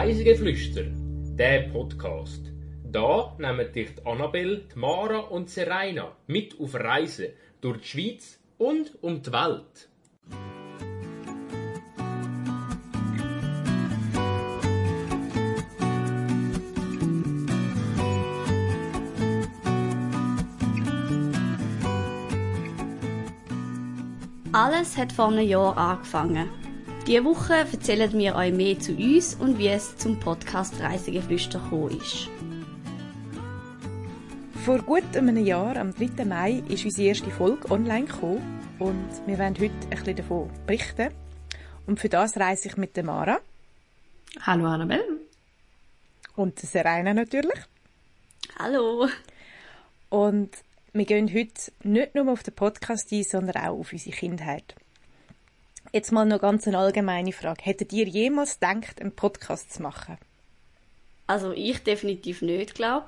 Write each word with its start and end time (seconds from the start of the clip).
Reisegeflüster, 0.00 0.84
der 1.36 1.62
Podcast. 1.72 2.52
Da 2.84 3.34
nehmen 3.36 3.72
dich 3.72 3.96
die 3.96 4.06
Annabelle, 4.06 4.62
Mara 4.76 5.18
und 5.18 5.50
Serena 5.50 6.12
mit 6.28 6.54
auf 6.60 6.76
Reisen 6.76 7.32
durch 7.60 7.80
die 7.80 7.88
Schweiz 7.88 8.38
und 8.58 8.92
um 9.02 9.20
die 9.20 9.32
Welt. 9.32 9.88
Alles 24.52 24.96
hat 24.96 25.12
vor 25.12 25.26
einem 25.26 25.48
Jahr 25.48 25.76
angefangen. 25.76 26.67
Diese 27.08 27.24
Woche 27.24 27.54
erzählen 27.54 28.12
wir 28.12 28.34
euch 28.34 28.52
mehr 28.52 28.78
zu 28.78 28.92
uns 28.92 29.34
und 29.36 29.58
wie 29.58 29.68
es 29.68 29.96
zum 29.96 30.20
Podcast 30.20 30.78
Reisegeflüster 30.78 31.58
gekommen 31.58 31.98
ist. 31.98 32.28
Vor 34.66 34.80
gut 34.82 35.16
einem 35.16 35.38
Jahr, 35.38 35.78
am 35.78 35.94
3. 35.94 36.26
Mai, 36.26 36.62
ist 36.68 36.84
unsere 36.84 37.08
erste 37.08 37.30
Folge 37.30 37.70
online 37.70 38.04
gekommen 38.04 38.60
und 38.78 39.08
wir 39.24 39.38
werden 39.38 39.56
heute 39.58 39.72
ein 39.84 39.88
bisschen 39.88 40.16
davon 40.16 40.50
berichten. 40.66 41.08
Und 41.86 41.98
für 41.98 42.10
das 42.10 42.36
reise 42.36 42.68
ich 42.68 42.76
mit 42.76 42.94
der 42.94 43.04
Mara. 43.04 43.38
Hallo 44.42 44.66
Annabelle. 44.66 45.20
Und 46.36 46.60
der 46.60 46.68
Serena 46.68 47.14
natürlich. 47.14 47.58
Hallo. 48.58 49.08
Und 50.10 50.50
wir 50.92 51.06
gehen 51.06 51.32
heute 51.32 51.72
nicht 51.84 52.14
nur 52.14 52.30
auf 52.30 52.42
den 52.42 52.54
Podcast 52.54 53.10
ein, 53.12 53.24
sondern 53.24 53.56
auch 53.64 53.78
auf 53.78 53.94
unsere 53.94 54.14
Kindheit. 54.14 54.74
Jetzt 55.92 56.12
mal 56.12 56.26
noch 56.26 56.40
ganz 56.40 56.66
eine 56.66 56.78
allgemeine 56.78 57.32
Frage. 57.32 57.62
Hättet 57.64 57.92
ihr 57.94 58.06
jemals 58.06 58.60
gedacht, 58.60 59.00
einen 59.00 59.12
Podcast 59.12 59.72
zu 59.72 59.82
machen? 59.82 60.18
Also 61.26 61.52
ich 61.52 61.82
definitiv 61.82 62.42
nicht, 62.42 62.74
glaube 62.74 63.06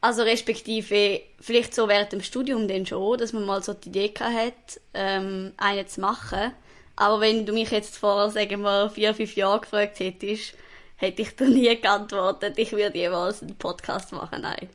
Also 0.00 0.22
respektive 0.22 1.20
vielleicht 1.38 1.74
so 1.74 1.88
während 1.88 2.12
dem 2.12 2.22
Studium 2.22 2.66
dann 2.66 2.86
schon, 2.86 3.18
dass 3.18 3.34
man 3.34 3.44
mal 3.44 3.62
so 3.62 3.74
die 3.74 3.90
Idee 3.90 4.14
hat, 4.18 4.80
ähm, 4.94 5.52
einen 5.58 5.86
zu 5.86 6.00
machen. 6.00 6.52
Aber 6.96 7.20
wenn 7.20 7.44
du 7.44 7.52
mich 7.52 7.70
jetzt 7.70 7.98
vor, 7.98 8.30
sagen 8.30 8.62
wir, 8.62 8.88
vier, 8.88 9.14
fünf 9.14 9.36
Jahren 9.36 9.60
gefragt 9.60 10.00
hättest, 10.00 10.54
hätte 10.96 11.22
ich 11.22 11.36
dir 11.36 11.48
nie 11.48 11.76
geantwortet, 11.78 12.54
ich 12.56 12.72
würde 12.72 12.96
jemals 12.96 13.42
einen 13.42 13.56
Podcast 13.56 14.12
machen, 14.12 14.42
nein. 14.42 14.70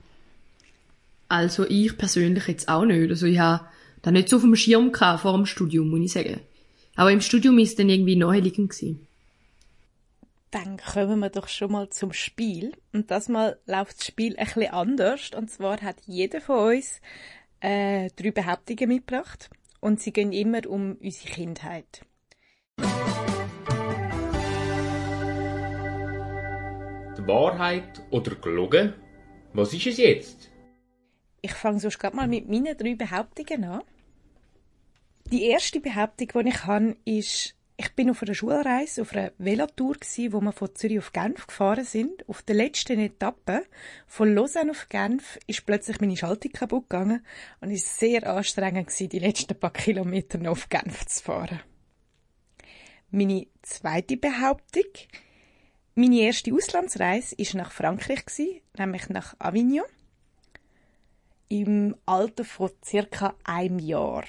Also 1.29 1.65
ich 1.67 1.97
persönlich 1.97 2.47
jetzt 2.47 2.69
auch 2.69 2.85
nicht. 2.85 3.09
Also 3.09 3.25
ich 3.25 3.39
habe 3.39 3.65
da 4.03 4.11
nicht 4.11 4.29
so 4.29 4.35
auf 4.35 4.43
dem 4.43 4.55
Schirm 4.55 4.91
gehabt 4.91 5.21
vor 5.21 5.33
dem 5.33 5.47
Studium, 5.47 5.89
muss 5.89 6.01
ich 6.01 6.11
sagen. 6.11 6.41
Aber 7.01 7.11
im 7.11 7.21
Studium 7.21 7.57
ist 7.57 7.69
es 7.69 7.75
dann 7.77 7.89
irgendwie 7.89 8.15
naheliegend 8.15 8.69
gewesen. 8.69 9.07
Dann 10.51 10.77
kommen 10.77 11.17
wir 11.17 11.31
doch 11.31 11.47
schon 11.47 11.71
mal 11.71 11.89
zum 11.89 12.13
Spiel. 12.13 12.73
Und 12.93 13.09
das 13.09 13.27
Mal 13.27 13.57
läuft 13.65 13.97
das 13.97 14.05
Spiel 14.05 14.37
ein 14.37 14.45
bisschen 14.45 14.71
anders. 14.71 15.31
Und 15.35 15.49
zwar 15.49 15.81
hat 15.81 15.95
jeder 16.05 16.41
von 16.41 16.75
uns 16.75 17.01
äh, 17.59 18.11
drei 18.15 18.29
Behauptungen 18.29 18.87
mitgebracht. 18.87 19.49
Und 19.79 19.99
sie 19.99 20.13
gehen 20.13 20.31
immer 20.31 20.59
um 20.67 20.95
unsere 21.01 21.33
Kindheit. 21.33 22.05
Die 22.77 22.85
Wahrheit 27.25 28.03
oder 28.11 28.35
gelogen? 28.35 28.93
Was 29.53 29.73
ist 29.73 29.87
es 29.87 29.97
jetzt? 29.97 30.51
Ich 31.41 31.53
fange 31.53 31.79
sonst 31.79 31.97
gerade 31.97 32.15
mal 32.15 32.27
mit 32.27 32.47
meinen 32.47 32.77
drei 32.77 32.93
Behauptungen 32.93 33.63
an. 33.63 33.81
Die 35.31 35.43
erste 35.43 35.79
Behauptung, 35.79 36.43
die 36.43 36.49
ich 36.49 36.65
habe, 36.65 36.97
ist, 37.05 37.55
ich 37.77 37.95
bin 37.95 38.09
auf 38.09 38.21
einer 38.21 38.33
Schulreise, 38.33 39.01
auf 39.01 39.13
einer 39.13 39.31
Velotour 39.37 39.93
gewesen, 39.93 40.33
wo 40.33 40.41
wir 40.41 40.51
von 40.51 40.75
Zürich 40.75 40.99
auf 40.99 41.13
Genf 41.13 41.47
gefahren 41.47 41.85
sind. 41.85 42.27
Auf 42.27 42.41
der 42.41 42.55
letzten 42.55 42.99
Etappe 42.99 43.63
von 44.07 44.35
Lausanne 44.35 44.71
auf 44.71 44.89
Genf 44.89 45.39
ist 45.47 45.65
plötzlich 45.65 46.01
meine 46.01 46.17
Schaltung 46.17 46.51
kaputt 46.51 46.89
gegangen 46.89 47.25
und 47.61 47.71
es 47.71 47.85
war 47.85 47.99
sehr 47.99 48.29
anstrengend 48.29 48.87
gewesen, 48.87 49.07
die 49.07 49.19
letzten 49.19 49.57
paar 49.57 49.71
Kilometer 49.71 50.37
noch 50.37 50.51
auf 50.51 50.67
Genf 50.67 51.05
zu 51.05 51.23
fahren. 51.23 51.61
Meine 53.09 53.47
zweite 53.61 54.17
Behauptung, 54.17 54.83
meine 55.95 56.19
erste 56.19 56.53
Auslandsreise 56.53 57.35
ist 57.35 57.53
nach 57.53 57.71
Frankreich 57.71 58.25
gewesen, 58.25 58.59
nämlich 58.77 59.07
nach 59.07 59.33
Avignon 59.39 59.85
im 61.47 61.95
Alter 62.05 62.43
von 62.43 62.71
circa 62.83 63.33
einem 63.45 63.79
Jahr. 63.79 64.25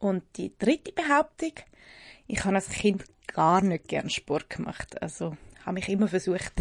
Und 0.00 0.24
die 0.36 0.52
dritte 0.58 0.92
Behauptung, 0.92 1.52
ich 2.26 2.44
habe 2.44 2.56
als 2.56 2.70
Kind 2.70 3.04
gar 3.28 3.62
nicht 3.62 3.86
gern 3.86 4.10
Sport 4.10 4.50
gemacht. 4.50 5.00
Also 5.00 5.36
habe 5.64 5.74
mich 5.74 5.88
immer 5.88 6.08
versucht, 6.08 6.54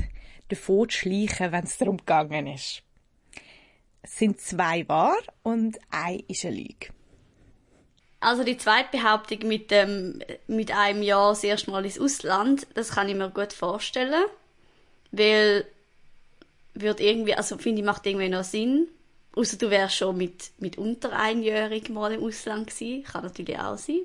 davon 0.50 0.89
zu 0.89 1.00
schleichen, 1.00 1.51
wenn 1.51 1.63
es 1.63 1.78
darum 1.78 1.97
gegangen 1.97 2.47
ist. 2.47 2.83
Es 4.01 4.17
sind 4.17 4.39
zwei 4.39 4.88
wahr 4.88 5.17
und 5.41 5.79
ein 5.89 6.23
ist 6.28 6.45
eine 6.45 6.55
Lüge. 6.55 6.89
Also 8.22 8.44
die 8.44 8.57
zweite 8.57 8.97
Behauptung 8.97 9.47
mit, 9.47 9.72
dem, 9.72 10.22
mit 10.47 10.75
einem 10.75 11.01
Jahr 11.01 11.29
das 11.29 11.44
erste 11.44 11.72
Mal 11.72 11.85
ins 11.85 11.99
Ausland, 11.99 12.67
das 12.73 12.91
kann 12.91 13.07
ich 13.07 13.16
mir 13.16 13.29
gut 13.29 13.53
vorstellen. 13.53 14.25
Weil 15.11 15.66
würde 16.73 17.03
irgendwie, 17.03 17.35
also 17.35 17.57
finde 17.57 17.81
ich, 17.81 17.85
macht 17.85 18.05
irgendwie 18.05 18.29
noch 18.29 18.44
Sinn. 18.44 18.88
Außer 19.35 19.57
du 19.57 19.69
wärst 19.69 19.95
schon 19.95 20.17
mit, 20.17 20.51
mit 20.59 20.78
unter 20.78 21.13
einjährig 21.13 21.90
mal 21.90 22.13
im 22.13 22.23
Ausland 22.23 22.67
gewesen. 22.67 23.03
Kann 23.03 23.23
natürlich 23.23 23.57
auch 23.57 23.78
sein. 23.78 24.01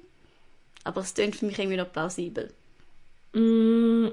Aber 0.85 1.01
es 1.01 1.15
klingt 1.15 1.37
für 1.37 1.47
mich 1.47 1.59
irgendwie 1.59 1.79
noch 1.79 1.91
plausibel. 1.91 2.53
Mm, 3.33 4.09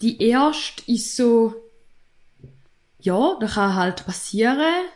die 0.00 0.22
erste 0.22 0.90
ist 0.90 1.16
so, 1.16 1.54
ja, 3.00 3.36
das 3.40 3.54
kann 3.54 3.74
halt 3.74 4.04
passieren. 4.04 4.86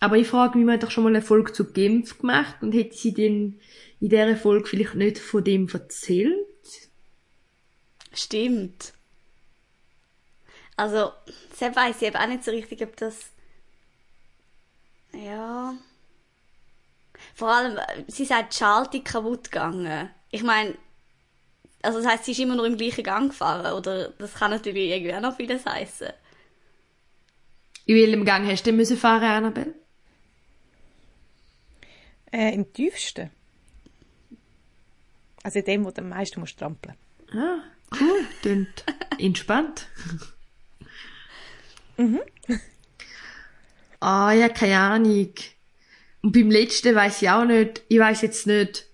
Aber 0.00 0.16
ich 0.16 0.28
frage 0.28 0.58
mich, 0.58 0.66
man 0.66 0.74
hat 0.74 0.82
doch 0.82 0.90
schon 0.90 1.04
mal 1.04 1.10
eine 1.10 1.22
Folge 1.22 1.52
zu 1.52 1.72
Genf 1.72 2.18
gemacht 2.18 2.56
und 2.60 2.72
hätte 2.72 2.96
sie 2.96 3.14
denn 3.14 3.58
in 4.00 4.10
dieser 4.10 4.36
Folge 4.36 4.68
vielleicht 4.68 4.94
nicht 4.94 5.18
von 5.18 5.42
dem 5.42 5.68
erzählt? 5.68 6.46
Stimmt. 8.12 8.92
Also, 10.76 11.12
selbst 11.54 11.76
weiß 11.76 11.96
ich 11.96 12.08
eben 12.08 12.16
auch 12.16 12.26
nicht 12.26 12.44
so 12.44 12.50
richtig, 12.50 12.82
ob 12.82 12.96
das. 12.96 13.16
Ja. 15.12 15.74
Vor 17.34 17.48
allem, 17.48 17.78
sie 18.08 18.24
sagt, 18.24 18.52
die 18.52 18.58
Schaltung 18.58 19.04
kaputt 19.04 19.50
gegangen. 19.50 20.10
Ich 20.30 20.42
meine, 20.42 20.76
also 21.82 21.98
das 21.98 22.06
heißt, 22.08 22.24
sie 22.24 22.32
ist 22.32 22.40
immer 22.40 22.56
nur 22.56 22.66
im 22.66 22.76
gleichen 22.76 23.04
Gang 23.04 23.30
gefahren, 23.30 23.72
oder? 23.72 24.10
Das 24.18 24.34
kann 24.34 24.50
natürlich 24.50 24.90
irgendwie 24.90 25.14
auch 25.14 25.20
noch 25.20 25.36
vieles 25.36 25.64
heißen. 25.64 26.08
In 27.86 27.96
welchem 27.96 28.24
Gang 28.24 28.46
hast 28.48 28.62
du 28.62 28.70
denn 28.70 28.76
müssen 28.76 28.96
fahren, 28.96 29.24
Annabelle? 29.24 29.74
Äh, 32.32 32.54
Im 32.54 32.72
tiefsten. 32.72 33.30
Also 35.42 35.58
in 35.58 35.64
dem, 35.66 35.84
wo 35.84 35.90
du 35.90 36.00
am 36.00 36.08
meisten 36.08 36.40
musst 36.40 36.58
trampeln. 36.58 36.96
Ah, 37.32 37.62
cool. 38.00 38.26
Klingt 38.40 38.84
entspannt. 39.18 39.86
Mhm. 41.96 42.20
Ah, 44.00 44.32
ja, 44.32 44.50
keine 44.50 44.78
Ahnung. 44.78 45.32
Und 46.20 46.32
beim 46.32 46.50
letzten 46.50 46.94
weiß 46.94 47.22
ich 47.22 47.30
auch 47.30 47.46
nicht, 47.46 47.82
ich 47.88 47.98
weiß 47.98 48.20
jetzt 48.20 48.46
nicht, 48.46 48.84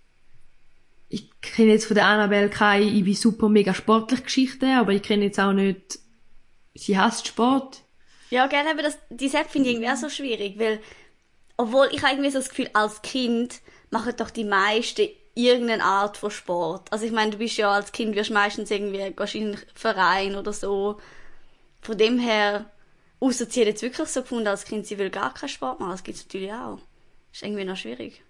ich 1.08 1.28
kenne 1.40 1.72
jetzt 1.72 1.86
von 1.86 1.96
der 1.96 2.06
Annabelle 2.06 2.48
keine, 2.48 2.84
ich 2.84 3.02
bin 3.02 3.14
super 3.14 3.48
mega 3.48 3.74
sportlich 3.74 4.22
Geschichte, 4.22 4.68
aber 4.68 4.92
ich 4.92 5.02
kenne 5.02 5.24
jetzt 5.24 5.40
auch 5.40 5.52
nicht, 5.52 5.98
sie 6.74 6.96
hasst 6.96 7.26
Sport. 7.26 7.82
Ja, 8.30 8.46
gerne, 8.46 8.70
aber 8.70 8.82
das, 8.82 8.98
die 9.10 9.28
Seite 9.28 9.48
finde 9.48 9.68
ich 9.68 9.74
irgendwie 9.74 9.90
auch 9.90 9.96
so 9.96 10.08
schwierig, 10.08 10.60
weil, 10.60 10.80
obwohl 11.56 11.88
ich 11.90 12.04
irgendwie 12.04 12.30
so 12.30 12.38
das 12.38 12.48
Gefühl, 12.48 12.70
als 12.72 13.02
Kind 13.02 13.60
machen 13.90 14.14
doch 14.16 14.30
die 14.30 14.44
meisten 14.44 15.08
irgendeine 15.34 15.82
Art 15.82 16.16
von 16.16 16.30
Sport. 16.30 16.92
Also 16.92 17.04
ich 17.04 17.12
meine, 17.12 17.32
du 17.32 17.38
bist 17.38 17.56
ja 17.56 17.72
als 17.72 17.90
Kind, 17.90 18.14
wirst 18.14 18.30
meistens 18.30 18.70
irgendwie, 18.70 19.02
einen 19.02 19.58
Verein 19.74 20.36
oder 20.36 20.52
so. 20.52 20.98
Von 21.80 21.98
dem 21.98 22.18
her, 22.18 22.70
Außer 23.20 23.46
sie 23.46 23.60
hat 23.60 23.66
jetzt 23.68 23.82
wirklich 23.82 24.08
so 24.08 24.22
gefunden, 24.22 24.46
als 24.48 24.64
Kind, 24.64 24.86
sie 24.86 24.98
will 24.98 25.10
gar 25.10 25.32
keinen 25.34 25.48
Sport 25.50 25.78
machen. 25.78 25.92
Das 25.92 26.02
gibt 26.04 26.16
es 26.18 26.24
natürlich 26.24 26.52
auch. 26.52 26.78
Ist 27.32 27.42
irgendwie 27.42 27.64
noch 27.64 27.76
schwierig. 27.76 28.22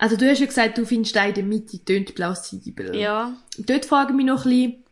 Also 0.00 0.16
du 0.16 0.28
hast 0.30 0.38
ja 0.38 0.46
gesagt, 0.46 0.78
du 0.78 0.86
findest 0.86 1.16
da 1.16 1.26
in 1.26 1.34
der 1.34 1.42
Mitte 1.44 1.84
tönt 1.84 2.14
plausibel. 2.14 2.94
Ja. 2.94 3.36
Dort 3.58 3.84
frage 3.84 4.10
ich 4.12 4.16
mich 4.16 4.26
noch 4.26 4.44
ein 4.44 4.50
bisschen, 4.50 4.84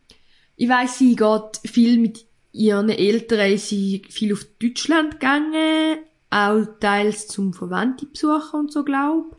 ich 0.57 0.69
weiss, 0.69 0.97
sie 0.97 1.15
geht 1.15 1.71
viel 1.71 1.97
mit 1.97 2.25
ihren 2.51 2.89
Eltern, 2.89 3.51
ist 3.53 3.69
sie 3.69 4.01
viel 4.09 4.33
auf 4.33 4.45
Deutschland 4.61 5.11
gegangen, 5.19 5.99
auch 6.29 6.65
teils 6.81 7.27
zum 7.27 7.53
Verwandte 7.53 8.05
besuchen 8.07 8.59
und 8.61 8.73
so, 8.73 8.83
glaub. 8.83 9.37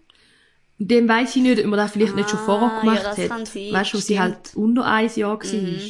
Und 0.79 0.91
dem 0.91 1.09
weiss 1.09 1.35
ich 1.37 1.43
nicht, 1.43 1.59
ob 1.59 1.67
man 1.67 1.77
das 1.79 1.91
vielleicht 1.91 2.15
nicht 2.15 2.31
schon 2.31 2.39
vorher 2.39 2.71
Ah, 2.73 2.81
gemacht 2.81 3.03
ja, 3.03 3.11
das 3.11 3.19
hat. 3.19 3.29
kann 3.29 3.45
sein, 3.47 3.73
Weißt 3.73 3.93
du, 3.93 3.97
wo 3.99 4.01
sie 4.01 4.21
halt 4.21 4.55
unter 4.55 4.87
ein 4.87 5.11
Jahr 5.17 5.39
war. 5.39 5.45
Mhm. 5.53 5.81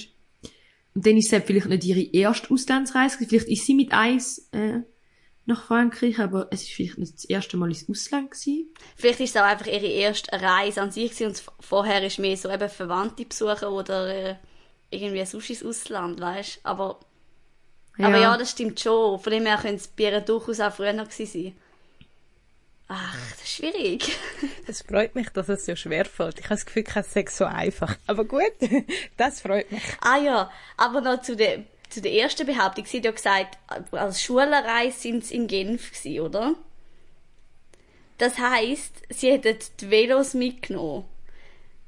Und 0.98 1.06
dann 1.06 1.16
ist 1.16 1.26
es 1.26 1.32
halt 1.32 1.46
vielleicht 1.46 1.68
nicht 1.68 1.84
ihre 1.84 2.12
erste 2.12 2.52
Auslandsreise, 2.52 3.18
vielleicht 3.18 3.46
ist 3.46 3.64
sie 3.64 3.76
mit 3.76 3.92
eins, 3.92 4.48
äh, 4.50 4.80
nach 5.46 5.64
Frankreich, 5.64 6.18
aber 6.18 6.48
es 6.50 6.62
ist 6.62 6.72
vielleicht 6.72 6.98
nicht 6.98 7.14
das 7.14 7.24
erste 7.24 7.56
Mal 7.56 7.68
ins 7.68 7.88
Ausland 7.88 8.32
gewesen. 8.32 8.74
Vielleicht 8.96 9.20
ist 9.20 9.36
es 9.36 9.40
auch 9.40 9.46
einfach 9.46 9.68
ihre 9.68 9.86
erste 9.86 10.32
Reise 10.32 10.82
an 10.82 10.90
sich 10.90 11.12
gewesen 11.12 11.28
und 11.28 11.44
vorher 11.60 12.04
ist 12.04 12.18
mehr 12.18 12.36
so 12.36 12.50
eben 12.50 12.68
Verwandte 12.68 13.24
besuchen 13.26 13.68
oder 13.68 14.08
äh, 14.12 14.36
irgendwie 14.90 15.24
sonst 15.24 15.50
ins 15.50 15.64
Ausland, 15.64 16.20
weißt 16.20 16.62
Aber, 16.64 16.98
aber 17.98 18.18
ja, 18.18 18.36
das 18.36 18.50
stimmt 18.50 18.80
schon. 18.80 19.20
Von 19.20 19.32
dem 19.32 19.46
her 19.46 19.58
könnte 19.58 19.76
es 19.76 19.86
bei 19.86 20.10
ihr 20.10 20.20
durchaus 20.20 20.58
auch 20.58 20.72
früher 20.72 20.94
gewesen 20.94 21.26
sein. 21.26 21.56
Ach, 22.88 23.30
das 23.32 23.42
ist 23.42 23.50
schwierig. 23.50 24.18
Es 24.66 24.82
freut 24.82 25.14
mich, 25.14 25.28
dass 25.30 25.48
es 25.48 25.64
so 25.64 25.76
schwer 25.76 26.04
fällt. 26.04 26.38
Ich 26.38 26.46
habe 26.46 26.54
das 26.54 26.66
Gefühl, 26.66 26.84
es 26.94 27.12
sei 27.12 27.24
so 27.28 27.44
einfach. 27.44 27.96
Aber 28.06 28.24
gut, 28.24 28.52
das 29.16 29.40
freut 29.40 29.70
mich. 29.70 29.82
ah 30.00 30.18
ja, 30.18 30.50
aber 30.76 31.00
noch 31.00 31.22
zu 31.22 31.36
der, 31.36 31.64
zu 31.88 32.00
der 32.02 32.12
ersten 32.12 32.46
Behauptung. 32.46 32.84
Sie 32.84 32.98
hat 32.98 33.04
ja 33.04 33.10
gesagt, 33.10 33.58
als 33.92 34.22
Schulreise 34.22 34.98
sind 34.98 35.24
sie 35.24 35.36
in 35.36 35.46
Genf 35.46 35.90
gewesen, 35.90 36.20
oder? 36.20 36.54
Das 38.18 38.38
heisst, 38.38 39.02
sie 39.10 39.30
hätten 39.32 39.58
die 39.80 39.90
Velos 39.90 40.34
mitgenommen. 40.34 41.04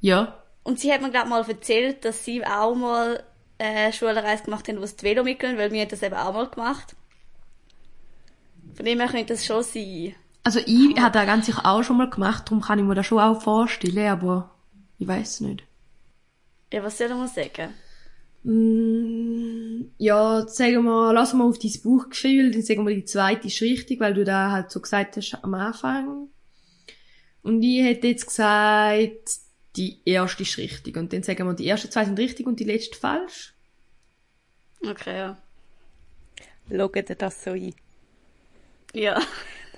Ja. 0.01 0.43
Und 0.63 0.81
sie 0.81 0.93
hat 0.93 1.03
mir 1.03 1.11
gerade 1.11 1.29
mal 1.29 1.47
erzählt, 1.49 2.05
dass 2.05 2.25
sie 2.25 2.45
auch 2.47 2.75
mal 2.75 3.25
äh, 3.59 3.65
eine 3.65 3.93
Schulreise 3.93 4.45
gemacht 4.45 4.69
haben, 4.69 4.81
wo 4.81 4.87
sie 4.87 4.95
das 4.95 5.03
Velo 5.03 5.25
mitgenommen 5.25 5.59
haben, 5.59 5.65
weil 5.65 5.73
wir 5.73 5.83
haben 5.83 5.89
das 5.89 6.03
eben 6.03 6.15
auch 6.15 6.33
mal 6.33 6.49
gemacht. 6.49 6.95
Von 8.75 8.85
dem 8.87 9.01
her 9.01 9.09
könnte 9.09 9.35
das 9.35 9.45
schon 9.45 9.63
sein. 9.63 10.15
Also 10.43 10.61
ich 10.65 10.97
habe 10.99 11.13
das 11.13 11.27
ganz 11.27 11.47
sicher 11.47 11.67
auch 11.67 11.83
schon 11.83 11.99
mal 11.99 12.09
gemacht, 12.09 12.45
darum 12.47 12.63
kann 12.63 12.79
ich 12.79 12.85
mir 12.85 12.95
das 12.95 13.07
schon 13.07 13.19
auch 13.21 13.43
vorstellen, 13.43 14.09
aber 14.09 14.51
ich 14.99 15.07
weiß 15.07 15.41
nicht. 15.41 15.65
Ja, 16.73 16.83
was 16.83 16.99
soll 16.99 17.09
man 17.09 17.29
sagen? 17.29 17.75
Mm, 18.43 19.91
ja, 19.99 20.47
sagen 20.49 20.85
wir, 20.85 21.13
lass 21.13 21.35
mal 21.35 21.45
auf 21.45 21.59
dein 21.59 21.83
Buchgefühl, 21.83 22.53
dann 22.53 22.63
sagen 22.63 22.87
wir, 22.87 22.95
die 22.95 23.05
zweite 23.05 23.49
ist 23.49 23.61
richtig, 23.61 24.01
weil 24.01 24.15
du 24.15 24.25
da 24.25 24.51
halt 24.51 24.71
so 24.71 24.81
gesagt 24.81 25.17
hast 25.17 25.39
am 25.43 25.55
Anfang. 25.55 26.29
Und 27.43 27.63
ich 27.63 27.83
hätte 27.83 28.07
jetzt 28.09 28.27
gesagt, 28.27 29.41
die 29.77 30.01
erste 30.05 30.43
ist 30.43 30.59
richtig. 30.59 30.97
Und 30.97 31.13
dann 31.13 31.23
sagen 31.23 31.47
wir, 31.47 31.55
die 31.55 31.69
ersten 31.69 31.91
zwei 31.91 32.05
sind 32.05 32.19
richtig 32.19 32.47
und 32.47 32.61
die 32.61 32.65
letzte 32.65 32.99
falsch. 32.99 33.55
Okay, 34.83 35.17
ja. 35.17 35.39
Schaut 36.71 36.97
ihr 36.97 37.17
das 37.17 37.45
so 37.45 37.51
ein? 37.51 37.75
Ja. 38.95 39.21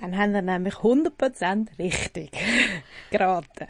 Dann 0.03 0.19
haben 0.19 0.33
wir 0.33 0.43
nämlich 0.43 0.75
100% 0.75 1.79
richtig 1.79 2.33
geraten. 3.13 3.69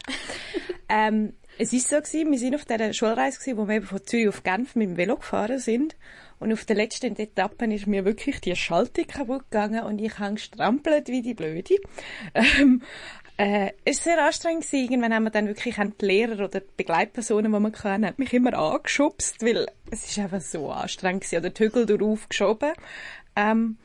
ähm, 0.89 1.33
es 1.59 1.71
ist 1.71 1.89
so 1.89 1.97
gewesen, 1.97 2.31
wir 2.31 2.39
sind 2.39 2.55
auf 2.55 2.65
dieser 2.65 2.91
Schulreise 2.91 3.37
gewesen, 3.37 3.57
wo 3.59 3.67
wir 3.67 3.75
eben 3.75 3.85
von 3.85 4.03
Zürich 4.03 4.29
auf 4.29 4.41
Genf 4.41 4.75
mit 4.75 4.89
dem 4.89 4.97
Velo 4.97 5.17
gefahren 5.17 5.59
sind. 5.59 5.95
Und 6.39 6.51
auf 6.51 6.65
der 6.65 6.75
letzten 6.75 7.15
Etappe 7.15 7.71
ist 7.71 7.85
mir 7.85 8.03
wirklich 8.03 8.41
die 8.41 8.55
Schaltung 8.55 9.05
kaputt 9.05 9.43
gegangen 9.51 9.83
und 9.83 9.99
ich 9.99 10.17
habe 10.17 10.33
gestrampelt 10.33 11.07
wie 11.07 11.21
die 11.21 11.35
Blöde. 11.35 11.75
Ähm, 12.33 12.81
äh, 13.37 13.71
es 13.85 13.97
war 13.97 14.15
sehr 14.15 14.25
anstrengend 14.25 14.63
gewesen. 14.63 14.83
Irgendwann 14.85 15.13
haben 15.13 15.23
wir 15.23 15.29
dann 15.29 15.47
wirklich 15.47 15.77
haben 15.77 15.95
die 15.99 16.05
Lehrer 16.05 16.45
oder 16.45 16.61
die 16.61 16.67
Begleitpersonen, 16.77 17.51
die 17.51 17.59
wir 17.59 17.83
hatten, 17.83 18.05
haben 18.05 18.15
mich 18.17 18.33
immer 18.33 18.53
angeschubst, 18.55 19.43
weil 19.43 19.67
es 19.91 20.05
ist 20.05 20.17
einfach 20.17 20.41
so 20.41 20.71
anstrengend 20.71 21.23
gewesen. 21.23 21.39
Oder 21.39 21.49
die 21.51 21.63
Hügel 21.63 21.85
draufgeschoben. 21.85 22.73
Ähm, 23.35 23.77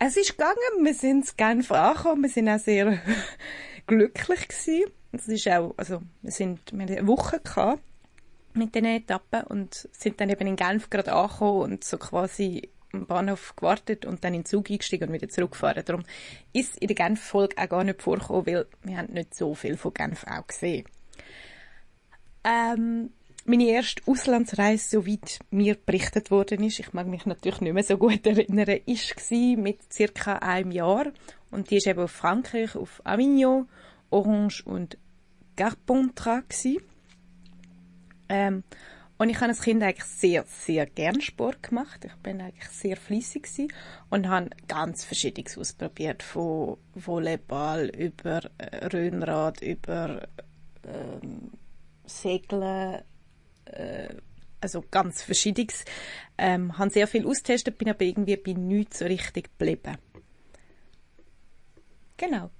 es 0.00 0.16
ist 0.16 0.36
gegangen, 0.36 0.84
wir 0.84 0.94
sind 0.94 1.28
in 1.28 1.36
Genf 1.36 1.72
angekommen, 1.72 2.22
wir 2.22 2.30
sind 2.30 2.48
auch 2.48 2.58
sehr 2.58 2.98
glücklich 3.86 4.48
gewesen. 4.48 4.92
Es 5.12 5.28
ist 5.28 5.48
auch, 5.48 5.74
also, 5.76 6.00
wir 6.22 6.32
sind, 6.32 6.72
wir 6.72 6.86
haben 6.86 6.96
eine 6.96 7.06
Woche 7.06 7.40
gehabt 7.40 7.82
mit 8.54 8.74
diesen 8.74 8.86
Etappen 8.86 9.42
und 9.44 9.88
sind 9.92 10.20
dann 10.20 10.30
eben 10.30 10.46
in 10.46 10.56
Genf 10.56 10.90
gerade 10.90 11.12
angekommen 11.12 11.72
und 11.72 11.84
so 11.84 11.98
quasi 11.98 12.70
am 12.92 13.06
Bahnhof 13.06 13.54
gewartet 13.56 14.04
und 14.06 14.24
dann 14.24 14.34
in 14.34 14.40
den 14.40 14.46
Zug 14.46 14.70
eingestiegen 14.70 15.08
und 15.08 15.14
wieder 15.14 15.28
zurückgefahren. 15.28 15.84
Darum 15.84 16.04
ist 16.52 16.76
in 16.78 16.88
der 16.88 16.96
Genf-Folge 16.96 17.56
auch 17.58 17.68
gar 17.68 17.84
nicht 17.84 18.02
vorgekommen, 18.02 18.46
weil 18.46 18.66
wir 18.82 18.96
haben 18.96 19.12
nicht 19.12 19.34
so 19.34 19.54
viel 19.54 19.76
von 19.76 19.92
Genf 19.94 20.24
auch 20.26 20.46
gesehen. 20.46 20.86
Ähm, 22.44 23.10
meine 23.48 23.64
erste 23.64 24.02
Auslandsreise, 24.06 25.00
soweit 25.00 25.38
mir 25.50 25.74
berichtet 25.74 26.30
worden 26.30 26.62
ist, 26.62 26.80
ich 26.80 26.92
mag 26.92 27.06
mich 27.06 27.24
natürlich 27.24 27.62
nicht 27.62 27.72
mehr 27.72 27.82
so 27.82 27.96
gut 27.96 28.26
erinnern, 28.26 28.80
ist 28.84 29.16
gsi 29.16 29.56
mit 29.58 29.92
circa 29.92 30.34
einem 30.36 30.70
Jahr 30.70 31.06
und 31.50 31.70
die 31.70 31.78
ist 31.78 31.86
eben 31.86 32.00
auf 32.00 32.10
Frankreich, 32.10 32.76
auf 32.76 33.00
Avignon, 33.04 33.68
Orange 34.10 34.62
und 34.66 34.98
Carpentras. 35.56 36.66
Ähm, 38.28 38.64
und 39.16 39.30
ich 39.30 39.36
habe 39.36 39.48
als 39.48 39.62
Kind 39.62 39.82
eigentlich 39.82 40.04
sehr, 40.04 40.44
sehr 40.46 40.86
gern 40.86 41.20
Sport 41.20 41.62
gemacht. 41.62 42.04
Ich 42.04 42.14
bin 42.16 42.40
eigentlich 42.40 42.68
sehr 42.68 42.96
fließig 42.96 43.42
gsi 43.42 43.68
und 44.10 44.28
habe 44.28 44.50
ganz 44.68 45.04
Verschiedenes 45.04 45.56
ausprobiert, 45.56 46.22
von 46.22 46.76
Volleyball 46.94 47.88
über 47.88 48.42
äh, 48.58 48.86
Röhnrad, 48.86 49.62
über 49.62 50.28
ähm, 50.84 51.50
Segeln, 52.04 53.02
äh, 53.72 54.14
also 54.60 54.84
ganz 54.90 55.22
Verschiedenes. 55.22 55.84
Ähm, 56.36 56.76
habe 56.78 56.90
sehr 56.90 57.06
viel 57.06 57.26
austestet, 57.26 57.78
bin 57.78 57.88
aber 57.88 58.02
irgendwie 58.02 58.36
bei 58.36 58.52
nichts 58.52 58.98
so 58.98 59.04
richtig 59.04 59.50
geblieben. 59.58 59.98
Genau. 62.16 62.50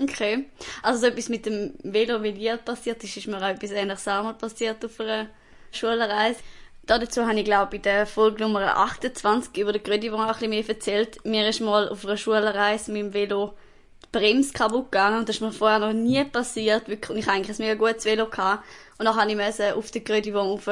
Okay. 0.00 0.46
Also 0.82 1.00
so 1.00 1.06
etwas 1.06 1.28
mit 1.28 1.46
dem 1.46 1.74
Velo, 1.82 2.22
wie 2.22 2.32
dir 2.32 2.56
passiert 2.56 3.02
ist, 3.04 3.16
ist 3.16 3.26
mir 3.26 3.38
auch 3.38 3.48
etwas 3.48 3.70
ähnliches 3.70 4.08
auch 4.08 4.22
mal 4.22 4.34
passiert 4.34 4.84
auf 4.84 4.98
einer 5.00 5.28
Schulreise. 5.72 6.40
Dazu 6.84 7.26
habe 7.26 7.38
ich, 7.38 7.44
glaube 7.44 7.76
ich, 7.76 7.80
in 7.80 7.82
der 7.82 8.06
Folge 8.06 8.42
Nummer 8.42 8.76
28 8.76 9.58
über 9.58 9.72
den 9.72 9.82
Grödivon 9.82 10.20
auch 10.20 10.26
ein 10.26 10.32
bisschen 10.32 10.50
mehr 10.50 10.68
erzählt. 10.68 11.24
Mir 11.24 11.46
ist 11.46 11.60
mal 11.60 11.88
auf 11.88 12.06
einer 12.06 12.16
Schulreise 12.16 12.90
mit 12.92 13.02
dem 13.02 13.12
Velo 13.12 13.54
die 14.12 14.18
Bremse 14.18 14.52
kaputt 14.52 14.90
gegangen 14.90 15.18
und 15.18 15.28
das 15.28 15.36
ist 15.36 15.42
mir 15.42 15.52
vorher 15.52 15.78
noch 15.78 15.92
nie 15.92 16.22
passiert. 16.24 16.88
Wirklich. 16.88 17.10
Und 17.10 17.18
ich 17.18 17.28
eigentlich 17.28 17.58
ein 17.58 17.66
mega 17.66 17.74
gutes 17.74 18.04
Velo. 18.04 18.26
Gehabt. 18.26 18.64
Und 18.98 19.06
dann 19.06 19.16
habe 19.16 19.30
ich 19.30 19.36
müssen 19.36 19.72
auf 19.72 19.90
den 19.90 20.04
Grödivon 20.04 20.48
auf 20.48 20.68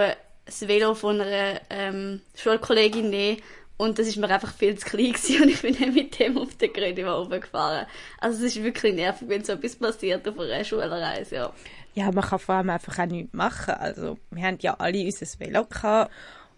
das 0.47 0.69
Velo 0.69 0.95
von 0.95 1.21
einer 1.21 1.61
ähm, 1.71 2.21
Schulkollegin 2.37 3.11
nehmen 3.11 3.39
und 3.77 3.99
das 3.99 4.07
ist 4.07 4.17
mir 4.17 4.31
einfach 4.31 4.55
viel 4.55 4.77
zu 4.79 4.87
klein 4.87 5.13
gewesen 5.13 5.43
und 5.43 5.49
ich 5.51 5.61
bin 5.61 5.77
dann 5.79 5.93
mit 5.93 6.19
dem 6.19 6.39
auf 6.39 6.57
den 6.57 6.73
Grödivon 6.73 7.29
gefahren. 7.29 7.87
Also 8.19 8.45
es 8.45 8.57
ist 8.57 8.63
wirklich 8.63 8.95
nervig, 8.95 9.29
wenn 9.29 9.45
so 9.45 9.53
etwas 9.53 9.77
passiert 9.77 10.27
auf 10.27 10.39
einer 10.39 10.65
Schulreise, 10.65 11.35
ja. 11.35 11.53
Ja, 11.95 12.13
man 12.13 12.25
kann 12.25 12.39
vor 12.39 12.57
allem 12.57 12.71
einfach 12.71 12.99
auch 12.99 13.07
nichts 13.07 13.33
machen. 13.33 13.73
Also, 13.73 14.19
wir 14.31 14.43
haben 14.45 14.59
ja 14.61 14.75
alle 14.79 15.03
unser 15.03 15.27
Velo 15.39 15.65
gehabt 15.65 16.13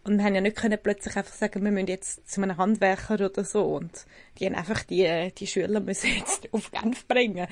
und 0.08 0.18
wir 0.18 0.24
haben 0.24 0.34
ja 0.34 0.40
nicht 0.40 0.56
können 0.56 0.78
plötzlich 0.82 1.16
einfach 1.16 1.34
sagen, 1.34 1.64
wir 1.64 1.70
müssen 1.70 1.86
jetzt 1.86 2.28
zu 2.28 2.42
einem 2.42 2.56
Handwerker 2.56 3.14
oder 3.14 3.44
so 3.44 3.62
und 3.62 4.06
die 4.38 4.46
haben 4.46 4.54
einfach 4.54 4.82
die, 4.82 5.32
die 5.36 5.46
Schüler 5.46 5.80
müssen 5.80 6.10
jetzt 6.16 6.48
auf 6.52 6.70
Genf 6.70 7.06
bringen. 7.06 7.46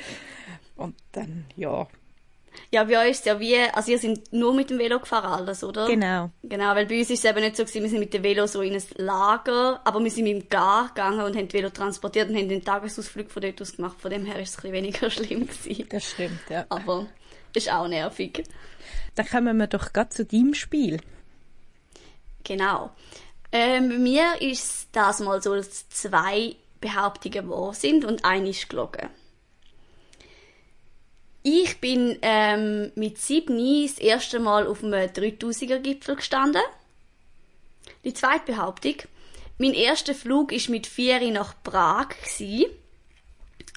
Und 0.76 0.96
dann, 1.12 1.46
ja. 1.56 1.86
Ja, 2.70 2.84
bei 2.84 2.98
euch 2.98 3.10
ist 3.10 3.18
es 3.20 3.24
ja 3.26 3.38
wie, 3.38 3.56
also 3.56 3.92
ihr 3.92 3.98
sind 3.98 4.32
nur 4.32 4.54
mit 4.54 4.70
dem 4.70 4.78
Velo 4.78 4.98
gefahren 4.98 5.30
alles, 5.30 5.62
oder? 5.62 5.86
Genau. 5.86 6.30
Genau, 6.42 6.74
weil 6.74 6.86
bei 6.86 6.98
uns 6.98 7.10
ist 7.10 7.24
es 7.24 7.30
eben 7.30 7.40
nicht 7.40 7.56
so 7.56 7.64
gewesen, 7.64 7.82
wir 7.82 7.90
sind 7.90 8.00
mit 8.00 8.14
dem 8.14 8.22
Velo 8.22 8.46
so 8.46 8.62
in 8.62 8.74
ein 8.74 8.82
Lager, 8.96 9.80
aber 9.84 10.02
wir 10.02 10.10
sind 10.10 10.24
mit 10.24 10.42
dem 10.42 10.48
Gar 10.48 10.88
gegangen 10.88 11.20
und 11.20 11.36
haben 11.36 11.48
das 11.48 11.54
Velo 11.54 11.68
transportiert 11.68 12.30
und 12.30 12.36
haben 12.36 12.48
den 12.48 12.64
Tagesausflug 12.64 13.30
von 13.30 13.42
dort 13.42 13.60
aus 13.60 13.76
gemacht. 13.76 14.00
Von 14.00 14.10
dem 14.10 14.24
her 14.24 14.40
ist 14.40 14.50
es 14.50 14.56
ein 14.56 14.62
bisschen 14.62 14.72
weniger 14.72 15.10
schlimm 15.10 15.46
gewesen. 15.46 15.86
Das 15.90 16.10
stimmt, 16.10 16.40
ja. 16.48 16.64
Aber 16.70 17.06
ist 17.54 17.70
auch 17.70 17.88
nervig. 17.88 18.44
Dann 19.14 19.26
kommen 19.26 19.56
wir 19.58 19.66
doch 19.66 19.92
gerade 19.92 20.10
zu 20.10 20.24
deinem 20.24 20.54
Spiel. 20.54 21.00
Genau. 22.46 22.90
Ähm, 23.50 23.88
bei 23.88 23.98
mir 23.98 24.40
ist 24.40 24.88
das 24.92 25.18
mal 25.20 25.42
so, 25.42 25.54
dass 25.54 25.88
zwei 25.88 26.54
Behauptungen 26.80 27.50
wahr 27.50 27.74
sind 27.74 28.04
und 28.04 28.24
eine 28.24 28.50
ist 28.50 28.68
gelogen. 28.68 29.10
Ich 31.42 31.80
bin 31.80 32.18
ähm, 32.22 32.92
mit 32.94 33.18
sieben 33.18 33.56
das 33.82 33.98
erste 33.98 34.38
Mal 34.38 34.66
auf 34.66 34.82
einem 34.82 34.94
3000er 34.94 35.78
Gipfel 35.78 36.16
gestanden. 36.16 36.62
Die 38.04 38.14
zweite 38.14 38.52
Behauptung. 38.52 38.96
Mein 39.58 39.74
erster 39.74 40.14
Flug 40.14 40.52
ist 40.52 40.68
mit 40.68 40.86
vier 40.86 41.20
nach 41.32 41.54
Prag 41.64 42.08
gsi. 42.22 42.68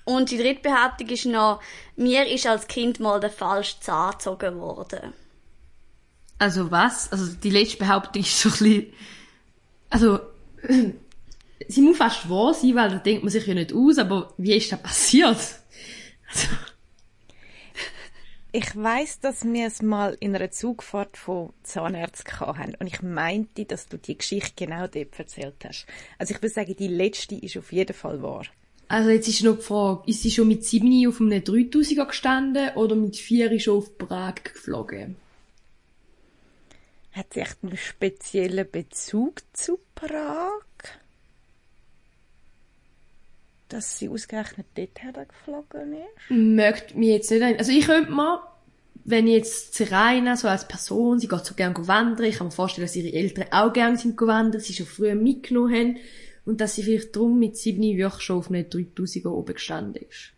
Und 0.03 0.29
die 0.29 0.37
dritte 0.37 0.61
Behauptung 0.61 1.07
ist 1.09 1.25
noch, 1.25 1.61
mir 1.95 2.27
ist 2.27 2.45
als 2.45 2.67
Kind 2.67 2.99
mal 2.99 3.19
der 3.19 3.29
falsche 3.29 3.79
Zahn 3.79 4.11
gezogen 4.11 4.59
worden. 4.59 5.13
Also 6.39 6.71
was? 6.71 7.11
Also 7.11 7.33
die 7.35 7.51
letzte 7.51 7.77
Behauptung 7.77 8.21
ist 8.21 8.39
so 8.39 8.49
ein 8.49 8.51
bisschen... 8.53 8.85
Also... 9.89 10.19
Sie 11.67 11.81
muss 11.81 11.97
fast 11.97 12.29
wahr 12.29 12.53
sein, 12.53 12.73
weil 12.73 12.89
da 12.89 12.97
denkt 12.97 13.21
man 13.21 13.31
sich 13.31 13.45
ja 13.45 13.53
nicht 13.53 13.73
aus, 13.73 13.97
aber 13.97 14.33
wie 14.37 14.55
ist 14.55 14.71
das 14.71 14.81
passiert? 14.81 15.37
Also, 16.29 16.47
Ich 18.51 18.75
weiß, 18.75 19.19
dass 19.19 19.45
wir 19.45 19.67
es 19.67 19.83
mal 19.83 20.17
in 20.19 20.35
einer 20.35 20.49
Zugfahrt 20.49 21.17
von 21.17 21.53
Zahnärzten 21.61 22.39
hatten 22.39 22.73
und 22.79 22.87
ich 22.87 23.03
meinte, 23.03 23.65
dass 23.65 23.87
du 23.87 23.97
die 23.97 24.17
Geschichte 24.17 24.53
genau 24.55 24.87
dort 24.87 25.19
erzählt 25.19 25.63
hast. 25.63 25.85
Also 26.17 26.33
ich 26.33 26.41
würde 26.41 26.55
sagen, 26.55 26.75
die 26.75 26.87
letzte 26.87 27.35
ist 27.35 27.57
auf 27.57 27.71
jeden 27.71 27.93
Fall 27.93 28.23
wahr. 28.23 28.45
also 28.87 29.11
jetzt 29.11 29.27
ist 29.27 29.43
noch 29.43 29.57
die 29.57 29.61
Frage, 29.61 30.01
ist 30.07 30.23
sie 30.23 30.31
schon 30.31 30.47
mit 30.47 30.65
7 30.65 31.07
auf 31.07 31.21
einem 31.21 31.43
3000er 31.43 32.07
gestanden 32.07 32.69
oder 32.75 32.95
mit 32.95 33.17
4 33.17 33.59
schon 33.59 33.77
auf 33.77 33.95
Prag 33.99 34.43
geflogen? 34.43 35.15
Hat 37.11 37.33
sie 37.33 37.41
echt 37.41 37.57
einen 37.63 37.77
speziellen 37.77 38.69
Bezug 38.69 39.41
zu 39.53 39.79
Prag? 39.95 40.63
dass 43.69 43.99
sie 43.99 44.09
ausgerechnet 44.09 44.65
dort 44.75 45.29
geflogen 45.29 45.93
ist? 45.93 46.29
Mögt 46.29 46.95
mich 46.95 47.09
jetzt 47.09 47.31
nicht 47.31 47.43
ein. 47.43 47.57
Also 47.57 47.71
ich 47.71 47.85
könnte 47.85 48.11
mir, 48.11 48.41
wenn 49.05 49.27
ich 49.27 49.35
jetzt 49.35 49.75
Serena 49.75 50.35
so 50.35 50.47
als 50.47 50.67
Person, 50.67 51.19
sie 51.19 51.27
geht 51.27 51.45
so 51.45 51.53
gerne 51.53 51.75
wandern, 51.87 52.25
ich 52.25 52.37
kann 52.37 52.47
mir 52.47 52.51
vorstellen, 52.51 52.85
dass 52.85 52.95
ihre 52.95 53.15
Eltern 53.15 53.45
auch 53.51 53.71
gerne 53.71 53.97
sind 53.97 54.17
gewandert, 54.17 54.63
sie 54.63 54.73
schon 54.73 54.87
früher 54.87 55.15
mitgenommen 55.15 55.73
haben 55.73 55.97
und 56.45 56.59
dass 56.61 56.75
sie 56.75 56.83
vielleicht 56.83 57.15
drum 57.15 57.39
mit 57.39 57.57
sieben 57.57 57.81
wirklich 57.81 58.23
schon 58.23 58.39
auf 58.39 58.49
einem 58.49 58.65
3000er 58.65 59.29
oben 59.29 59.53
gestanden 59.53 60.03
ist. 60.03 60.33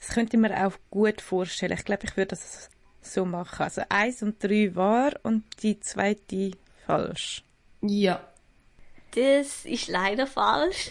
Das 0.00 0.10
könnte 0.10 0.36
ich 0.36 0.40
mir 0.40 0.66
auch 0.66 0.76
gut 0.90 1.20
vorstellen. 1.20 1.72
Ich 1.72 1.84
glaube, 1.84 2.04
ich 2.04 2.16
würde 2.16 2.30
das 2.30 2.69
so 3.00 3.24
machen. 3.24 3.62
Also 3.62 3.82
eins 3.88 4.22
und 4.22 4.42
drei 4.42 4.74
wahr 4.74 5.12
und 5.22 5.44
die 5.62 5.80
zweite 5.80 6.52
falsch. 6.86 7.42
Ja. 7.82 8.20
Das 9.14 9.64
ist 9.64 9.88
leider 9.88 10.26
falsch. 10.26 10.90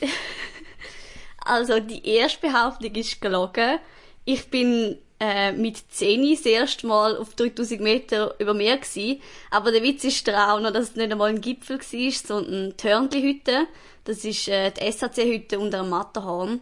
also 1.46 1.80
die 1.80 2.06
erste 2.06 2.48
Behauptung 2.48 2.94
ist 2.96 3.22
gelogen. 3.22 3.80
Ich 4.26 4.50
bin 4.50 4.98
äh, 5.20 5.52
mit 5.52 5.78
10 5.92 6.30
das 6.32 6.46
erste 6.46 6.88
Mal 6.88 7.18
auf 7.18 7.36
3000 7.36 7.82
Meter 7.82 8.36
über 8.40 8.54
Meer 8.54 8.78
gewesen. 8.78 9.22
Aber 9.52 9.72
der 9.72 9.84
Witz 9.84 10.04
ist 10.04 10.30
auch 10.30 10.60
noch, 10.60 10.72
dass 10.72 10.92
es 10.92 10.96
nicht 10.96 11.12
einmal 11.12 11.30
ein 11.30 11.42
Gipfel 11.42 11.80
war, 11.80 12.12
sondern 12.12 12.74
die 12.78 12.88
Hörnli-Hütte. 12.88 13.68
Das 14.06 14.24
ist 14.24 14.48
äh, 14.48 14.72
die 14.72 14.92
SAC-Hütte 14.92 15.60
unter 15.60 15.82
dem 15.82 15.90
Matterhorn. 15.90 16.62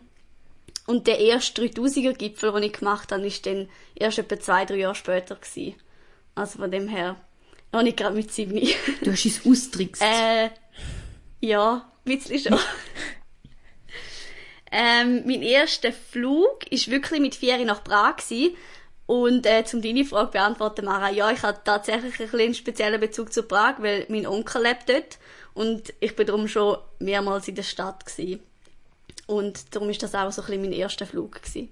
Und 0.88 1.06
der 1.06 1.20
erste 1.20 1.62
3000er 1.62 2.14
Gipfel, 2.14 2.54
den 2.54 2.64
ich 2.64 2.74
gemacht 2.74 3.12
habe, 3.12 3.28
ist 3.28 3.46
dann 3.46 3.70
erst 3.94 4.20
etwa 4.20 4.40
zwei, 4.40 4.66
drei 4.66 4.78
Jahre 4.78 4.96
später 4.96 5.36
gewesen. 5.36 5.76
Also 6.34 6.60
von 6.60 6.72
dem 6.72 6.88
her, 6.88 7.18
noch 7.74 7.84
nicht 7.84 7.98
gerade 7.98 8.16
mit 8.16 8.32
sieben. 8.32 8.56
Du 9.04 9.12
hast 9.12 9.26
es 9.26 9.46
austrickst. 9.46 10.02
äh, 10.02 10.50
ja, 11.42 11.92
ein 12.06 12.18
bisschen 12.18 12.40
schon. 12.40 12.60
ähm, 14.72 15.24
mein 15.26 15.42
erster 15.42 15.92
Flug 15.92 16.66
ist 16.72 16.90
wirklich 16.90 17.20
mit 17.20 17.36
vier 17.36 17.64
nach 17.66 17.84
Prag 17.84 18.16
gewesen. 18.16 18.56
Und 19.08 19.46
äh, 19.46 19.66
zum 19.66 19.82
deine 19.82 20.06
Frage 20.06 20.32
beantworten, 20.32 20.86
Mara, 20.86 21.10
ja, 21.10 21.32
ich 21.32 21.42
habe 21.42 21.60
tatsächlich 21.64 22.20
ein 22.20 22.40
einen 22.40 22.54
speziellen 22.54 23.00
Bezug 23.00 23.34
zu 23.34 23.44
Prag, 23.44 23.76
weil 23.80 24.06
mein 24.08 24.26
Onkel 24.26 24.64
lebt 24.64 24.90
dort 24.90 25.18
und 25.54 25.94
ich 26.02 26.16
bin 26.16 26.28
darum 26.28 26.48
schon 26.48 26.78
mehrmals 27.00 27.48
in 27.48 27.56
der 27.56 27.64
Stadt 27.64 28.06
gewesen. 28.06 28.42
Und 29.28 29.76
darum 29.76 29.90
ist 29.90 30.02
das 30.02 30.16
auch 30.16 30.32
so 30.32 30.42
ein 30.42 30.48
bisschen 30.48 30.62
mein 30.62 30.72
erster 30.72 31.06
Flug 31.06 31.42
gewesen. 31.42 31.70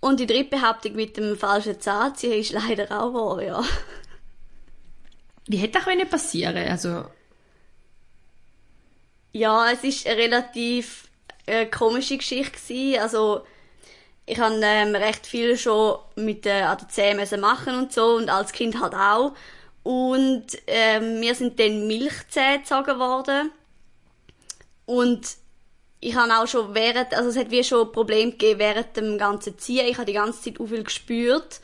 Und 0.00 0.20
die 0.20 0.26
dritte 0.26 0.56
Behauptung 0.56 0.94
mit 0.94 1.16
dem 1.16 1.36
falschen 1.36 1.80
Zahnziehen 1.80 2.40
ist 2.40 2.52
leider 2.52 2.84
auch 2.90 3.12
wahr, 3.12 3.42
ja. 3.42 3.64
Wie 5.46 5.56
hätte 5.56 5.80
das 5.80 6.08
passieren 6.08 6.68
Also... 6.68 7.04
Ja, 9.32 9.70
es 9.70 9.84
ist 9.84 10.06
eine 10.06 10.16
relativ 10.16 11.08
äh, 11.46 11.66
komische 11.66 12.16
Geschichte 12.16 12.52
gewesen. 12.52 13.00
Also, 13.00 13.44
ich 14.26 14.38
habe 14.38 14.58
ähm, 14.62 14.94
recht 14.94 15.26
viel 15.26 15.56
schon 15.58 15.98
mit 16.16 16.46
äh, 16.46 16.62
an 16.62 16.78
der 16.78 16.88
Zähne 16.88 17.38
machen 17.38 17.76
und 17.76 17.92
so 17.92 18.16
und 18.16 18.30
als 18.30 18.52
Kind 18.52 18.80
halt 18.80 18.94
auch. 18.94 19.34
Und 19.82 20.46
ähm, 20.66 21.20
mir 21.20 21.34
sind 21.34 21.60
dann 21.60 21.86
Milchzähne 21.86 22.60
gezogen 22.60 22.98
worden. 22.98 23.52
Und 24.86 25.36
ich 26.00 26.14
habe 26.14 26.32
auch 26.38 26.46
schon 26.46 26.74
während, 26.74 27.12
also 27.14 27.30
es 27.30 27.36
hat 27.36 27.50
wie 27.50 27.64
schon 27.64 27.90
Probleme 27.92 28.32
gegeben 28.32 28.60
während 28.60 28.96
dem 28.96 29.18
ganzen 29.18 29.58
Ziehen. 29.58 29.86
Ich 29.86 29.96
habe 29.96 30.06
die 30.06 30.12
ganze 30.12 30.40
Zeit 30.42 30.60
auch 30.60 30.66
viel 30.66 30.84
gespürt. 30.84 31.60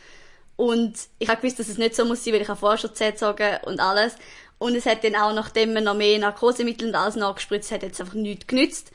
Und 0.57 0.95
ich 1.19 1.29
habe 1.29 1.41
gewusst, 1.41 1.59
dass 1.59 1.69
es 1.69 1.79
nicht 1.79 1.95
so 1.95 2.05
muss 2.05 2.25
sein, 2.25 2.35
weil 2.35 2.43
ich 2.43 2.49
habe 2.49 2.59
vorher 2.59 2.79
schon 2.79 2.95
gezogen 2.95 3.59
und 3.64 3.81
alles. 3.81 4.17
Und 4.59 4.76
es 4.76 4.87
hat 4.87 5.05
dann 5.05 5.17
auch, 5.17 5.33
nachdem 5.35 5.75
man 5.75 5.85
noch 5.85 5.95
mehr 5.95 6.19
Narkosemittel 6.19 6.88
und 6.88 6.95
alles 6.95 7.17
nachgespritzt 7.17 7.73
hat, 7.73 7.83
jetzt 7.83 8.00
einfach 8.00 8.14
nichts 8.14 8.47
genützt. 8.47 8.93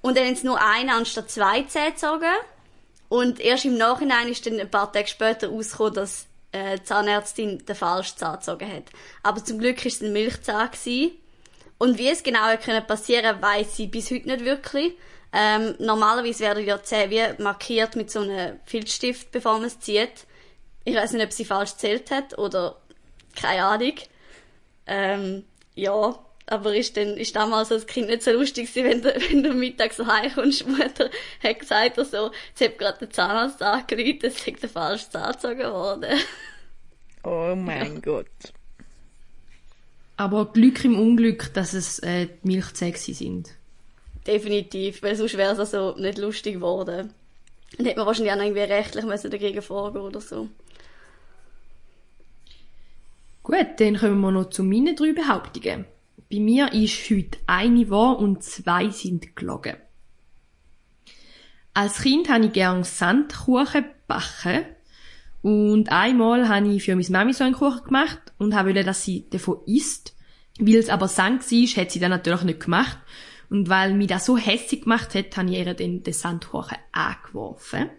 Und 0.00 0.16
dann 0.16 0.26
haben 0.26 0.36
sie 0.36 0.46
nur 0.46 0.60
eine 0.60 0.94
anstatt 0.94 1.30
zwei 1.30 1.62
Zähne 1.62 1.92
gezogen. 1.92 2.32
Und 3.08 3.40
erst 3.40 3.64
im 3.64 3.76
Nachhinein 3.76 4.28
ist 4.28 4.46
dann 4.46 4.58
ein 4.58 4.70
paar 4.70 4.92
Tage 4.92 5.08
später 5.08 5.48
rausgekommen, 5.48 5.94
dass 5.94 6.26
äh, 6.52 6.78
die 6.78 6.84
Zahnärztin 6.84 7.64
den 7.64 7.76
falschen 7.76 8.16
Zahn 8.18 8.36
gezogen 8.36 8.70
hat. 8.70 8.84
Aber 9.22 9.44
zum 9.44 9.58
Glück 9.58 9.78
war 9.78 9.86
es 9.86 10.00
ein 10.02 10.12
Milchzahn. 10.12 10.70
Gewesen. 10.70 11.12
Und 11.82 11.98
wie 11.98 12.10
es 12.10 12.22
genau 12.22 12.56
können 12.58 12.86
passieren, 12.86 13.42
weiß 13.42 13.74
sie 13.74 13.88
bis 13.88 14.12
heute 14.12 14.28
nicht 14.28 14.44
wirklich. 14.44 14.92
Ähm, 15.32 15.74
normalerweise 15.80 16.44
werden 16.44 16.64
ja 16.64 16.80
Zähne 16.80 17.10
wie 17.10 17.42
markiert 17.42 17.96
mit 17.96 18.08
so 18.08 18.20
einem 18.20 18.60
Filzstift, 18.66 19.32
bevor 19.32 19.54
man 19.54 19.64
es 19.64 19.80
zieht. 19.80 20.28
Ich 20.84 20.94
weiß 20.94 21.10
nicht, 21.12 21.24
ob 21.24 21.32
sie 21.32 21.44
falsch 21.44 21.74
zählt 21.74 22.12
hat 22.12 22.38
oder 22.38 22.76
keine 23.34 23.64
Ahnung. 23.64 23.94
Ähm, 24.86 25.44
ja, 25.74 26.16
aber 26.46 26.72
ist 26.72 26.96
dann, 26.96 27.16
ist 27.16 27.34
damals 27.34 27.72
als 27.72 27.88
Kind 27.88 28.06
nicht 28.06 28.22
so 28.22 28.30
lustig 28.30 28.72
gewesen, 28.72 28.88
wenn 28.88 29.02
du, 29.02 29.20
wenn 29.32 29.42
du 29.42 29.52
mittags 29.52 29.96
so 29.96 30.06
heimkommst, 30.06 30.68
Mutter 30.68 31.10
hat 31.42 31.58
gesagt, 31.58 31.98
also, 31.98 32.30
jetzt 32.50 32.60
hat 32.60 32.78
gerade 32.78 32.98
der 33.00 33.10
Zahnarzt 33.10 33.60
angerufen, 33.60 34.20
es 34.22 34.46
ist 34.46 34.62
der 34.62 34.68
falsche 34.68 35.10
Zahn 35.10 35.32
gezogen 35.32 35.72
worden. 35.72 36.20
Oh 37.24 37.56
mein 37.56 38.00
Gott. 38.00 38.28
Aber 40.16 40.52
Glück 40.52 40.84
im 40.84 40.98
Unglück, 40.98 41.52
dass 41.54 41.72
es 41.72 41.98
äh, 42.00 42.26
die 42.26 42.46
Milchzähne 42.46 42.96
sind. 42.96 43.50
Definitiv, 44.26 45.02
weil 45.02 45.16
sonst 45.16 45.36
wäre 45.36 45.52
es 45.52 45.58
also 45.58 45.96
nicht 45.98 46.18
lustig 46.18 46.54
geworden. 46.54 47.12
Dann 47.76 47.86
hätte 47.86 47.98
man 47.98 48.06
wahrscheinlich 48.06 48.32
auch 48.32 48.36
noch 48.36 48.44
irgendwie 48.44 48.60
rechtlich 48.60 49.04
müssen 49.04 49.30
dagegen 49.30 49.62
vorgehen 49.62 50.02
oder 50.02 50.20
so. 50.20 50.48
Gut, 53.42 53.66
dann 53.78 53.96
kommen 53.96 54.20
wir 54.20 54.30
noch 54.30 54.50
zu 54.50 54.62
meinen 54.62 54.94
drei 54.94 55.12
Behauptungen. 55.12 55.86
Bei 56.30 56.38
mir 56.38 56.72
ist 56.72 57.10
heute 57.10 57.38
eine 57.46 57.90
wahr 57.90 58.18
und 58.18 58.44
zwei 58.44 58.90
sind 58.90 59.34
gelogen. 59.34 59.76
Als 61.74 62.02
Kind 62.02 62.28
habe 62.28 62.46
ich 62.46 62.52
gerne 62.52 62.84
Sandkuchen 62.84 63.86
backen 64.06 64.66
und 65.42 65.90
einmal 65.90 66.48
habe 66.48 66.68
ich 66.68 66.84
für 66.84 66.94
meine 66.94 67.10
Mami 67.10 67.32
so 67.32 67.42
einen 67.42 67.54
Kuchen 67.54 67.84
gemacht 67.84 68.20
und 68.38 68.54
wollte, 68.54 68.84
dass 68.84 69.04
sie 69.04 69.28
davon 69.28 69.58
isst. 69.66 70.16
Weil 70.58 70.76
es 70.76 70.88
aber 70.88 71.08
Sand 71.08 71.50
war, 71.50 71.82
hat 71.82 71.90
sie 71.90 71.98
dann 71.98 72.10
natürlich 72.10 72.42
nicht 72.42 72.60
gemacht. 72.60 72.98
Und 73.50 73.68
weil 73.68 73.94
mich 73.94 74.06
das 74.06 74.24
so 74.24 74.38
hässlich 74.38 74.82
gemacht 74.82 75.14
hat, 75.14 75.36
habe 75.36 75.50
ich 75.50 75.58
ihr 75.58 75.74
dann 75.74 76.02
den 76.02 76.12
Sandkuchen 76.12 76.78
angeworfen. 76.92 77.90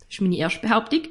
Das 0.00 0.08
ist 0.10 0.20
meine 0.20 0.36
erste 0.36 0.60
Behauptung. 0.60 1.02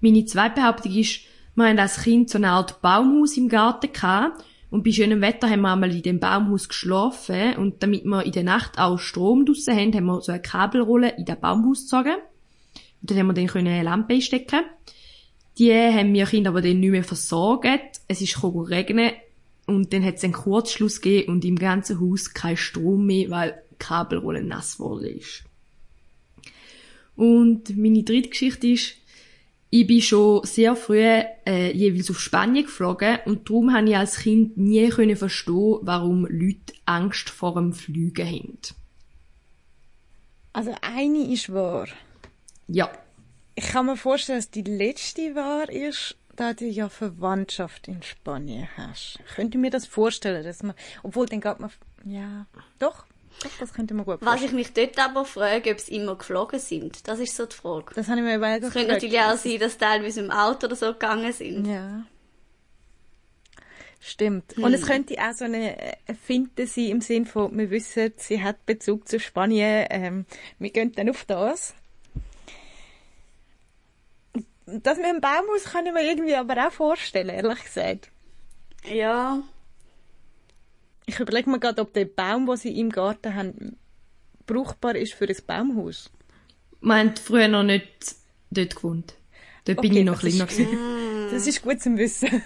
Meine 0.00 0.24
zweite 0.24 0.56
Behauptung 0.56 0.92
ist, 0.92 1.20
wir 1.54 1.66
haben 1.66 1.78
als 1.78 2.02
Kind 2.02 2.28
so 2.28 2.38
eine 2.38 2.50
Art 2.50 2.82
Baumhaus 2.82 3.36
im 3.36 3.48
Garten 3.48 3.92
gehabt. 3.92 4.44
Und 4.70 4.82
bei 4.82 4.90
schönem 4.90 5.20
Wetter 5.20 5.48
haben 5.48 5.60
wir 5.60 5.72
einmal 5.72 5.94
in 5.94 6.02
dem 6.02 6.18
Baumhaus 6.18 6.68
geschlafen. 6.68 7.54
Und 7.56 7.84
damit 7.84 8.04
wir 8.04 8.26
in 8.26 8.32
der 8.32 8.42
Nacht 8.42 8.80
auch 8.80 8.98
Strom 8.98 9.46
draussen 9.46 9.76
haben, 9.76 9.94
haben 9.94 10.06
wir 10.06 10.20
so 10.20 10.32
eine 10.32 10.42
Kabelrolle 10.42 11.16
in 11.16 11.24
das 11.24 11.38
Baumhaus 11.38 11.82
gezogen. 11.82 12.16
Und 13.00 13.10
dann 13.10 13.18
haben 13.18 13.26
wir 13.28 13.34
dann 13.34 13.66
eine 13.66 13.82
Lampe 13.84 14.14
einstecken 14.14 14.64
die 15.58 15.72
haben 15.72 16.14
wir 16.14 16.26
Kinder 16.26 16.50
aber 16.50 16.62
dann 16.62 16.80
nicht 16.80 16.90
mehr 16.90 17.04
versorgt. 17.04 18.00
Es 18.08 18.20
ist 18.20 18.42
regnen 18.42 19.12
und 19.66 19.92
dann 19.92 20.04
hat 20.04 20.16
es 20.16 20.24
einen 20.24 20.32
Kurzschluss 20.32 21.00
gegeben 21.00 21.32
und 21.32 21.44
im 21.44 21.56
ganzen 21.56 22.00
Haus 22.00 22.34
kein 22.34 22.56
Strom 22.56 23.06
mehr, 23.06 23.30
weil 23.30 23.62
die 23.72 23.76
Kabelrolle 23.78 24.42
nass 24.42 24.78
geworden 24.78 25.18
ist. 25.18 25.44
Und 27.16 27.76
meine 27.76 28.02
dritte 28.02 28.30
Geschichte 28.30 28.66
ist, 28.68 28.96
ich 29.70 29.86
bin 29.86 30.02
schon 30.02 30.44
sehr 30.44 30.76
früh 30.76 31.00
äh, 31.00 31.72
jeweils 31.72 32.10
auf 32.10 32.20
Spanien 32.20 32.64
geflogen 32.64 33.18
und 33.24 33.48
darum 33.48 33.72
habe 33.72 33.88
ich 33.88 33.96
als 33.96 34.18
Kind 34.18 34.56
nie 34.56 34.88
können 34.88 35.16
verstehen, 35.16 35.78
warum 35.82 36.26
Leute 36.26 36.74
Angst 36.84 37.30
vor 37.30 37.54
dem 37.54 37.72
Fliegen 37.72 38.26
haben. 38.26 38.58
Also 40.52 40.72
eine 40.80 41.32
ist 41.32 41.52
wahr. 41.52 41.88
Ja. 42.68 42.90
Ich 43.54 43.68
kann 43.68 43.86
mir 43.86 43.96
vorstellen, 43.96 44.38
dass 44.38 44.50
die 44.50 44.62
letzte 44.62 45.34
wahr 45.34 45.68
ist, 45.70 46.16
da 46.34 46.52
du 46.52 46.64
ja 46.64 46.88
Verwandtschaft 46.88 47.86
in 47.88 48.02
Spanien 48.02 48.68
hast. 48.76 49.18
Könnte 49.36 49.58
mir 49.58 49.70
das 49.70 49.86
vorstellen, 49.86 50.42
dass 50.44 50.62
man, 50.62 50.74
obwohl 51.02 51.26
dann 51.26 51.40
geht 51.40 51.60
man, 51.60 51.70
ja, 52.04 52.46
doch, 52.78 53.04
doch, 53.42 53.50
das 53.58 53.72
könnte 53.72 53.94
man 53.94 54.04
gut 54.04 54.20
vorstellen. 54.20 54.42
Was 54.42 54.44
ich 54.44 54.52
mich 54.52 54.72
dort 54.72 54.98
aber 54.98 55.24
frage, 55.24 55.72
ob 55.72 55.80
sie 55.80 55.96
immer 55.96 56.16
geflogen 56.16 56.58
sind, 56.58 57.06
das 57.08 57.18
ist 57.18 57.36
so 57.36 57.46
die 57.46 57.54
Frage. 57.54 57.94
Das 57.94 58.08
habe 58.08 58.18
ich 58.20 58.24
mir 58.24 58.36
überlegt. 58.36 58.64
Es 58.64 58.72
könnte 58.72 58.92
natürlich 58.92 59.20
auch 59.20 59.36
sein, 59.36 59.58
dass 59.58 59.78
teilweise 59.78 60.20
im 60.20 60.30
Auto 60.30 60.66
oder 60.66 60.76
so 60.76 60.92
gegangen 60.92 61.32
sind. 61.32 61.66
Ja. 61.66 62.04
Stimmt. 64.00 64.56
Hm. 64.56 64.64
Und 64.64 64.74
es 64.74 64.86
könnte 64.86 65.16
auch 65.18 65.32
so 65.32 65.46
eine 65.46 65.96
Finte 66.26 66.66
sein 66.66 66.88
im 66.88 67.00
Sinn 67.00 67.26
von, 67.26 67.56
wir 67.56 67.70
wissen, 67.70 68.12
sie 68.16 68.42
hat 68.42 68.66
Bezug 68.66 69.08
zu 69.08 69.18
Spanien, 69.18 69.86
ähm, 69.90 70.26
wir 70.58 70.70
gehen 70.70 70.92
dann 70.92 71.08
auf 71.10 71.24
das. 71.24 71.74
Das 74.66 74.96
mit 74.96 75.06
dem 75.06 75.20
Baumhaus 75.20 75.64
kann 75.64 75.86
ich 75.86 75.92
mir 75.92 76.08
irgendwie 76.08 76.34
aber 76.34 76.66
auch 76.66 76.72
vorstellen, 76.72 77.28
ehrlich 77.28 77.62
gesagt. 77.64 78.10
Ja. 78.84 79.42
Ich 81.06 81.20
überlege 81.20 81.50
mir 81.50 81.60
gerade, 81.60 81.82
ob 81.82 81.92
der 81.92 82.06
Baum, 82.06 82.46
den 82.46 82.56
sie 82.56 82.78
im 82.78 82.90
Garten 82.90 83.34
haben, 83.34 83.76
brauchbar 84.46 84.96
ist 84.96 85.14
für 85.14 85.28
ein 85.28 85.36
Baumhaus. 85.46 86.10
Man 86.80 87.10
hat 87.10 87.18
früher 87.18 87.48
noch 87.48 87.62
nicht 87.62 88.16
dort 88.50 88.76
gewohnt. 88.76 89.14
Dort 89.64 89.78
okay, 89.78 89.88
bin 89.88 89.98
ich 89.98 90.04
noch 90.04 90.20
kleiner 90.20 90.46
gewesen. 90.46 90.78
Das 91.30 91.46
ist 91.48 91.62
gut 91.62 91.80
zu 91.80 91.96
wissen. 91.96 92.42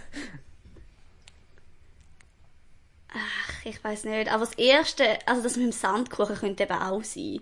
Ach, 3.08 3.66
ich 3.66 3.82
weiß 3.82 4.04
nicht. 4.04 4.32
Aber 4.32 4.46
das 4.46 4.54
Erste, 4.54 5.18
also 5.26 5.42
das 5.42 5.56
mit 5.56 5.66
dem 5.66 5.72
Sandkuchen 5.72 6.36
könnte 6.36 6.62
eben 6.62 6.72
auch 6.72 7.02
sein. 7.02 7.40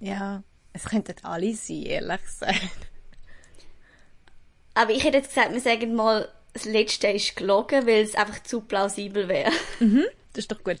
Ja, 0.00 0.42
es 0.72 0.84
könnten 0.84 1.14
alle 1.22 1.54
sein, 1.54 1.82
ehrlich 1.82 2.22
gesagt. 2.22 2.88
Aber 4.78 4.92
ich 4.92 5.02
hätte 5.02 5.16
jetzt 5.16 5.34
gesagt, 5.34 5.52
wir 5.52 5.60
sagen 5.60 5.96
mal, 5.96 6.28
das 6.52 6.64
Letzte 6.64 7.08
ist 7.08 7.34
gelogen, 7.34 7.84
weil 7.84 8.04
es 8.04 8.14
einfach 8.14 8.44
zu 8.44 8.60
plausibel 8.60 9.26
wäre. 9.26 9.50
Das 10.34 10.44
ist 10.44 10.52
doch 10.52 10.62
gut. 10.62 10.78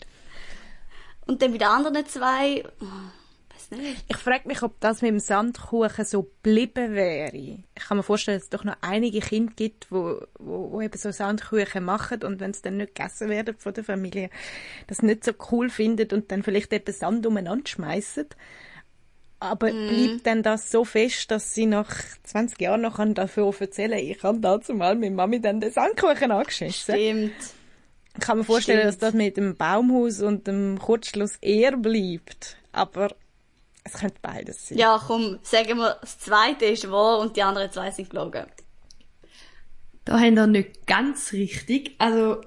Und 1.26 1.42
dann 1.42 1.50
bei 1.50 1.58
den 1.58 1.66
anderen 1.66 2.06
zwei, 2.06 2.62
oh, 2.80 2.84
weiß 3.52 3.72
nicht. 3.72 4.04
Ich 4.06 4.16
frage 4.16 4.46
mich, 4.46 4.62
ob 4.62 4.78
das 4.78 5.02
mit 5.02 5.10
dem 5.10 5.18
Sandkuchen 5.18 6.04
so 6.04 6.22
geblieben 6.22 6.94
wäre. 6.94 7.34
Ich 7.34 7.84
kann 7.88 7.96
mir 7.96 8.04
vorstellen, 8.04 8.38
dass 8.38 8.44
es 8.44 8.50
doch 8.50 8.62
noch 8.62 8.76
einige 8.82 9.18
Kinder 9.18 9.52
gibt, 9.56 9.90
wo, 9.90 10.20
wo, 10.38 10.70
wo 10.70 10.80
eben 10.80 10.96
so 10.96 11.10
Sandkuchen 11.10 11.84
machen 11.84 12.22
und 12.22 12.38
wenn 12.38 12.52
es 12.52 12.62
dann 12.62 12.76
nicht 12.76 12.94
gegessen 12.94 13.28
werden 13.28 13.56
von 13.58 13.74
der 13.74 13.82
Familie, 13.82 14.30
das 14.86 15.02
nicht 15.02 15.24
so 15.24 15.32
cool 15.50 15.70
findet 15.70 16.12
und 16.12 16.30
dann 16.30 16.44
vielleicht 16.44 16.72
eben 16.72 16.92
Sand 16.92 17.26
umeinander 17.26 17.66
schmeißen. 17.66 18.28
Aber 19.40 19.70
bleibt 19.70 20.26
dann 20.26 20.42
das 20.42 20.70
so 20.70 20.84
fest, 20.84 21.30
dass 21.30 21.54
sie 21.54 21.66
nach 21.66 21.88
20 22.24 22.60
Jahren 22.60 22.80
noch 22.80 22.96
kann 22.96 23.14
davon 23.14 23.54
erzählen 23.58 23.98
ich 23.98 24.22
habe 24.24 24.40
dazu 24.40 24.74
mal 24.74 24.96
mit 24.96 25.12
Mami 25.12 25.40
dann 25.40 25.60
den 25.60 25.70
Sandkuchen 25.70 26.32
angeschissen. 26.32 26.94
Stimmt. 26.94 27.32
Ich 28.14 28.20
kann 28.20 28.38
mir 28.38 28.44
vorstellen, 28.44 28.80
Stimmt. 28.80 28.94
dass 28.94 28.98
das 28.98 29.14
mit 29.14 29.36
dem 29.36 29.56
Baumhaus 29.56 30.20
und 30.22 30.48
dem 30.48 30.78
Kurzschluss 30.80 31.36
eher 31.40 31.76
bleibt. 31.76 32.56
Aber 32.72 33.14
es 33.84 33.92
könnte 33.92 34.16
beides 34.20 34.68
sein. 34.68 34.78
Ja, 34.78 35.00
komm, 35.06 35.38
sagen 35.42 35.78
wir, 35.78 35.98
das 36.00 36.18
zweite 36.18 36.64
ist 36.64 36.90
wahr 36.90 37.20
und 37.20 37.36
die 37.36 37.42
anderen 37.42 37.70
zwei 37.70 37.92
sind 37.92 38.10
gelogen. 38.10 38.46
Da 40.04 40.18
haben 40.18 40.34
wir 40.34 40.46
nicht 40.48 40.86
ganz 40.86 41.32
richtig. 41.32 41.94
Also, 41.98 42.40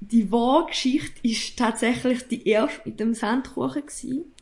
die 0.00 0.30
wahre 0.30 0.66
Geschichte 0.66 1.26
ist 1.26 1.58
tatsächlich 1.58 2.28
die 2.28 2.46
erste 2.48 2.82
mit 2.84 3.00
dem 3.00 3.14
Sandkuchen 3.14 3.86
gewesen. 3.86 4.32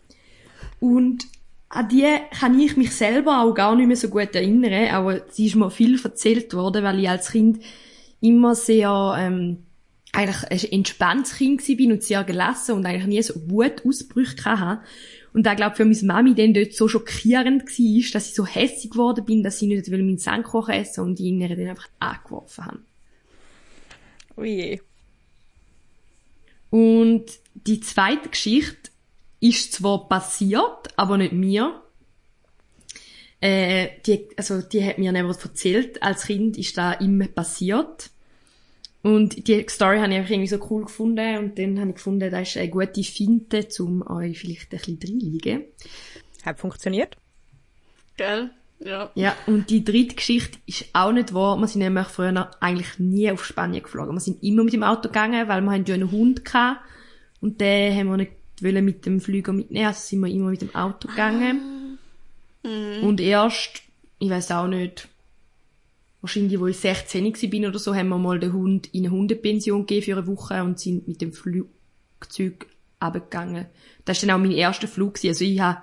Und 0.80 1.26
an 1.74 1.88
die 1.88 2.06
kann 2.38 2.60
ich 2.60 2.76
mich 2.76 2.94
selber 2.94 3.42
auch 3.42 3.54
gar 3.54 3.74
nicht 3.74 3.86
mehr 3.86 3.96
so 3.96 4.08
gut 4.08 4.34
erinnern, 4.34 4.94
aber 4.94 5.22
sie 5.30 5.46
ist 5.46 5.54
mir 5.54 5.70
viel 5.70 5.98
erzählt 6.04 6.52
worden, 6.52 6.84
weil 6.84 7.00
ich 7.00 7.08
als 7.08 7.30
Kind 7.30 7.62
immer 8.20 8.54
sehr, 8.54 9.14
ähm, 9.18 9.64
eigentlich 10.12 10.50
ein 10.50 10.72
entspanntes 10.72 11.38
Kind 11.38 11.66
war 11.66 11.92
und 11.92 12.02
sehr 12.02 12.24
gelassen 12.24 12.72
und 12.72 12.84
eigentlich 12.84 13.06
nie 13.06 13.22
so 13.22 13.40
Wutausbrüche 13.50 14.44
hatte. 14.44 14.82
Und 15.32 15.46
da 15.46 15.54
glaube 15.54 15.76
für 15.76 15.86
meine 15.86 16.02
Mami 16.02 16.34
dann 16.34 16.52
dort 16.52 16.74
so 16.74 16.88
schockierend 16.88 17.64
war, 17.66 18.10
dass 18.12 18.28
ich 18.28 18.34
so 18.34 18.46
hässig 18.46 18.90
geworden 18.90 19.24
bin, 19.24 19.42
dass 19.42 19.58
sie 19.58 19.66
nicht 19.66 19.90
will 19.90 20.02
meinen 20.02 20.18
Sandkuchen 20.18 20.74
essen 20.74 21.04
und 21.04 21.20
ihn 21.20 21.40
ihr 21.40 21.56
dann 21.56 21.68
einfach 21.68 21.88
angeworfen 22.00 22.66
habe. 22.66 22.80
Oh 24.36 24.44
je. 24.44 24.78
Und 26.68 27.24
die 27.54 27.80
zweite 27.80 28.28
Geschichte 28.28 28.91
ist 29.42 29.72
zwar 29.72 30.08
passiert, 30.08 30.88
aber 30.96 31.18
nicht 31.18 31.32
mir. 31.32 31.82
Äh, 33.40 33.88
die, 34.06 34.28
also 34.36 34.62
die 34.62 34.84
hat 34.84 34.98
mir 34.98 35.12
jemand 35.12 35.44
erzählt, 35.44 36.00
als 36.00 36.26
Kind 36.26 36.56
ist 36.56 36.78
da 36.78 36.92
immer 36.92 37.26
passiert. 37.26 38.10
Und 39.02 39.48
die 39.48 39.66
Story 39.68 39.98
habe 39.98 40.12
ich 40.12 40.18
einfach 40.18 40.30
irgendwie 40.30 40.48
so 40.48 40.64
cool 40.70 40.84
gefunden 40.84 41.38
und 41.38 41.58
dann 41.58 41.80
habe 41.80 41.90
ich 41.90 41.96
gefunden, 41.96 42.30
das 42.30 42.50
ist 42.50 42.56
eine 42.56 42.70
gute 42.70 43.02
Finte, 43.02 43.66
um 43.80 44.06
euch 44.08 44.38
vielleicht 44.38 44.72
ein 44.72 44.78
bisschen 44.78 44.98
reinliegen. 45.02 45.64
Hat 46.44 46.60
funktioniert? 46.60 47.16
Gell? 48.16 48.50
Ja. 48.78 49.10
Ja, 49.16 49.36
und 49.48 49.70
die 49.70 49.84
dritte 49.84 50.14
Geschichte 50.14 50.58
ist 50.66 50.86
auch 50.92 51.10
nicht 51.10 51.34
wahr. 51.34 51.56
Wir 51.56 51.66
sind 51.66 51.80
nämlich 51.80 52.06
früher 52.06 52.50
eigentlich 52.60 53.00
nie 53.00 53.30
auf 53.30 53.44
Spanien 53.44 53.82
geflogen. 53.82 54.14
Wir 54.14 54.20
sind 54.20 54.40
immer 54.44 54.62
mit 54.62 54.72
dem 54.72 54.84
Auto 54.84 55.08
gegangen, 55.08 55.48
weil 55.48 55.62
wir 55.62 55.76
ja 55.76 55.94
einen 55.94 56.12
Hund 56.12 56.44
gehabt. 56.44 56.80
Und 57.40 57.60
den 57.60 57.96
haben 57.96 58.08
wir 58.08 58.16
nicht 58.18 58.41
wollen 58.60 58.84
mit 58.84 59.06
dem 59.06 59.20
Flüger 59.20 59.52
mitnehmen, 59.52 59.86
also 59.86 60.00
sind 60.00 60.20
wir 60.20 60.28
immer 60.28 60.50
mit 60.50 60.62
dem 60.62 60.74
Auto 60.74 61.08
gegangen. 61.08 61.98
Und 63.02 63.20
erst, 63.20 63.82
ich 64.18 64.30
weiß 64.30 64.52
auch 64.52 64.68
nicht, 64.68 65.08
wahrscheinlich, 66.20 66.60
wo 66.60 66.68
ich 66.68 66.78
16 66.78 67.24
war 67.24 67.50
bin 67.50 67.66
oder 67.66 67.78
so, 67.78 67.94
haben 67.94 68.08
wir 68.08 68.18
mal 68.18 68.38
den 68.38 68.52
Hund 68.52 68.88
in 68.94 69.04
eine 69.04 69.14
Hundepension 69.14 69.80
gegeben 69.86 70.04
für 70.04 70.12
eine 70.12 70.26
Woche 70.26 70.62
und 70.62 70.78
sind 70.78 71.08
mit 71.08 71.20
dem 71.20 71.32
Flugzeug 71.32 72.66
abgegangen. 73.00 73.66
Das 74.04 74.22
war 74.22 74.28
dann 74.28 74.36
auch 74.36 74.42
mein 74.42 74.56
erster 74.56 74.86
Flug. 74.86 75.18
Also 75.24 75.44
ich 75.44 75.58
habe, 75.58 75.82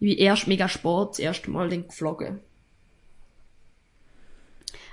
ich 0.00 0.08
bin 0.08 0.18
erst 0.18 0.48
mega 0.48 0.68
spät 0.68 1.10
das 1.10 1.18
erste 1.20 1.50
Mal 1.50 1.68
dann 1.68 1.86
geflogen. 1.86 2.40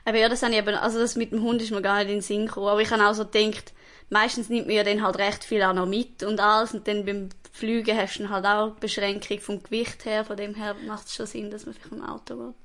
Aber 0.07 0.19
ja, 0.19 0.29
das 0.29 0.43
habe 0.43 0.53
ich 0.53 0.59
eben, 0.59 0.75
also 0.75 0.99
das 0.99 1.15
mit 1.15 1.31
dem 1.31 1.41
Hund 1.41 1.63
ist 1.63 1.71
mir 1.71 1.81
gar 1.81 1.97
nicht 1.97 2.09
in 2.09 2.17
den 2.17 2.21
Sinn 2.21 2.45
gekommen. 2.45 2.67
Aber 2.67 2.81
ich 2.81 2.91
habe 2.91 3.07
auch 3.07 3.15
so 3.15 3.25
gedacht, 3.25 3.73
meistens 4.09 4.49
nimmt 4.49 4.67
man 4.67 4.75
ja 4.75 4.83
dann 4.83 5.03
halt 5.03 5.17
recht 5.17 5.43
viel 5.43 5.61
auch 5.63 5.73
noch 5.73 5.87
mit 5.87 6.23
und 6.23 6.39
alles. 6.39 6.73
Und 6.73 6.87
dann 6.87 7.05
beim 7.05 7.29
Fliegen 7.51 7.97
hast 7.97 8.15
du 8.17 8.23
dann 8.23 8.31
halt 8.31 8.45
auch 8.45 8.75
Beschränkung 8.79 9.39
vom 9.39 9.63
Gewicht 9.63 10.05
her. 10.05 10.25
Von 10.25 10.37
dem 10.37 10.55
her 10.55 10.75
macht 10.85 11.07
es 11.07 11.15
schon 11.15 11.25
Sinn, 11.25 11.51
dass 11.51 11.65
man 11.65 11.73
vielleicht 11.75 11.93
im 11.93 12.03
Auto 12.03 12.35
geht. 12.37 12.55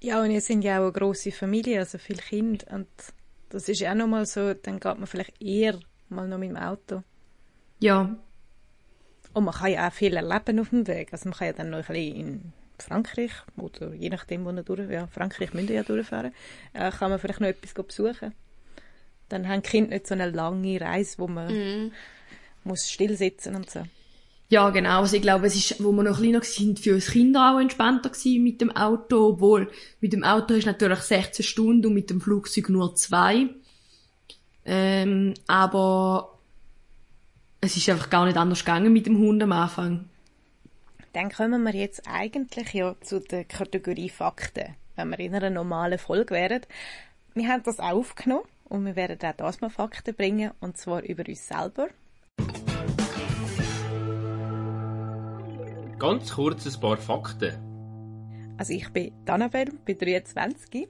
Ja, 0.00 0.22
und 0.22 0.30
ihr 0.30 0.40
sind 0.40 0.62
ja 0.62 0.78
auch 0.78 0.82
eine 0.84 0.92
grosse 0.92 1.32
Familie, 1.32 1.78
also 1.80 1.98
viele 1.98 2.22
Kinder. 2.22 2.66
Und 2.72 2.88
das 3.48 3.68
ist 3.68 3.80
ja 3.80 3.92
auch 3.92 3.96
nochmal 3.96 4.26
so, 4.26 4.54
dann 4.54 4.78
geht 4.80 4.98
man 4.98 5.06
vielleicht 5.06 5.40
eher 5.40 5.78
mal 6.08 6.28
noch 6.28 6.38
mit 6.38 6.50
dem 6.50 6.56
Auto. 6.56 7.02
Ja, 7.78 8.16
Und 9.32 9.44
man 9.44 9.54
kann 9.54 9.70
ja 9.72 9.88
auch 9.88 9.92
viel 9.92 10.16
erleben 10.16 10.60
auf 10.60 10.70
dem 10.70 10.86
Weg. 10.86 11.12
Also 11.12 11.28
man 11.28 11.38
kann 11.38 11.46
ja 11.48 11.52
dann 11.52 11.70
noch 11.70 11.78
ein 11.78 11.84
bisschen 11.86 12.16
in 12.16 12.52
Frankreich, 12.78 13.32
oder 13.56 13.92
je 13.94 14.08
nachdem, 14.10 14.44
wo 14.44 14.52
man 14.52 14.64
durch, 14.64 14.90
ja, 14.90 15.06
Frankreich 15.08 15.52
müssen 15.54 15.72
ja 15.74 15.82
durchfahren, 15.82 16.34
äh, 16.72 16.90
kann 16.90 17.10
man 17.10 17.18
vielleicht 17.18 17.40
noch 17.40 17.48
etwas 17.48 17.74
besuchen. 17.74 18.34
Dann 19.28 19.48
haben 19.48 19.62
die 19.62 19.68
Kinder 19.68 19.90
nicht 19.90 20.06
so 20.06 20.14
eine 20.14 20.30
lange 20.30 20.80
Reise, 20.80 21.18
wo 21.18 21.26
man 21.26 21.92
muss 22.64 22.90
still 22.90 23.16
sitzen 23.16 23.54
und 23.54 23.70
so. 23.70 23.84
Ja, 24.48 24.70
genau. 24.70 25.00
Also 25.00 25.16
ich 25.16 25.22
glaube, 25.22 25.46
es 25.46 25.56
ist, 25.56 25.82
wo 25.82 25.90
wir 25.92 26.04
noch 26.04 26.18
kleiner 26.18 26.42
sind, 26.42 26.78
für 26.78 26.94
uns 26.94 27.10
Kinder 27.10 27.52
auch 27.52 27.60
entspannter 27.60 28.10
gewesen 28.10 28.44
mit 28.44 28.60
dem 28.60 28.74
Auto, 28.76 29.30
obwohl 29.30 29.70
mit 30.00 30.12
dem 30.12 30.22
Auto 30.22 30.54
ist 30.54 30.66
natürlich 30.66 31.00
16 31.00 31.44
Stunden 31.44 31.86
und 31.86 31.94
mit 31.94 32.10
dem 32.10 32.20
Flugzeug 32.20 32.68
nur 32.68 32.94
zwei. 32.94 33.48
Ähm, 34.64 35.34
aber 35.48 36.38
es 37.60 37.76
ist 37.76 37.88
einfach 37.88 38.10
gar 38.10 38.24
nicht 38.24 38.36
anders 38.36 38.60
gegangen 38.64 38.92
mit 38.92 39.06
dem 39.06 39.18
Hund 39.18 39.42
am 39.42 39.52
Anfang. 39.52 40.08
Dann 41.12 41.30
kommen 41.30 41.62
wir 41.64 41.74
jetzt 41.74 42.02
eigentlich 42.06 42.72
ja 42.72 42.94
zu 43.00 43.20
der 43.20 43.44
Kategorie 43.44 44.10
Fakten, 44.10 44.76
wenn 44.94 45.10
wir 45.10 45.18
in 45.18 45.34
einer 45.34 45.50
normalen 45.50 45.98
Folge 45.98 46.34
wären. 46.34 46.60
Wir 47.34 47.48
haben 47.48 47.62
das 47.64 47.80
aufgenommen 47.80 48.44
und 48.68 48.84
wir 48.84 48.96
werden 48.96 49.18
auch 49.22 49.36
das 49.36 49.60
mal 49.60 49.70
Fakten 49.70 50.14
bringen, 50.14 50.52
und 50.60 50.76
zwar 50.76 51.02
über 51.02 51.24
uns 51.26 51.46
selber. 51.46 51.88
Ganz 55.98 56.34
kurz 56.34 56.66
ein 56.66 56.80
paar 56.80 56.98
Fakten. 56.98 58.54
Also 58.58 58.72
ich 58.72 58.88
bin 58.90 59.12
Annabelle, 59.26 59.72
bin 59.84 59.98
23 59.98 60.88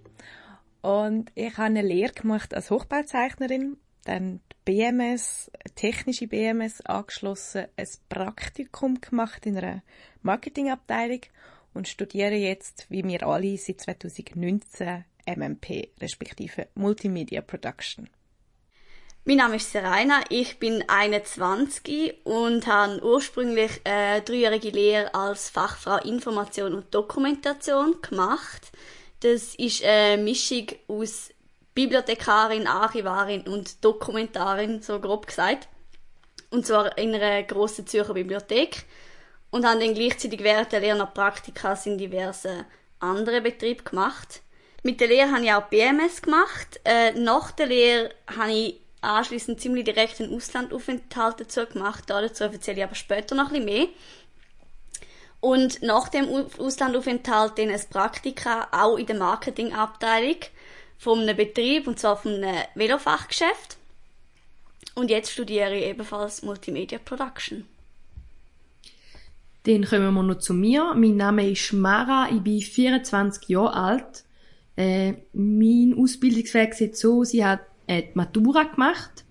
und 0.83 1.31
ich 1.35 1.53
habe 1.53 1.67
eine 1.67 1.83
Lehre 1.83 2.13
gemacht 2.13 2.55
als 2.55 2.71
Hochbauzeichnerin, 2.71 3.77
dann 4.05 4.41
die 4.53 4.73
BMS, 4.73 5.51
technische 5.75 6.29
BMS 6.29 6.81
angeschlossen, 6.83 7.67
ein 7.77 7.89
Praktikum 8.09 9.01
gemacht 9.01 9.47
in 9.47 9.59
einer 9.59 9.83
Marketingabteilung 10.23 11.21
und 11.75 11.89
studiere 11.89 12.35
jetzt, 12.35 12.87
wie 12.89 13.05
wir 13.05 13.27
alle, 13.27 13.57
seit 13.59 13.81
2019 13.81 15.05
MMP, 15.27 15.91
respektive 16.01 16.69
Multimedia 16.75 17.41
Production. 17.41 18.09
Mein 19.25 19.39
Name 19.39 19.57
ist 19.57 19.73
Serena, 19.73 20.21
ich 20.29 20.61
bin 20.61 20.85
21 20.89 22.25
und 22.25 22.67
habe 22.69 23.03
ursprünglich 23.05 23.81
eine 23.83 24.23
dreijährige 24.23 24.71
Lehre 24.71 25.15
als 25.15 25.51
Fachfrau 25.51 25.97
Information 25.97 26.75
und 26.75 26.95
Dokumentation 26.95 28.01
gemacht. 28.03 28.71
Das 29.21 29.57
ist 29.57 29.83
eine 29.83 30.23
Mischung 30.23 30.69
aus 30.87 31.31
Bibliothekarin, 31.75 32.69
Archivarin 32.69 33.43
und 33.43 33.85
Dokumentarin, 33.85 34.81
so 34.81 35.01
grob 35.01 35.27
gesagt. 35.27 35.69
Und 36.51 36.65
zwar 36.65 36.97
in 36.97 37.13
einer 37.15 37.43
grossen 37.43 37.87
Zürcher 37.87 38.15
Bibliothek. 38.15 38.85
Und 39.51 39.67
habe 39.67 39.81
dann 39.81 39.95
gleichzeitig 39.95 40.43
während 40.43 40.71
der 40.71 40.81
Lehre 40.81 40.99
noch 40.99 41.15
Praktika 41.15 41.77
in 41.85 41.99
diversen 41.99 42.65
anderen 43.01 43.43
Betrieben 43.43 43.85
gemacht. 43.85 44.43
Mit 44.87 45.01
der 45.01 45.09
Lehre 45.09 45.33
habe 45.33 45.45
ich 45.45 45.53
auch 45.53 45.65
BMS 45.65 46.23
gemacht. 46.23 46.79
Äh, 46.85 47.11
nach 47.19 47.51
der 47.51 47.67
Lehre 47.67 48.15
habe 48.29 48.53
ich 48.53 48.81
anschließend 49.01 49.61
ziemlich 49.61 49.85
direkt 49.85 50.21
einen 50.21 50.33
Auslandaufenthalt 50.33 51.41
dazu 51.41 51.67
gemacht. 51.67 52.05
Dazu 52.07 52.45
erzähle 52.45 52.79
ich 52.79 52.85
aber 52.85 52.95
später 52.95 53.35
noch 53.35 53.51
ein 53.51 53.65
bisschen 53.65 53.65
mehr. 53.65 53.89
Und 55.41 55.83
nach 55.83 56.09
dem 56.09 56.29
Auslandaufenthalt 56.29 57.59
dann 57.59 57.71
ein 57.71 57.81
Praktika 57.91 58.69
auch 58.71 58.97
in 58.97 59.07
der 59.07 59.17
Marketingabteilung 59.17 60.39
von 60.99 61.19
einem 61.19 61.37
Betrieb, 61.37 61.89
und 61.89 61.99
zwar 61.99 62.17
von 62.17 62.35
einem 62.35 62.63
Velofachgeschäft. 62.77 63.79
Und 64.95 65.11
jetzt 65.11 65.33
studiere 65.33 65.77
ich 65.77 65.87
ebenfalls 65.87 66.45
Multimedia 66.45 67.01
Production. 67.05 67.67
Dann 69.65 69.85
kommen 69.85 70.15
wir 70.15 70.23
noch 70.23 70.39
zu 70.39 70.55
mir. 70.55 70.95
Mein 70.95 71.17
Name 71.17 71.51
ist 71.51 71.73
Mara, 71.73 72.29
ich 72.31 72.41
bin 72.41 72.61
24 72.61 73.49
Jahre 73.49 73.75
alt. 73.75 74.26
Äh, 74.77 75.15
mein 75.33 75.95
Ausbildungsweg 75.99 76.75
sieht 76.75 76.97
so, 76.97 77.25
sie 77.25 77.45
hat 77.45 77.61
äh, 77.87 78.03
die 78.03 78.11
Matura 78.15 78.65
gemacht 78.65 79.27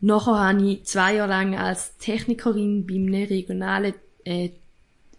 Nachher 0.00 0.38
habe 0.38 0.62
ich 0.62 0.84
zwei 0.84 1.14
Jahre 1.14 1.30
lang 1.30 1.56
als 1.56 1.96
Technikerin 1.96 2.86
bei 2.86 2.94
einem 2.94 3.14
regionalen 3.14 3.94
äh, 4.24 4.50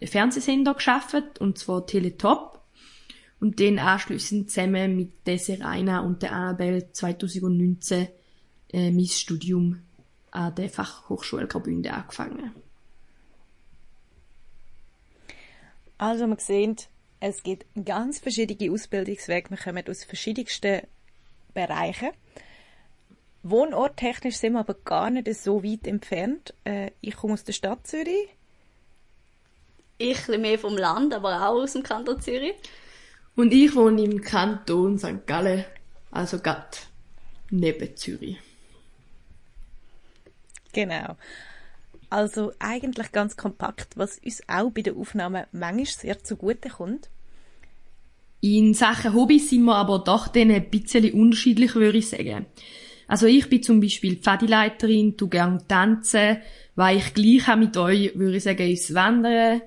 Fernsehsender 0.02 0.74
geschafft 0.74 1.40
und 1.40 1.58
zwar 1.58 1.86
Teletop. 1.86 2.60
Und 3.40 3.60
dann 3.60 3.78
anschließend 3.78 4.50
zusammen 4.50 4.96
mit 4.96 5.26
der 5.26 5.38
Serena 5.38 6.00
und 6.00 6.22
der 6.22 6.32
Annabelle 6.32 6.90
2019 6.90 8.08
äh, 8.72 8.90
mein 8.90 9.06
Studium 9.06 9.80
an 10.30 10.54
der 10.54 10.68
Fachhochschule 10.68 11.46
Graubünden 11.46 11.92
angefangen. 11.92 12.52
Also 15.98 16.26
man 16.26 16.38
sieht, 16.38 16.88
es 17.20 17.42
gibt 17.42 17.66
ganz 17.84 18.20
verschiedene 18.20 18.72
Ausbildungswege. 18.72 19.50
Wir 19.50 19.56
kommen 19.56 19.88
aus 19.88 20.04
verschiedensten 20.04 20.82
Bereichen. 21.52 22.10
Wohnorttechnisch 23.42 24.36
sind 24.36 24.52
wir 24.54 24.60
aber 24.60 24.74
gar 24.74 25.10
nicht 25.10 25.32
so 25.34 25.64
weit 25.64 25.86
entfernt. 25.86 26.54
Äh, 26.64 26.90
ich 27.00 27.16
komme 27.16 27.34
aus 27.34 27.44
der 27.44 27.52
Stadt 27.52 27.86
Zürich. 27.86 28.28
Ich 29.96 30.28
ein 30.28 30.40
mehr 30.40 30.58
vom 30.58 30.76
Land, 30.76 31.14
aber 31.14 31.48
auch 31.48 31.62
aus 31.62 31.72
dem 31.72 31.82
Kanton 31.82 32.20
Zürich. 32.20 32.54
Und 33.34 33.52
ich 33.52 33.74
wohne 33.74 34.02
im 34.02 34.20
Kanton 34.20 34.98
St. 34.98 35.26
Gallen, 35.26 35.64
also 36.10 36.38
gerade 36.38 36.78
neben 37.50 37.96
Zürich. 37.96 38.38
Genau. 40.72 41.16
Also 42.10 42.52
eigentlich 42.58 43.12
ganz 43.12 43.36
kompakt, 43.36 43.96
was 43.96 44.18
uns 44.18 44.42
auch 44.48 44.70
bei 44.70 44.82
der 44.82 44.96
Aufnahme 44.96 45.46
manchmal 45.52 45.86
sehr 45.86 46.24
zugute 46.24 46.70
kommt. 46.70 47.10
In 48.40 48.72
Sachen 48.72 49.14
Hobbys 49.14 49.50
sind 49.50 49.64
wir 49.64 49.74
aber 49.74 49.98
doch 49.98 50.28
dann 50.28 50.50
ein 50.50 50.70
bisschen 50.70 51.12
unterschiedlich, 51.12 51.74
würde 51.74 51.98
ich 51.98 52.08
sagen. 52.08 52.46
Also 53.08 53.26
ich 53.26 53.48
bin 53.48 53.62
zum 53.62 53.80
Beispiel 53.80 54.16
Pfadileiterin, 54.16 55.16
tu 55.16 55.28
gern 55.28 55.66
tanzen, 55.66 56.38
weil 56.76 56.98
ich 56.98 57.14
gleich 57.14 57.46
habe 57.46 57.62
mit 57.62 57.76
euch, 57.76 58.16
würde 58.16 58.36
ich 58.36 58.44
sagen, 58.44 58.70
ist 58.70 58.94
Wandern, 58.94 59.62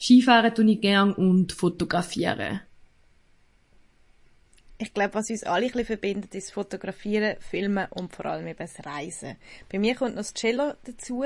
Skifahren 0.00 0.54
tue 0.54 0.72
ich 0.72 0.80
gern 0.80 1.12
und 1.12 1.52
fotografieren. 1.52 2.60
Ich 4.78 4.92
glaube, 4.92 5.14
was 5.14 5.30
uns 5.30 5.44
alle 5.44 5.66
ein 5.66 5.72
bisschen 5.72 5.86
verbindet, 5.86 6.34
ist 6.34 6.52
Fotografieren, 6.52 7.36
Filmen 7.40 7.86
und 7.90 8.14
vor 8.14 8.26
allem 8.26 8.46
eben 8.46 8.58
das 8.58 8.84
Reisen. 8.84 9.36
Bei 9.72 9.78
mir 9.78 9.94
kommt 9.94 10.16
noch 10.16 10.22
das 10.22 10.34
Cello 10.34 10.74
dazu. 10.84 11.24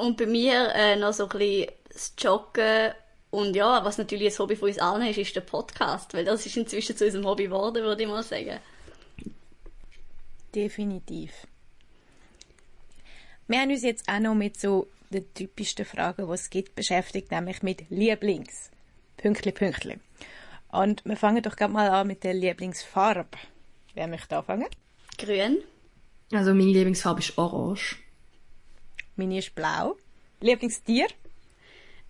Und 0.00 0.16
bei 0.16 0.26
mir 0.26 0.72
äh, 0.74 0.96
noch 0.96 1.12
so 1.12 1.24
ein 1.24 1.28
bisschen 1.28 1.66
das 1.92 2.14
Joggen 2.18 2.92
und 3.30 3.54
ja, 3.54 3.84
was 3.84 3.98
natürlich 3.98 4.32
ein 4.32 4.38
Hobby 4.38 4.56
von 4.56 4.68
uns 4.68 4.78
allen 4.78 5.06
ist, 5.06 5.18
ist 5.18 5.36
der 5.36 5.42
Podcast, 5.42 6.14
weil 6.14 6.24
das 6.24 6.46
ist 6.46 6.56
inzwischen 6.56 6.96
zu 6.96 7.04
unserem 7.04 7.26
Hobby 7.26 7.44
geworden, 7.44 7.82
würde 7.84 8.02
ich 8.02 8.08
mal 8.08 8.22
sagen. 8.22 8.58
Definitiv. 10.54 11.32
Wir 13.46 13.60
haben 13.60 13.70
uns 13.70 13.82
jetzt 13.82 14.08
auch 14.08 14.18
noch 14.18 14.34
mit 14.34 14.58
so 14.58 14.88
den 15.10 15.32
typischsten 15.34 15.84
Fragen, 15.84 16.26
die 16.26 16.32
es 16.32 16.50
gibt, 16.50 16.74
beschäftigt, 16.74 17.30
nämlich 17.30 17.62
mit 17.62 17.88
Lieblings. 17.90 18.70
Pünktli, 19.16 19.52
Pünktli. 19.52 19.98
Und 20.72 21.04
wir 21.04 21.16
fangen 21.16 21.42
doch 21.42 21.56
gerade 21.56 21.72
mal 21.72 21.88
an 21.88 22.06
mit 22.06 22.24
der 22.24 22.34
Lieblingsfarbe. 22.34 23.38
Wer 23.94 24.06
möchte 24.06 24.36
anfangen? 24.36 24.68
Grün. 25.18 25.58
Also 26.32 26.54
meine 26.54 26.70
Lieblingsfarbe 26.70 27.20
ist 27.20 27.36
orange. 27.38 27.98
Meine 29.16 29.38
ist 29.38 29.54
blau. 29.54 29.96
Lieblingstier? 30.40 31.06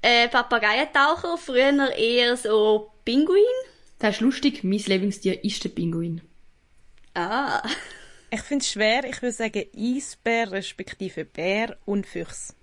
Äh, 0.03 0.29
Papageientaucher, 0.29 1.37
früher 1.37 1.93
eher 1.97 2.37
so 2.37 2.91
Pinguin. 3.05 3.43
Das 3.99 4.17
ist 4.17 4.21
lustig, 4.21 4.65
mein 4.65 4.79
Lieblingstier 4.79 5.45
ist 5.45 5.63
der 5.63 5.71
Pinguin. 5.71 6.23
Ah. 7.15 7.63
Ich 8.31 8.43
finde 8.43 8.63
es 8.63 8.71
schwer, 8.71 9.05
ich 9.05 9.21
würde 9.21 9.33
sagen 9.33 9.65
Eisbär 9.77 10.53
respektive 10.53 11.25
Bär 11.25 11.77
und 11.85 12.07
Füchs. 12.07 12.55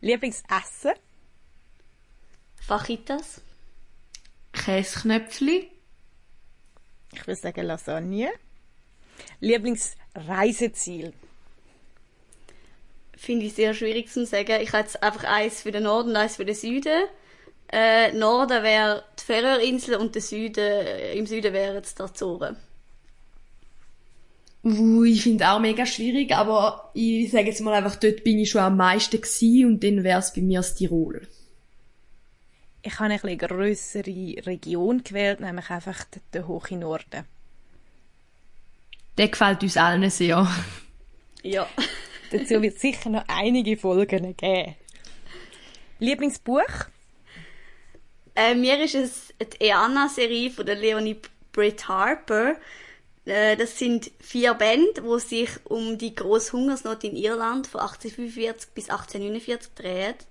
Lieblingsessen? 0.00 0.92
Fajitas. 2.56 3.42
Käsknöpfli. 4.52 5.70
Ich 7.12 7.26
würde 7.26 7.40
sagen 7.40 7.66
Lasagne. 7.66 8.30
Lieblingsreiseziel? 9.40 11.12
Finde 13.20 13.44
ich 13.44 13.52
sehr 13.52 13.74
schwierig 13.74 14.08
zu 14.08 14.24
sagen. 14.24 14.62
Ich 14.62 14.72
habe 14.72 14.82
jetzt 14.82 15.02
einfach 15.02 15.24
eins 15.24 15.60
für 15.60 15.70
den 15.70 15.82
Norden 15.82 16.08
und 16.08 16.16
eins 16.16 16.36
für 16.36 16.46
den 16.46 16.54
Süden. 16.54 17.04
Äh, 17.70 18.12
Norden 18.12 18.62
wäre 18.62 19.04
die 19.20 19.24
Färöerinsel 19.24 19.96
und 19.96 20.14
der 20.14 20.22
Süden, 20.22 20.64
äh, 20.64 21.12
im 21.12 21.26
Süden 21.26 21.52
wären 21.52 21.76
es 21.76 21.94
die 21.94 22.02
Azoren. 22.02 22.56
Uh, 24.64 25.04
ich 25.04 25.22
finde 25.22 25.50
auch 25.50 25.60
mega 25.60 25.84
schwierig, 25.84 26.34
aber 26.34 26.92
ich 26.94 27.30
sage 27.30 27.48
jetzt 27.48 27.60
mal 27.60 27.74
einfach, 27.74 27.96
dort 27.96 28.24
bin 28.24 28.38
ich 28.38 28.48
schon 28.48 28.62
am 28.62 28.78
meisten 28.78 29.20
gewesen 29.20 29.66
und 29.66 29.84
dann 29.84 30.02
wäre 30.02 30.20
es 30.20 30.32
bei 30.32 30.40
mir 30.40 30.60
das 30.60 30.74
Tirol. 30.74 31.28
Ich 32.80 32.94
habe 32.94 33.12
eine 33.12 33.16
etwas 33.16 33.48
grössere 33.48 34.46
Region 34.46 35.04
gewählt, 35.04 35.40
nämlich 35.40 35.68
einfach 35.68 36.04
den, 36.04 36.22
den 36.32 36.48
hohen 36.48 36.78
Norden. 36.78 37.26
Der 39.18 39.28
gefällt 39.28 39.62
uns 39.62 39.76
allen 39.76 40.08
sehr. 40.08 40.48
Ja. 41.42 41.68
Dazu 42.30 42.62
wird 42.62 42.76
es 42.76 42.80
sicher 42.80 43.10
noch 43.10 43.24
einige 43.26 43.76
Folgen 43.76 44.36
geben. 44.36 44.76
Lieblingsbuch? 45.98 46.88
Äh, 48.34 48.54
mir 48.54 48.82
ist 48.82 48.94
es 48.94 49.34
die 49.40 49.64
Eana-Serie 49.64 50.50
von 50.50 50.64
der 50.64 50.76
Leonie 50.76 51.16
Britt 51.52 51.88
Harper. 51.88 52.56
Äh, 53.24 53.56
das 53.56 53.78
sind 53.78 54.10
vier 54.20 54.54
Bände, 54.54 55.02
wo 55.02 55.18
sich 55.18 55.50
um 55.64 55.98
die 55.98 56.14
große 56.14 56.52
Hungersnot 56.52 57.04
in 57.04 57.16
Irland 57.16 57.66
von 57.66 57.80
1845 57.80 58.70
bis 58.74 58.88
1849 58.88 59.74
dreht. 59.74 60.26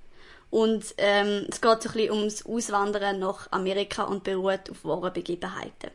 Und 0.50 0.96
ähm, 0.98 1.46
es 1.50 1.62
geht 1.62 1.84
so 1.84 1.90
ein 1.90 1.94
bisschen 1.94 2.12
ums 2.12 2.46
Auswandern 2.46 3.20
nach 3.20 3.52
Amerika 3.52 4.04
und 4.04 4.24
beruht 4.24 4.70
auf 4.72 4.84
wahren 4.84 5.14
Begebenheiten. 5.14 5.92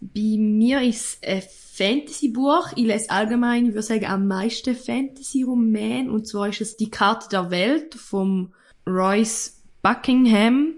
Bei 0.00 0.36
mir 0.38 0.82
ist 0.82 1.18
es 1.22 1.28
ein 1.28 1.42
Fantasy-Buch. 1.42 2.72
Ich 2.76 2.84
lese 2.84 3.10
allgemein, 3.10 3.66
ich 3.66 3.72
würde 3.72 3.82
sagen, 3.82 4.06
am 4.06 4.26
meisten 4.26 4.74
Fantasy-Roman. 4.74 6.10
Und 6.10 6.26
zwar 6.26 6.48
ist 6.48 6.60
es 6.60 6.76
Die 6.76 6.90
Karte 6.90 7.28
der 7.30 7.50
Welt 7.50 7.94
vom 7.94 8.52
Royce 8.86 9.62
Buckingham. 9.82 10.74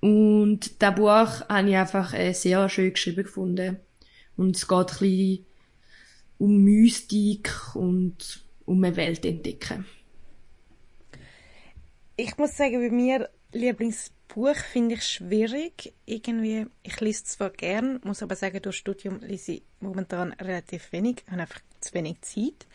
Und 0.00 0.82
das 0.82 0.94
Buch 0.94 1.48
habe 1.48 1.68
ich 1.68 1.76
einfach 1.76 2.14
äh, 2.14 2.32
sehr 2.32 2.68
schön 2.68 2.92
geschrieben 2.92 3.24
gefunden. 3.24 3.78
Und 4.36 4.56
es 4.56 4.68
geht 4.68 4.78
ein 4.78 4.86
bisschen 4.86 5.46
um 6.38 6.62
Mystik 6.62 7.50
und 7.74 8.44
um 8.64 8.82
eine 8.84 8.96
Welt 8.96 9.24
entdecken. 9.24 9.86
Ich 12.16 12.36
muss 12.36 12.56
sagen, 12.56 12.80
bei 12.80 12.94
mir 12.94 13.28
Lieblingsbuch 13.52 14.56
finde 14.56 14.96
ich 14.96 15.04
schwierig. 15.04 15.94
Irgendwie, 16.04 16.66
ich 16.82 17.00
lese 17.00 17.24
zwar 17.24 17.50
gern, 17.50 17.98
muss 18.04 18.22
aber 18.22 18.36
sagen, 18.36 18.60
durch 18.60 18.76
Studium 18.76 19.20
lese 19.20 19.52
ich 19.52 19.62
momentan 19.80 20.34
relativ 20.34 20.92
wenig, 20.92 21.24
habe 21.30 21.42
einfach 21.42 21.60
zu 21.80 21.94
wenig 21.94 22.20
Zeit. 22.20 22.66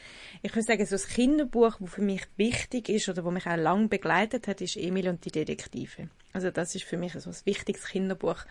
Ich 0.41 0.55
würde 0.55 0.65
sagen, 0.65 0.85
so 0.85 0.95
ein 0.95 1.01
Kinderbuch, 1.01 1.77
das 1.79 1.89
für 1.91 2.01
mich 2.01 2.23
wichtig 2.37 2.89
ist 2.89 3.07
oder 3.07 3.21
das 3.21 3.33
mich 3.33 3.45
auch 3.45 3.55
lange 3.55 3.87
begleitet 3.87 4.47
hat, 4.47 4.61
ist 4.61 4.77
Emil 4.77 5.09
und 5.09 5.23
die 5.25 5.31
Detektive. 5.31 6.09
Also 6.31 6.49
das 6.49 6.73
ist 6.73 6.85
für 6.85 6.97
mich 6.97 7.13
so 7.13 7.29
ein 7.29 7.35
wichtiges 7.45 7.85
Kinderbuch. 7.85 8.45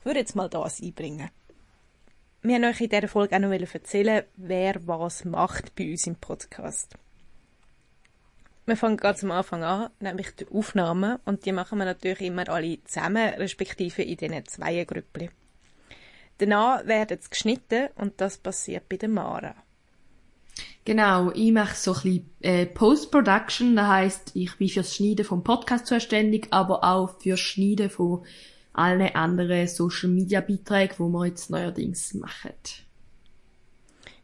Ich 0.00 0.06
würde 0.06 0.20
jetzt 0.20 0.36
mal 0.36 0.48
das 0.48 0.80
einbringen. 0.80 1.30
Wir 2.40 2.54
haben 2.54 2.64
euch 2.64 2.80
in 2.80 2.88
dieser 2.88 3.08
Folge 3.08 3.36
auch 3.36 3.40
noch 3.40 3.50
erzählen, 3.50 4.24
wer 4.36 4.86
was 4.86 5.24
macht 5.26 5.74
bei 5.74 5.90
uns 5.90 6.06
im 6.06 6.16
Podcast. 6.16 6.94
Wir 8.68 8.76
fangen 8.76 8.98
ganz 8.98 9.24
am 9.24 9.30
Anfang 9.30 9.64
an, 9.64 9.88
nämlich 9.98 10.34
die 10.34 10.46
Aufnahmen. 10.48 11.18
Und 11.24 11.46
die 11.46 11.52
machen 11.52 11.78
wir 11.78 11.86
natürlich 11.86 12.20
immer 12.20 12.46
alle 12.50 12.84
zusammen, 12.84 13.32
respektive 13.38 14.02
in 14.02 14.18
diesen 14.18 14.44
zwei 14.44 14.84
Grüppli. 14.84 15.30
Danach 16.36 16.86
werden 16.86 17.16
sie 17.18 17.30
geschnitten 17.30 17.88
und 17.96 18.20
das 18.20 18.36
passiert 18.36 18.86
bei 18.90 18.98
der 18.98 19.08
Mara. 19.08 19.54
Genau, 20.84 21.30
ich 21.30 21.50
mache 21.50 21.76
so 21.76 21.94
ein 21.94 22.02
bisschen 22.02 22.30
äh, 22.42 22.66
Post-Production, 22.66 23.74
das 23.74 23.86
heisst, 23.86 24.32
ich 24.34 24.54
bin 24.58 24.68
fürs 24.68 24.94
Schneiden 24.94 25.24
vom 25.24 25.42
Podcast 25.42 25.86
zuständig, 25.86 26.48
aber 26.50 26.84
auch 26.84 27.18
fürs 27.20 27.40
Schneiden 27.40 27.88
von 27.88 28.26
allen 28.74 29.14
anderen 29.14 29.66
Social-Media-Beiträgen, 29.66 30.94
die 30.98 31.12
wir 31.12 31.26
jetzt 31.26 31.48
neuerdings 31.48 32.12
machen. 32.12 32.52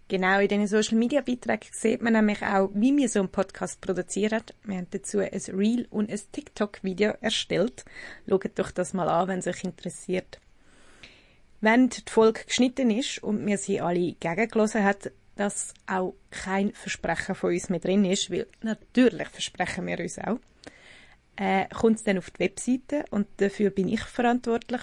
Genau, 0.07 0.39
in 0.39 0.49
diesen 0.49 0.67
Social 0.67 0.99
Media 0.99 1.23
Beiträgen 1.23 1.71
sieht 1.73 2.03
man 2.03 2.13
nämlich 2.13 2.43
auch, 2.43 2.71
wie 2.75 2.95
wir 2.95 3.09
so 3.09 3.21
einen 3.21 3.31
Podcast 3.31 3.81
produzieren. 3.81 4.43
Wir 4.65 4.77
haben 4.77 4.87
dazu 4.91 5.21
ein 5.21 5.41
Reel 5.57 5.87
und 5.89 6.11
ein 6.11 6.21
TikTok-Video 6.31 7.15
erstellt. 7.23 7.87
Schaut 8.29 8.59
doch 8.59 8.71
das 8.71 8.93
mal 8.93 9.09
an, 9.09 9.29
wenn 9.29 9.39
es 9.39 9.47
euch 9.47 9.65
interessiert. 9.65 10.41
Wenn 11.63 11.89
die 11.89 12.03
Folge 12.07 12.45
geschnitten 12.45 12.91
ist 12.91 13.23
und 13.23 13.47
wir 13.47 13.57
sie 13.57 13.81
alle 13.81 14.13
gegengelassen 14.13 14.85
hat, 14.85 15.11
dass 15.37 15.73
auch 15.87 16.15
kein 16.31 16.75
Versprechen 16.75 17.35
von 17.35 17.55
uns 17.55 17.71
mehr 17.71 17.81
drin 17.81 18.05
ist, 18.05 18.31
weil 18.31 18.47
natürlich 18.61 19.29
versprechen 19.29 19.87
wir 19.87 19.99
uns 19.99 20.19
auch, 20.19 20.39
äh, 21.37 21.67
kommt 21.69 21.97
es 21.97 22.05
dann 22.05 22.19
auf 22.19 22.31
die 22.31 22.41
Webseite 22.41 23.07
und 23.11 23.27
dafür 23.39 23.71
bin 23.71 23.89
ich 23.89 24.03
verantwortlich. 24.03 24.83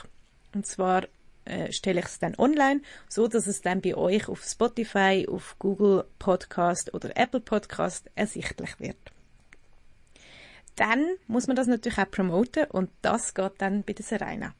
Und 0.55 0.65
zwar 0.65 1.03
äh, 1.45 1.71
stelle 1.71 1.99
ich 1.99 2.05
es 2.05 2.19
dann 2.19 2.35
online, 2.37 2.81
so 3.09 3.27
dass 3.27 3.47
es 3.47 3.61
dann 3.61 3.81
bei 3.81 3.95
euch 3.95 4.27
auf 4.27 4.43
Spotify, 4.43 5.27
auf 5.29 5.55
Google 5.59 6.05
Podcast 6.19 6.93
oder 6.93 7.15
Apple 7.15 7.39
Podcast 7.39 8.09
ersichtlich 8.15 8.79
wird. 8.79 8.97
Dann 10.75 11.05
muss 11.27 11.47
man 11.47 11.55
das 11.55 11.67
natürlich 11.67 11.97
auch 11.97 12.09
promoten 12.09 12.65
und 12.65 12.89
das 13.01 13.33
geht 13.33 13.53
dann 13.59 13.83
bei 13.83 13.93
der 13.93 14.05
Serena. 14.05 14.53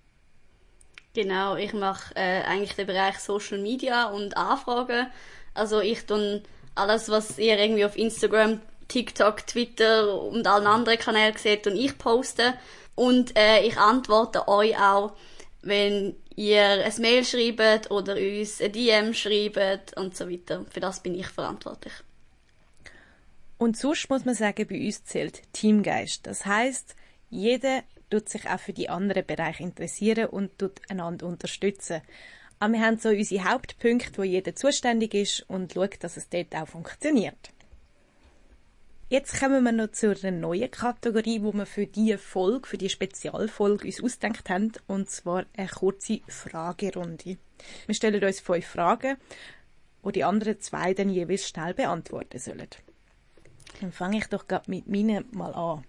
Genau, 1.14 1.56
ich 1.56 1.74
mache 1.74 2.16
äh, 2.16 2.42
eigentlich 2.44 2.76
den 2.76 2.88
Bereich 2.88 3.20
Social 3.20 3.58
Media 3.58 4.06
und 4.06 4.38
Anfragen. 4.38 5.08
Also 5.54 5.82
ich 5.82 6.06
tue 6.06 6.42
alles, 6.76 7.10
was 7.10 7.38
ihr 7.38 7.60
irgendwie 7.60 7.86
auf 7.86 7.98
Instagram, 7.98 8.62
TikTok, 8.88 9.46
Twitter 9.46 10.22
und 10.22 10.48
allen 10.48 10.68
anderen 10.68 10.98
Kanälen 10.98 11.36
seht, 11.38 11.68
und 11.68 11.76
ich 11.76 11.98
poste. 11.98 12.54
Und 12.96 13.38
äh, 13.38 13.62
ich 13.64 13.78
antworte 13.78 14.48
euch 14.48 14.78
auch, 14.78 15.14
wenn 15.62 16.16
ihr 16.36 16.86
ein 16.86 16.94
Mail 17.00 17.26
schreibt 17.26 17.92
oder 17.92 18.16
uns 18.16 18.62
ein 18.62 18.72
DM 18.72 19.14
schreibt 19.14 19.98
und 19.98 20.16
so 20.16 20.30
weiter. 20.30 20.66
Für 20.70 20.80
das 20.80 21.02
bin 21.02 21.16
ich 21.16 21.28
verantwortlich. 21.28 21.94
Und 23.58 23.78
sonst 23.78 24.10
muss 24.10 24.26
man 24.26 24.34
sagen, 24.34 24.68
bei 24.68 24.86
uns 24.86 25.04
zählt 25.06 25.42
Teamgeist. 25.54 26.26
Das 26.26 26.46
heißt, 26.46 26.96
jeder 27.30 27.84
tut 28.10 28.28
sich 28.28 28.50
auch 28.50 28.60
für 28.60 28.74
die 28.74 28.90
anderen 28.90 29.26
Bereiche 29.26 29.64
interessieren 29.64 30.26
und 30.26 30.58
tut 30.58 30.82
einander 30.90 31.28
unterstützen. 31.28 32.02
Aber 32.60 32.74
wir 32.74 32.82
haben 32.82 33.00
so 33.00 33.10
unsere 33.10 33.50
Hauptpunkte, 33.50 34.18
wo 34.18 34.24
jeder 34.24 34.56
zuständig 34.56 35.14
ist 35.14 35.46
und 35.48 35.74
schaut, 35.74 36.04
dass 36.04 36.18
es 36.18 36.30
dort 36.30 36.56
auch 36.56 36.68
funktioniert. 36.68 37.52
Jetzt 39.12 39.38
kommen 39.42 39.62
wir 39.66 39.74
noch 39.74 39.92
zu 39.92 40.16
einer 40.24 40.32
neuen 40.32 40.72
Kategorie, 40.72 41.42
wo 41.44 41.52
wir 41.52 41.66
für 41.66 41.86
diese 41.86 42.18
Folge, 42.18 42.66
für 42.66 42.78
die 42.78 42.88
Spezialfolge 42.88 43.86
uns 43.86 44.02
ausgedacht 44.02 44.50
haben, 44.50 44.72
und 44.88 45.10
zwar 45.10 45.44
eine 45.58 45.68
kurze 45.68 46.22
Fragerunde. 46.30 47.36
Wir 47.88 47.94
stellen 47.94 48.24
uns 48.24 48.40
fünf 48.40 48.66
Fragen, 48.66 49.18
wo 50.02 50.12
die 50.12 50.24
anderen 50.24 50.62
zwei 50.62 50.94
dann 50.94 51.10
jeweils 51.10 51.46
schnell 51.46 51.74
beantworten 51.74 52.40
sollen. 52.40 52.70
Dann 53.82 53.92
fange 53.92 54.20
ich 54.20 54.28
doch 54.28 54.48
gerade 54.48 54.72
mit 54.72 54.88
meinen 54.88 55.26
mal 55.32 55.54
an. 55.56 55.84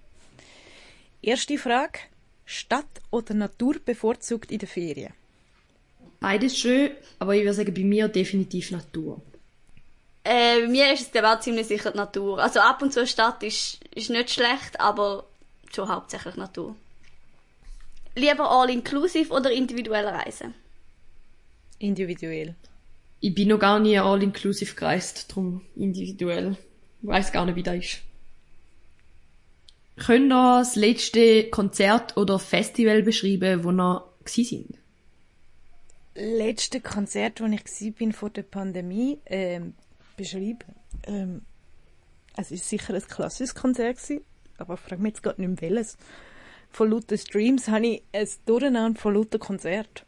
Erste 1.22 1.58
Frage. 1.58 2.00
Stadt 2.44 3.02
oder 3.12 3.35
Natur 3.35 3.76
bevorzugt 3.85 4.50
in 4.50 4.58
den 4.58 4.68
Ferien? 4.68 5.12
Beides 6.18 6.58
schön, 6.58 6.90
aber 7.20 7.37
ich 7.37 7.42
würde 7.42 7.54
sagen, 7.54 7.72
bei 7.72 7.85
mir 7.85 8.08
definitiv 8.08 8.72
Natur. 8.72 9.22
Äh, 10.24 10.62
bei 10.62 10.68
mir 10.68 10.92
ist 10.92 11.02
es 11.02 11.11
glaube 11.11 11.26
ich, 11.26 11.32
auch 11.35 11.40
ziemlich 11.40 11.66
sicher 11.66 11.90
die 11.90 11.98
Natur. 11.98 12.38
Also 12.38 12.61
ab 12.61 12.80
und 12.82 12.92
zu 12.92 13.00
eine 13.00 13.06
Stadt 13.06 13.42
ist, 13.42 13.80
ist 13.94 14.11
nicht 14.11 14.30
schlecht, 14.30 14.80
aber 14.80 15.26
schon 15.72 15.88
hauptsächlich 15.88 16.37
Natur. 16.37 16.76
Lieber 18.14 18.50
all-inclusive 18.50 19.32
oder 19.32 19.50
individuell 19.50 20.06
reisen? 20.06 20.54
Individuell. 21.78 22.54
Ich 23.20 23.35
bin 23.35 23.48
noch 23.48 23.58
gar 23.58 23.80
nie 23.80 23.98
all-inclusive 23.98 24.74
gereist, 24.74 25.30
darum 25.30 25.62
individuell. 25.74 26.56
Ich 27.02 27.08
weiss 27.08 27.32
gar 27.32 27.46
nicht, 27.46 27.56
wie 27.56 27.62
das 27.62 27.76
ist. 27.76 27.98
Könnt 29.96 30.32
ihr 30.32 30.58
das 30.58 30.76
letzte 30.76 31.48
Konzert 31.50 32.16
oder 32.16 32.38
Festival 32.38 33.02
beschreiben, 33.02 33.64
wo 33.64 33.70
ihr 33.70 34.04
gsi 34.24 34.44
sind? 34.44 34.78
Letzte 36.14 36.80
Konzert, 36.80 37.40
wo 37.40 37.46
ich 37.46 37.64
gsi 37.64 37.90
bin 37.90 38.12
vor 38.12 38.30
der 38.30 38.42
Pandemie, 38.42 39.18
ähm, 39.26 39.74
beschreiben. 40.22 40.74
Ähm, 41.06 41.42
es 42.37 42.50
ist 42.50 42.68
sicher 42.68 42.94
ein 42.94 43.02
klassisches 43.02 43.54
Konzert 43.54 43.98
gewesen, 43.98 44.24
aber 44.58 44.74
ich 44.74 44.80
frage 44.80 45.02
mich 45.02 45.12
jetzt 45.12 45.22
gerade 45.22 45.40
nicht 45.40 45.61
mehr 45.61 45.70
welches. 45.70 45.96
Von 46.70 46.90
lauter 46.90 47.18
Streams 47.18 47.68
habe 47.68 47.87
ich 47.87 48.02
ein 48.12 48.28
Durcheinander 48.46 48.98
von 48.98 49.14
lauter 49.14 49.38
Konzert. 49.38 50.06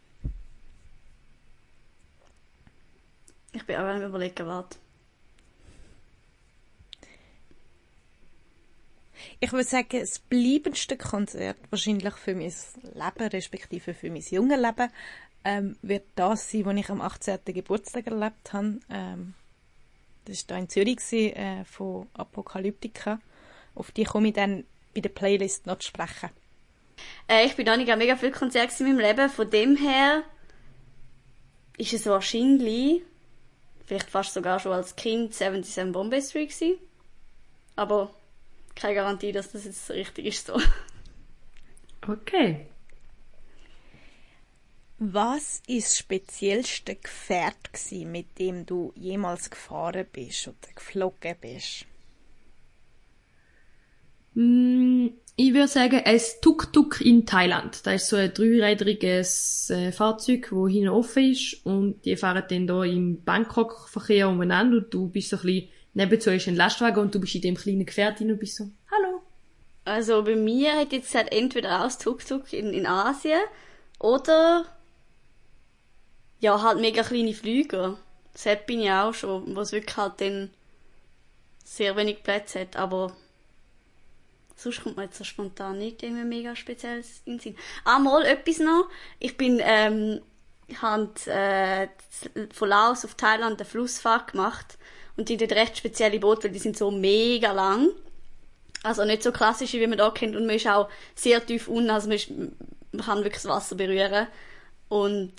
Ich 3.52 3.64
bin 3.66 3.76
auch 3.76 3.80
am 3.80 4.02
überlegen, 4.02 4.46
warte. 4.46 4.78
Ich 9.40 9.52
würde 9.52 9.64
sagen, 9.64 10.00
das 10.00 10.18
bleibendste 10.18 10.96
Konzert 10.96 11.58
wahrscheinlich 11.70 12.14
für 12.14 12.34
mein 12.34 12.52
Leben, 12.82 13.28
respektive 13.30 13.94
für 13.94 14.10
mein 14.10 14.22
junges 14.22 14.60
Leben, 14.60 14.90
ähm, 15.44 15.76
wird 15.82 16.06
das 16.14 16.50
sein, 16.50 16.64
was 16.64 16.76
ich 16.76 16.90
am 16.90 17.00
18. 17.00 17.38
Geburtstag 17.46 18.06
erlebt 18.06 18.52
habe. 18.52 18.80
Ähm, 18.90 19.34
das 20.24 20.48
war 20.48 20.56
hier 20.56 20.62
in 20.62 20.68
Zürich 20.68 20.96
gewesen, 20.96 21.36
äh, 21.36 21.64
von 21.64 22.08
Apokalyptika. 22.14 23.20
Auf 23.74 23.90
die 23.90 24.04
komme 24.04 24.28
ich 24.28 24.34
dann 24.34 24.64
bei 24.94 25.00
der 25.00 25.10
Playlist 25.10 25.66
noch 25.66 25.78
zu 25.78 25.88
sprechen. 25.88 26.30
Äh, 27.28 27.46
ich 27.46 27.56
bin 27.56 27.68
auch 27.68 27.76
nicht 27.76 27.90
an 27.90 27.98
mega 27.98 28.16
viel 28.16 28.30
Konzerte 28.30 28.84
in 28.84 28.96
meinem 28.96 29.00
Leben. 29.00 29.28
Von 29.30 29.50
dem 29.50 29.76
her 29.76 30.22
ist 31.76 31.92
es 31.92 32.06
wahrscheinlich, 32.06 33.02
vielleicht 33.84 34.10
fast 34.10 34.34
sogar 34.34 34.60
schon 34.60 34.72
als 34.72 34.96
Kind, 34.96 35.34
77 35.34 35.92
Bombay 35.92 36.22
Street 36.22 36.50
gewesen. 36.50 36.78
Aber 37.76 38.14
keine 38.74 38.94
Garantie, 38.94 39.32
dass 39.32 39.52
das 39.52 39.64
jetzt 39.64 39.90
richtig 39.90 40.26
ist 40.26 40.46
so. 40.46 40.60
Okay. 42.06 42.66
Was 44.98 45.60
ist 45.66 45.86
das 45.88 45.98
speziellste 45.98 46.94
Gefährt 46.96 47.72
gewesen, 47.72 48.12
mit 48.12 48.38
dem 48.38 48.64
du 48.64 48.92
jemals 48.96 49.50
gefahren 49.50 50.06
bist 50.12 50.48
oder 50.48 50.72
geflogen 50.74 51.36
bist? 51.40 51.86
Mm, 54.34 55.08
Ich 55.36 55.52
würde 55.52 55.66
sagen, 55.66 56.00
ein 56.04 56.20
Tuk-Tuk 56.42 57.00
in 57.00 57.26
Thailand. 57.26 57.84
Das 57.84 58.02
ist 58.02 58.08
so 58.08 58.16
ein 58.16 58.32
dreirädriges 58.32 59.68
äh, 59.70 59.90
Fahrzeug, 59.90 60.52
wo 60.52 60.68
hinten 60.68 60.90
offen 60.90 61.32
ist 61.32 61.54
und 61.66 62.04
die 62.04 62.16
fahren 62.16 62.44
dann 62.48 62.68
da 62.68 62.84
im 62.84 63.24
Bangkok-Verkehr 63.24 64.28
umeinander 64.28 64.78
und 64.78 64.94
du 64.94 65.08
bist 65.08 65.30
so 65.30 65.36
ein 65.36 65.42
bisschen, 65.42 65.68
nebenzu 65.94 66.30
ist 66.30 66.46
ein 66.46 66.54
Lastwagen 66.54 67.00
und 67.02 67.14
du 67.14 67.20
bist 67.20 67.34
in 67.34 67.40
dem 67.42 67.56
kleinen 67.56 67.84
Gefährt 67.84 68.20
und 68.20 68.38
bist 68.38 68.56
so, 68.56 68.70
hallo. 68.92 69.22
Also 69.84 70.22
bei 70.22 70.36
mir 70.36 70.76
hat 70.76 70.92
jetzt 70.92 71.14
halt 71.16 71.32
entweder 71.32 71.84
aus 71.84 71.98
Tuk-Tuk 71.98 72.52
in, 72.52 72.72
in 72.72 72.86
Asien 72.86 73.40
oder 73.98 74.66
ja, 76.44 76.60
halt 76.60 76.78
mega 76.78 77.02
kleine 77.02 77.32
Flüge. 77.32 77.96
Das 78.34 78.44
bin 78.66 78.82
ich 78.82 78.90
auch 78.90 79.14
schon, 79.14 79.56
wo 79.56 79.60
es 79.60 79.72
wirklich 79.72 79.96
halt 79.96 80.20
dann 80.20 80.50
sehr 81.64 81.96
wenig 81.96 82.22
Plätze 82.22 82.60
hat, 82.60 82.76
aber 82.76 83.16
sonst 84.54 84.82
kommt 84.82 84.98
mir 84.98 85.04
jetzt 85.04 85.16
so 85.16 85.24
spontan 85.24 85.78
nicht 85.78 86.02
irgendwie 86.02 86.24
mega 86.24 86.54
spezielles 86.54 87.22
in 87.24 87.34
den 87.34 87.40
Sinn. 87.40 87.56
Ah, 87.84 87.98
mal 87.98 88.26
etwas 88.26 88.58
noch. 88.58 88.90
Ich 89.20 89.38
bin, 89.38 89.58
ähm, 89.62 90.20
ich 90.66 90.82
habe 90.82 91.08
äh, 91.30 91.88
von 92.52 92.68
Laos 92.68 93.06
auf 93.06 93.14
Thailand 93.14 93.58
eine 93.58 93.64
Flussfahrt 93.64 94.32
gemacht 94.32 94.76
und 95.16 95.30
die 95.30 95.38
dort 95.38 95.52
recht 95.52 95.78
spezielle 95.78 96.20
Boote, 96.20 96.44
weil 96.44 96.52
die 96.52 96.58
sind 96.58 96.76
so 96.76 96.90
mega 96.90 97.52
lang. 97.52 97.88
Also 98.82 99.06
nicht 99.06 99.22
so 99.22 99.32
klassische, 99.32 99.80
wie 99.80 99.86
man 99.86 99.96
da 99.96 100.10
kennt 100.10 100.36
und 100.36 100.44
man 100.44 100.56
ist 100.56 100.66
auch 100.66 100.90
sehr 101.14 101.44
tief 101.46 101.68
unten, 101.68 101.88
also 101.88 102.08
man, 102.08 102.16
ist, 102.16 102.28
man 102.28 103.06
kann 103.06 103.24
wirklich 103.24 103.42
das 103.42 103.46
Wasser 103.46 103.76
berühren 103.76 104.26
und 104.90 105.32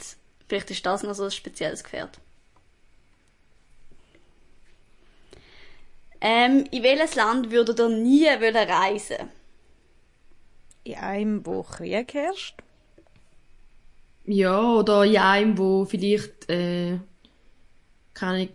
vielleicht 0.47 0.71
ist 0.71 0.85
das 0.85 1.03
noch 1.03 1.13
so 1.13 1.25
ein 1.25 1.31
spezielles 1.31 1.83
Gefährt. 1.83 2.19
Ähm, 6.21 6.65
in 6.71 6.83
welches 6.83 7.15
Land 7.15 7.51
würdet 7.51 7.79
ihr 7.79 7.89
nie 7.89 8.25
wollen 8.25 8.55
reisen? 8.55 9.29
In 10.83 10.95
einem, 10.95 11.45
wo 11.45 11.63
Krieg 11.63 12.13
herrscht? 12.13 12.61
Ja, 14.25 14.59
oder 14.71 15.03
in 15.03 15.17
einem, 15.17 15.57
wo 15.57 15.85
vielleicht, 15.85 16.49
äh, 16.49 16.99
keine 18.13 18.31
Ahnung, 18.41 18.49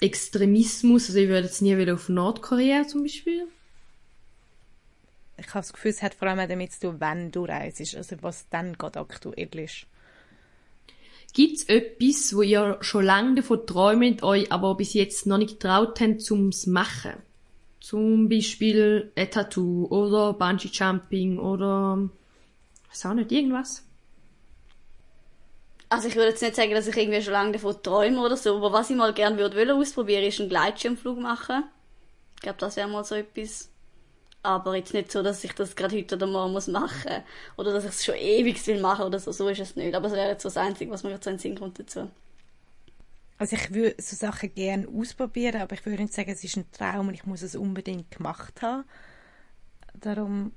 Extremismus, 0.00 1.08
also 1.08 1.18
ich 1.20 1.28
würde 1.28 1.46
jetzt 1.46 1.62
nie 1.62 1.76
wieder 1.76 1.94
auf 1.94 2.08
Nordkorea 2.08 2.86
zum 2.86 3.02
Beispiel. 3.02 3.46
Ich 5.36 5.46
habe 5.48 5.60
das 5.60 5.72
Gefühl, 5.72 5.92
es 5.92 6.02
hat 6.02 6.14
vor 6.14 6.28
allem 6.28 6.48
damit 6.48 6.72
zu 6.72 6.80
tun, 6.80 7.00
wenn 7.00 7.30
du 7.30 7.44
reist, 7.44 7.94
also 7.94 8.16
was 8.20 8.48
dann 8.48 8.76
gerade 8.76 8.98
aktuell 8.98 9.58
ist. 9.58 9.86
Gibt's 11.32 11.64
etwas, 11.64 12.34
wo 12.34 12.42
ihr 12.42 12.78
schon 12.80 13.04
lange 13.04 13.36
davon 13.36 13.66
träumt, 13.66 14.22
euch 14.22 14.50
aber 14.50 14.74
bis 14.74 14.94
jetzt 14.94 15.26
noch 15.26 15.38
nicht 15.38 15.60
getraut 15.60 16.00
habt, 16.00 16.20
zum's 16.22 16.66
machen? 16.66 17.14
Zum 17.80 18.28
Beispiel 18.28 19.12
ein 19.16 19.30
Tattoo 19.30 19.86
oder 19.86 20.32
Bungee 20.32 20.68
Jumping 20.72 21.38
oder, 21.38 22.10
weiß 22.88 23.06
auch 23.06 23.14
nicht, 23.14 23.32
irgendwas? 23.32 23.84
Also 25.88 26.08
ich 26.08 26.14
würde 26.14 26.28
jetzt 26.30 26.42
nicht 26.42 26.54
sagen, 26.54 26.72
dass 26.72 26.86
ich 26.86 26.96
irgendwie 26.96 27.22
schon 27.22 27.32
lange 27.32 27.52
davon 27.52 27.82
träume 27.82 28.20
oder 28.20 28.36
so, 28.36 28.56
aber 28.56 28.72
was 28.72 28.90
ich 28.90 28.96
mal 28.96 29.12
gerne 29.12 29.38
würde 29.38 29.74
ausprobieren, 29.74 30.24
ist 30.24 30.40
einen 30.40 30.48
Gleitschirmflug 30.48 31.18
machen. 31.18 31.64
Ich 32.36 32.42
glaube, 32.42 32.58
das 32.58 32.76
wäre 32.76 32.88
mal 32.88 33.04
so 33.04 33.16
etwas. 33.16 33.69
Aber 34.42 34.74
jetzt 34.74 34.94
nicht 34.94 35.12
so, 35.12 35.22
dass 35.22 35.44
ich 35.44 35.52
das 35.52 35.76
gerade 35.76 35.96
heute 35.96 36.16
oder 36.16 36.26
morgen 36.26 36.52
muss 36.52 36.66
machen 36.66 37.22
oder 37.56 37.72
dass 37.72 37.84
ich 37.84 37.90
es 37.90 38.04
schon 38.04 38.14
ewig 38.14 38.66
will 38.66 38.80
machen 38.80 39.04
oder 39.04 39.18
so. 39.18 39.32
So 39.32 39.48
ist 39.48 39.60
es 39.60 39.76
nicht. 39.76 39.94
Aber 39.94 40.06
es 40.06 40.14
wäre 40.14 40.30
jetzt 40.30 40.42
so 40.42 40.48
das 40.48 40.56
Einzige, 40.56 40.90
was 40.90 41.02
mir 41.02 41.10
jetzt 41.10 41.24
so 41.24 41.30
in 41.30 41.36
den 41.36 41.40
Sinn 41.40 41.58
kommt 41.58 41.78
dazu. 41.78 42.10
Also 43.36 43.56
ich 43.56 43.72
würde 43.72 44.02
so 44.02 44.16
Sachen 44.16 44.54
gerne 44.54 44.86
ausprobieren, 44.88 45.62
aber 45.62 45.74
ich 45.74 45.84
würde 45.86 46.02
nicht 46.02 46.12
sagen, 46.12 46.30
es 46.30 46.44
ist 46.44 46.56
ein 46.56 46.70
Traum 46.72 47.08
und 47.08 47.14
ich 47.14 47.24
muss 47.24 47.42
es 47.42 47.56
unbedingt 47.56 48.10
gemacht 48.10 48.60
haben. 48.60 48.84
Darum, 49.94 50.52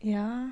ja, 0.00 0.50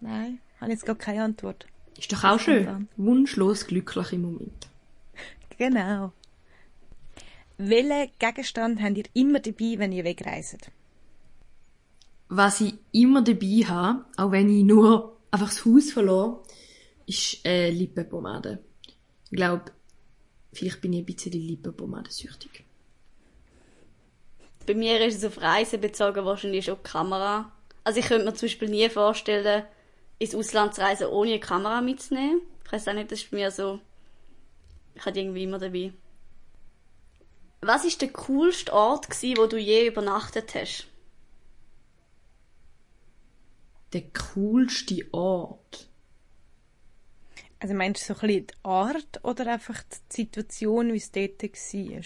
nein, 0.00 0.38
habe 0.60 0.70
jetzt 0.70 0.86
gar 0.86 0.96
keine 0.96 1.24
Antwort. 1.24 1.66
Ist 1.98 2.12
doch 2.12 2.22
auch 2.24 2.38
schön. 2.38 2.66
dann. 2.66 2.88
Wunschlos 2.96 3.66
glücklich 3.66 4.12
im 4.12 4.22
Moment. 4.22 4.68
Genau. 5.58 6.12
Welchen 7.58 8.10
Gegenstand 8.18 8.80
habt 8.82 8.96
ihr 8.96 9.04
immer 9.14 9.38
dabei, 9.38 9.74
wenn 9.76 9.92
ihr 9.92 10.02
wegreiset? 10.02 10.70
Was 12.34 12.62
ich 12.62 12.72
immer 12.92 13.20
dabei 13.20 13.66
habe, 13.68 14.06
auch 14.16 14.30
wenn 14.30 14.48
ich 14.48 14.64
nur 14.64 15.18
einfach 15.30 15.48
das 15.48 15.66
Haus 15.66 15.92
verlor, 15.92 16.42
ist 17.04 17.44
äh, 17.44 17.68
Lippenpomade. 17.68 18.58
Ich 19.30 19.36
glaube, 19.36 19.66
vielleicht 20.50 20.80
bin 20.80 20.94
ich 20.94 21.00
ein 21.00 21.04
bisschen 21.04 21.32
Lippenpomade-süchtig. 21.32 22.64
Bei 24.66 24.72
mir 24.72 24.98
ist 25.04 25.16
es 25.16 25.24
auf 25.26 25.42
Reisen 25.42 25.78
bezogen 25.82 26.24
wahrscheinlich 26.24 26.64
schon 26.64 26.78
die 26.82 26.88
Kamera. 26.88 27.52
Also 27.84 28.00
ich 28.00 28.06
könnte 28.06 28.24
mir 28.24 28.32
zum 28.32 28.46
Beispiel 28.46 28.70
nie 28.70 28.88
vorstellen, 28.88 29.64
ins 30.18 30.34
Ausland 30.34 30.74
zu 30.74 30.80
reisen, 30.80 31.08
ohne 31.08 31.32
eine 31.32 31.40
Kamera 31.40 31.82
mitzunehmen. 31.82 32.40
Ich 32.64 32.72
weiß 32.72 32.88
auch 32.88 32.94
nicht, 32.94 33.12
das 33.12 33.18
ist 33.20 33.30
bei 33.30 33.36
mir 33.36 33.50
so... 33.50 33.78
Ich 34.94 35.04
hatte 35.04 35.20
irgendwie 35.20 35.44
immer 35.44 35.58
dabei. 35.58 35.92
Was 37.60 37.84
ist 37.84 38.00
der 38.00 38.08
coolste 38.08 38.72
Ort 38.72 39.10
gewesen, 39.10 39.36
wo 39.36 39.46
du 39.46 39.58
je 39.58 39.86
übernachtet 39.86 40.54
hast? 40.54 40.86
Der 43.92 44.02
coolste 44.12 45.06
Ort. 45.12 45.88
Also 47.60 47.74
meinst 47.74 48.02
du 48.02 48.14
so 48.14 48.20
ein 48.20 48.26
bisschen 48.26 48.46
die 48.48 48.54
Art 48.64 49.20
oder 49.24 49.46
einfach 49.52 49.82
die 49.84 50.14
Situation, 50.16 50.92
wie 50.92 50.96
es 50.96 51.12
dort 51.12 51.42
war? 51.42 52.02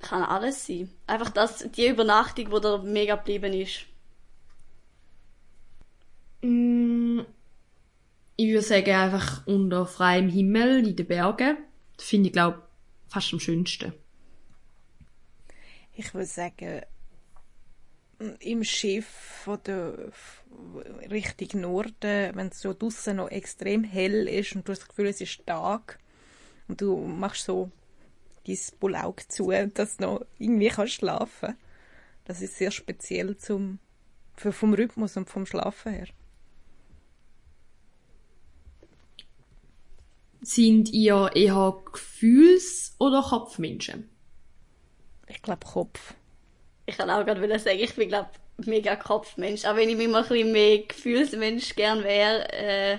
Kann 0.00 0.22
alles 0.24 0.66
sein. 0.66 0.90
Einfach 1.06 1.30
das, 1.30 1.66
die 1.72 1.88
Übernachtung, 1.88 2.50
wo 2.52 2.58
der 2.58 2.78
mega 2.78 3.16
geblieben 3.16 3.52
ist. 3.54 3.86
Mm, 6.42 7.20
Ich 8.36 8.48
würde 8.50 8.62
sagen, 8.62 8.90
einfach 8.94 9.46
unter 9.46 9.86
freiem 9.86 10.28
Himmel 10.28 10.86
in 10.88 10.96
den 10.96 11.06
Bergen. 11.06 11.56
Das 11.96 12.06
finde 12.06 12.28
ich, 12.28 12.32
glaube 12.32 12.62
fast 13.08 13.32
am 13.32 13.40
schönsten. 13.40 13.92
Ich 15.94 16.12
würde 16.14 16.26
sagen, 16.26 16.82
im 18.40 18.64
Schiff 18.64 19.46
oder 19.46 20.08
f- 20.08 20.44
Richtung 21.10 21.62
Norden, 21.62 22.34
wenn 22.36 22.48
es 22.48 22.60
so 22.60 22.72
draussen 22.74 23.16
noch 23.16 23.30
extrem 23.30 23.84
hell 23.84 24.28
ist 24.28 24.54
und 24.54 24.66
du 24.68 24.72
hast 24.72 24.80
das 24.80 24.88
Gefühl, 24.88 25.06
es 25.06 25.20
ist 25.20 25.46
Tag 25.46 25.98
und 26.68 26.80
du 26.80 26.96
machst 26.98 27.44
so 27.44 27.70
dein 28.46 28.58
Bullaug 28.80 29.20
zu, 29.30 29.50
dass 29.74 29.96
du 29.96 30.02
noch 30.04 30.26
irgendwie 30.38 30.68
kannst 30.68 30.94
schlafen 30.94 31.56
Das 32.24 32.42
ist 32.42 32.56
sehr 32.56 32.70
speziell 32.70 33.36
zum, 33.36 33.78
für, 34.36 34.52
vom 34.52 34.74
Rhythmus 34.74 35.16
und 35.16 35.28
vom 35.28 35.46
Schlafen 35.46 35.92
her. 35.92 36.08
Sind 40.40 40.90
ihr 40.92 41.30
eher 41.34 41.80
Gefühls- 41.92 42.94
oder 42.98 43.22
Kopfmenschen? 43.22 44.08
Ich 45.28 45.40
glaube 45.40 45.64
Kopf. 45.66 46.14
Ich 46.86 46.96
kann 46.96 47.10
auch 47.10 47.24
gerade 47.24 47.58
sagen, 47.58 47.78
ich 47.78 47.94
bin, 47.94 48.08
glaube 48.08 48.30
mega 48.58 48.96
Kopfmensch. 48.96 49.64
Auch 49.64 49.76
wenn 49.76 49.88
ich 49.88 49.96
mich 49.96 50.08
mal 50.08 50.22
ein 50.22 50.28
bisschen 50.28 50.52
mehr 50.52 50.78
Gefühlsmensch 50.78 51.74
gern 51.74 52.04
wäre. 52.04 52.52
Äh, 52.52 52.98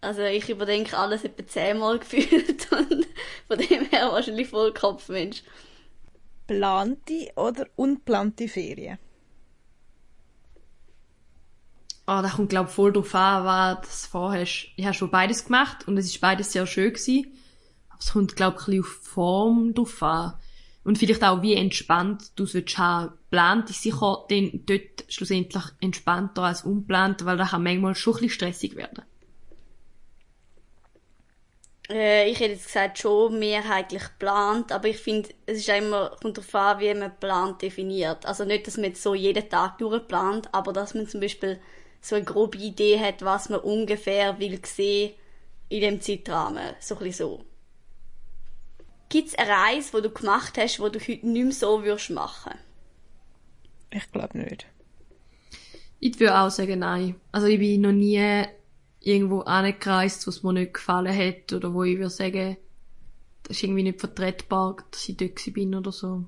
also 0.00 0.22
ich 0.22 0.48
überdenke 0.48 0.96
alles 0.96 1.24
etwa 1.24 1.46
zehnmal 1.46 1.98
gefühlt 2.00 2.72
und 2.72 3.06
von 3.46 3.58
dem 3.58 3.84
her 3.86 4.10
wahrscheinlich 4.12 4.48
voll 4.48 4.72
Kopfmensch. 4.72 5.42
Plante 6.46 7.30
oder 7.36 7.66
unplante 7.76 8.48
Ferien? 8.48 8.98
Ah, 12.06 12.22
da 12.22 12.28
kommt, 12.30 12.48
glaube 12.48 12.70
voll 12.70 12.92
drauf 12.92 13.14
an, 13.14 13.44
was 13.44 14.02
du 14.02 14.08
vorhast. 14.08 14.68
Ich 14.74 14.84
habe 14.84 14.94
schon 14.94 15.10
beides 15.10 15.44
gemacht 15.44 15.86
und 15.86 15.96
es 15.96 16.06
ist 16.06 16.20
beides 16.20 16.50
sehr 16.50 16.66
schön 16.66 16.92
gewesen. 16.92 17.32
Aber 17.88 18.00
es 18.00 18.12
kommt, 18.12 18.34
glaube 18.34 18.56
ich, 18.56 18.62
ein 18.62 18.66
bisschen 18.66 18.84
auf 18.84 19.02
Form 19.02 19.74
drauf 19.74 20.02
an. 20.02 20.34
Und 20.82 20.98
vielleicht 20.98 21.22
auch, 21.22 21.42
wie 21.42 21.54
entspannt 21.54 22.32
du 22.36 22.44
es 22.44 22.54
haben. 22.78 23.12
Plant 23.30 23.68
ist 23.70 23.82
sicher 23.82 24.24
dann 24.28 24.62
dort 24.66 25.04
schlussendlich 25.08 25.64
entspannter 25.80 26.42
als 26.42 26.62
unplant, 26.62 27.24
weil 27.24 27.36
das 27.36 27.50
kann 27.50 27.62
manchmal 27.62 27.94
schon 27.94 28.14
ein 28.14 28.20
bisschen 28.20 28.30
stressig 28.30 28.76
werden. 28.76 29.04
Äh, 31.90 32.30
ich 32.30 32.40
hätte 32.40 32.52
jetzt 32.52 32.66
gesagt, 32.66 32.98
schon 32.98 33.38
mehrheitlich 33.38 34.02
geplant, 34.02 34.72
aber 34.72 34.88
ich 34.88 34.98
finde, 34.98 35.28
es 35.46 35.58
ist 35.58 35.70
auch 35.70 35.76
immer, 35.76 36.16
kommt 36.22 36.38
darauf 36.38 36.54
an, 36.54 36.80
wie 36.80 36.94
man 36.94 37.16
plant 37.18 37.62
definiert. 37.62 38.24
Also 38.24 38.44
nicht, 38.44 38.66
dass 38.66 38.76
man 38.76 38.86
jetzt 38.86 39.02
so 39.02 39.14
jeden 39.14 39.48
Tag 39.48 39.78
durchplant, 39.78 40.48
aber 40.52 40.72
dass 40.72 40.94
man 40.94 41.08
zum 41.08 41.20
Beispiel 41.20 41.60
so 42.00 42.14
eine 42.16 42.24
grobe 42.24 42.58
Idee 42.58 42.98
hat, 42.98 43.22
was 43.22 43.48
man 43.48 43.60
ungefähr 43.60 44.38
will 44.38 44.60
sehen 44.64 45.14
in 45.68 45.80
dem 45.80 46.00
Zeitrahmen. 46.00 46.74
So 46.80 46.94
ein 46.94 47.04
bisschen 47.04 47.26
so. 47.26 47.44
Gibt's 49.10 49.34
eine 49.34 49.50
Reise, 49.50 49.90
die 49.96 50.02
du 50.02 50.10
gemacht 50.10 50.56
hast, 50.56 50.80
wo 50.80 50.88
du 50.88 51.00
heute 51.00 51.26
nicht 51.26 51.44
mehr 51.44 51.52
so 51.52 51.82
würdest 51.82 52.10
machen? 52.10 52.54
Ich 53.90 54.10
glaube 54.12 54.38
nicht. 54.38 54.66
Ich 55.98 56.18
würde 56.20 56.38
auch 56.38 56.50
sagen, 56.50 56.78
nein. 56.78 57.16
Also 57.32 57.48
ich 57.48 57.58
bin 57.58 57.80
noch 57.80 57.92
nie 57.92 58.44
irgendwo 59.00 59.40
angereist, 59.40 60.26
was 60.26 60.42
mir 60.44 60.52
nicht 60.52 60.74
gefallen 60.74 61.14
hat 61.14 61.52
oder 61.52 61.74
wo 61.74 61.82
ich 61.82 61.98
würde 61.98 62.10
sagen, 62.10 62.56
das 63.42 63.56
ist 63.56 63.64
irgendwie 63.64 63.82
nicht 63.82 63.98
vertretbar, 63.98 64.76
dass 64.90 65.08
ich 65.08 65.16
dort 65.16 65.52
bin 65.52 65.74
oder 65.74 65.90
so. 65.90 66.24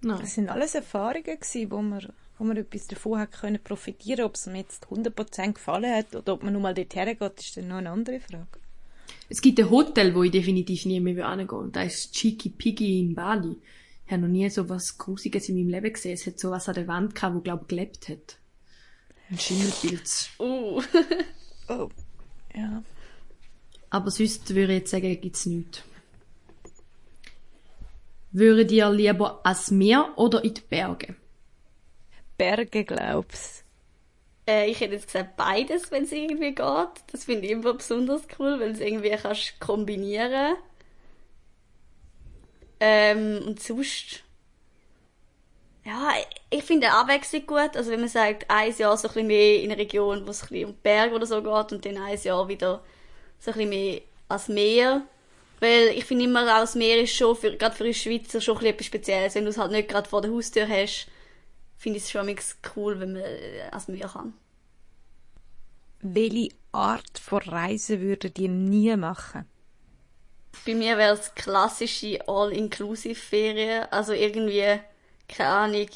Nein. 0.00 0.20
Das 0.20 0.34
sind 0.34 0.50
alles 0.50 0.76
Erfahrungen 0.76 1.24
gewesen, 1.24 1.70
wo 1.72 1.82
man, 1.82 2.12
wo 2.38 2.44
man 2.44 2.56
etwas 2.56 2.86
davon 2.86 3.18
hat 3.18 3.32
können 3.32 3.62
profitieren. 3.62 4.26
Ob 4.26 4.36
es 4.36 4.46
mir 4.46 4.58
jetzt 4.58 4.86
100% 4.86 5.54
gefallen 5.54 5.92
hat 5.92 6.14
oder 6.14 6.34
ob 6.34 6.44
man 6.44 6.52
nur 6.52 6.62
mal 6.62 6.74
dort 6.74 6.94
hergeht, 6.94 7.40
ist 7.40 7.56
dann 7.56 7.68
noch 7.68 7.78
eine 7.78 7.90
andere 7.90 8.20
Frage. 8.20 8.46
Es 9.28 9.40
gibt 9.40 9.58
ein 9.58 9.70
Hotel, 9.70 10.14
wo 10.14 10.22
ich 10.22 10.30
definitiv 10.30 10.84
nie 10.86 11.00
mehr 11.00 11.30
hingehen 11.30 11.50
will. 11.50 11.70
Das 11.72 11.94
ist 11.94 12.14
Cheeky 12.14 12.50
Piggy 12.50 13.00
in 13.00 13.14
Bali. 13.14 13.56
Ich 14.06 14.12
habe 14.12 14.22
noch 14.22 14.28
nie 14.28 14.48
so 14.50 14.68
was 14.68 14.98
Grusiges 14.98 15.48
in 15.48 15.56
meinem 15.56 15.70
Leben 15.70 15.92
gesehen. 15.92 16.12
Es 16.12 16.26
hat 16.26 16.38
so 16.38 16.50
was 16.50 16.68
an 16.68 16.74
der 16.74 16.86
Wand 16.86 17.14
gehabt, 17.14 17.34
wo, 17.34 17.40
glaub 17.40 17.68
gelebt 17.68 18.08
hat. 18.08 18.38
Ein 19.30 19.38
Schimmelpilz. 19.38 20.30
Uh. 20.38 20.82
Oh. 21.66 21.88
Ja. 22.54 22.82
Aber 23.88 24.10
sonst 24.10 24.50
würde 24.54 24.74
ich 24.74 24.80
jetzt 24.80 24.90
sagen, 24.90 25.18
gibt's 25.18 25.46
nichts. 25.46 25.82
Würdet 28.32 28.70
ihr 28.70 28.90
lieber 28.90 29.40
ans 29.46 29.70
Meer 29.70 30.12
oder 30.16 30.44
in 30.44 30.52
die 30.52 30.60
Berge? 30.60 31.16
Berge, 32.36 32.84
glaub's. 32.84 33.63
Äh, 34.46 34.70
ich 34.70 34.80
hätte 34.80 34.94
jetzt 34.94 35.06
gesagt 35.06 35.36
beides, 35.36 35.90
wenn 35.90 36.04
es 36.04 36.12
irgendwie 36.12 36.54
geht. 36.54 37.04
Das 37.12 37.24
finde 37.24 37.46
ich 37.46 37.52
immer 37.52 37.74
besonders 37.74 38.22
cool, 38.38 38.60
weil 38.60 38.70
es 38.72 38.80
irgendwie 38.80 39.10
kannst 39.10 39.58
kombinieren. 39.60 40.56
Ähm, 42.80 43.42
und 43.46 43.62
sonst... 43.62 44.22
Ja, 45.86 46.12
ich 46.48 46.64
finde 46.64 46.90
Abwechslung 46.90 47.46
gut. 47.46 47.76
Also 47.76 47.90
wenn 47.90 48.00
man 48.00 48.08
sagt, 48.08 48.46
ein 48.48 48.74
Jahr 48.74 48.96
so 48.96 49.06
ein 49.06 49.12
bisschen 49.12 49.26
mehr 49.26 49.62
in 49.62 49.70
einer 49.70 49.78
Region, 49.78 50.26
wo 50.26 50.30
es 50.30 50.42
ein 50.42 50.48
bisschen 50.48 50.68
um 50.70 50.74
Berge 50.82 51.14
oder 51.14 51.26
so 51.26 51.42
geht 51.42 51.72
und 51.72 51.84
dann 51.84 51.98
ein 51.98 52.18
Jahr 52.22 52.48
wieder 52.48 52.82
so 53.38 53.50
ein 53.50 53.54
bisschen 53.54 53.68
mehr 53.68 54.00
als 54.28 54.48
Meer. 54.48 55.02
Weil 55.60 55.88
ich 55.88 56.06
finde 56.06 56.24
immer 56.24 56.42
auch, 56.42 56.60
das 56.60 56.74
Meer 56.74 57.02
ist 57.02 57.14
schon, 57.14 57.36
für, 57.36 57.54
gerade 57.56 57.76
für 57.76 57.84
uns 57.84 57.98
Schweizer, 57.98 58.40
schon 58.40 58.54
ein 58.56 58.60
bisschen 58.60 58.74
etwas 58.74 58.86
Spezielles. 58.86 59.34
Wenn 59.34 59.44
du 59.44 59.50
es 59.50 59.58
halt 59.58 59.72
nicht 59.72 59.88
gerade 59.88 60.08
vor 60.08 60.22
der 60.22 60.30
Haustür 60.30 60.66
hast, 60.66 61.06
finde 61.76 61.98
ich 61.98 62.04
es 62.04 62.10
schon 62.10 62.34
cool, 62.76 63.00
wenn 63.00 63.12
man 63.12 63.22
äh, 63.22 63.68
ans 63.70 63.88
Meer 63.88 64.08
kann. 64.08 64.34
Welche 66.00 66.50
Art 66.72 67.18
von 67.18 67.42
Reise 67.42 68.00
würdet 68.00 68.38
ihr 68.38 68.48
nie 68.48 68.94
machen? 68.96 69.46
Bei 70.66 70.74
mir 70.74 70.96
wäre 70.98 71.14
es 71.14 71.34
klassische 71.34 72.26
All-Inclusive-Ferien. 72.28 73.86
Also 73.90 74.12
irgendwie, 74.12 74.80
keine 75.28 75.48
Ahnung, 75.48 75.88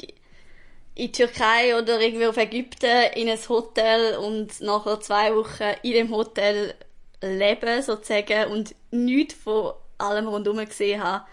in 0.95 1.05
die 1.05 1.11
Türkei 1.11 1.77
oder 1.77 1.99
irgendwie 1.99 2.27
auf 2.27 2.37
Ägypten 2.37 3.13
in 3.15 3.29
ein 3.29 3.49
Hotel 3.49 4.17
und 4.17 4.59
nachher 4.61 4.99
zwei 4.99 5.33
Wochen 5.35 5.75
in 5.81 5.93
dem 5.93 6.11
Hotel 6.11 6.75
leben, 7.21 7.81
sozusagen, 7.81 8.51
und 8.51 8.75
nichts 8.91 9.35
von 9.35 9.73
allem 9.97 10.27
rundherum 10.27 10.65
gesehen 10.65 11.03
haben. 11.03 11.25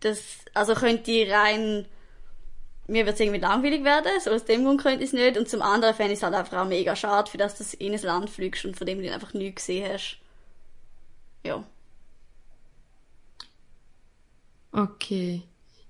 Das, 0.00 0.20
also 0.52 0.74
könnte 0.74 1.26
rein, 1.30 1.86
mir 2.86 3.06
wird 3.06 3.14
es 3.14 3.20
irgendwie 3.20 3.40
langweilig 3.40 3.82
werden, 3.84 4.12
so 4.20 4.30
aus 4.30 4.44
dem 4.44 4.64
Grund 4.64 4.82
könnte 4.82 5.02
ich 5.02 5.08
es 5.08 5.12
nicht. 5.12 5.38
Und 5.38 5.48
zum 5.48 5.62
anderen 5.62 5.94
fände 5.94 6.12
ich 6.12 6.18
es 6.18 6.22
halt 6.22 6.34
einfach 6.34 6.58
auch 6.58 6.68
mega 6.68 6.94
schade, 6.94 7.30
für 7.30 7.38
das 7.38 7.56
du 7.56 7.64
in 7.78 7.94
ein 7.94 8.02
Land 8.02 8.30
fliegst 8.30 8.64
und 8.64 8.76
von 8.76 8.86
dem 8.86 9.02
du 9.02 9.12
einfach 9.12 9.32
nichts 9.34 9.66
gesehen 9.66 9.90
hast. 9.92 10.18
Ja. 11.44 11.64
Okay. 14.72 15.42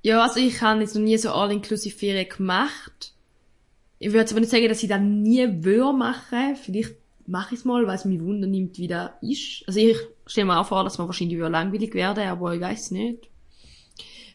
Ja, 0.02 0.22
also 0.22 0.38
ich 0.38 0.60
habe 0.60 0.80
jetzt 0.80 0.94
noch 0.94 1.02
nie 1.02 1.16
so 1.16 1.32
all-inclusive 1.32 1.96
Ferien 1.96 2.28
gemacht. 2.28 3.12
Ich 3.98 4.12
würde 4.12 4.30
aber 4.30 4.40
nicht 4.40 4.50
sagen, 4.50 4.68
dass 4.68 4.82
ich 4.82 4.88
das 4.88 5.00
nie 5.00 5.64
würde 5.64 5.96
machen. 5.96 6.56
Vielleicht 6.56 6.96
mache 7.26 7.54
ich 7.54 7.60
es 7.60 7.64
mal, 7.64 7.86
weil 7.86 7.96
es 7.96 8.04
mich 8.04 8.20
Wunder 8.20 8.46
nimmt, 8.46 8.76
wie 8.78 8.88
das 8.88 9.10
ist. 9.22 9.64
Also 9.66 9.80
ich 9.80 9.96
stelle 10.26 10.46
mir 10.46 10.60
auch 10.60 10.66
vor, 10.66 10.84
dass 10.84 10.98
man 10.98 11.06
wahrscheinlich 11.06 11.38
würde 11.38 11.52
langweilig 11.52 11.94
werden, 11.94 12.28
aber 12.28 12.54
ich 12.54 12.60
weiß 12.60 12.90
nicht. 12.90 13.28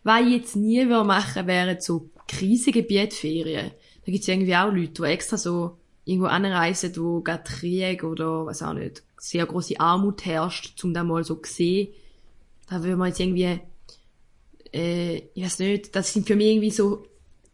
Was 0.04 0.22
ich 0.22 0.30
jetzt 0.30 0.56
nie 0.56 0.88
würde 0.88 1.04
machen, 1.04 1.46
wären 1.46 1.80
so 1.80 2.10
Krisengebietferien. 2.30 3.72
Da 4.06 4.12
gibt 4.12 4.22
es 4.22 4.28
irgendwie 4.28 4.56
auch 4.56 4.72
Leute, 4.72 5.02
die 5.02 5.04
extra 5.04 5.38
so 5.38 5.78
irgendwo 6.06 6.28
anreisen, 6.28 6.96
wo 6.96 7.22
gerade 7.22 7.44
Krieg 7.44 8.04
oder 8.04 8.46
was 8.46 8.62
auch 8.62 8.74
nicht, 8.74 9.04
sehr 9.18 9.46
große 9.46 9.80
Armut 9.80 10.26
herrscht, 10.26 10.78
zum 10.78 10.94
da 10.94 11.04
mal 11.04 11.24
so 11.24 11.36
gesehen. 11.38 11.90
Da 12.70 12.84
würde 12.84 12.96
man 12.98 13.10
jetzt 13.10 13.20
irgendwie, 13.20 13.60
äh, 14.74 15.18
ich 15.34 15.44
weiß 15.44 15.60
nicht, 15.60 15.96
das 15.96 16.14
sind 16.14 16.28
für 16.28 16.36
mich 16.36 16.48
irgendwie 16.48 16.72
so, 16.72 17.06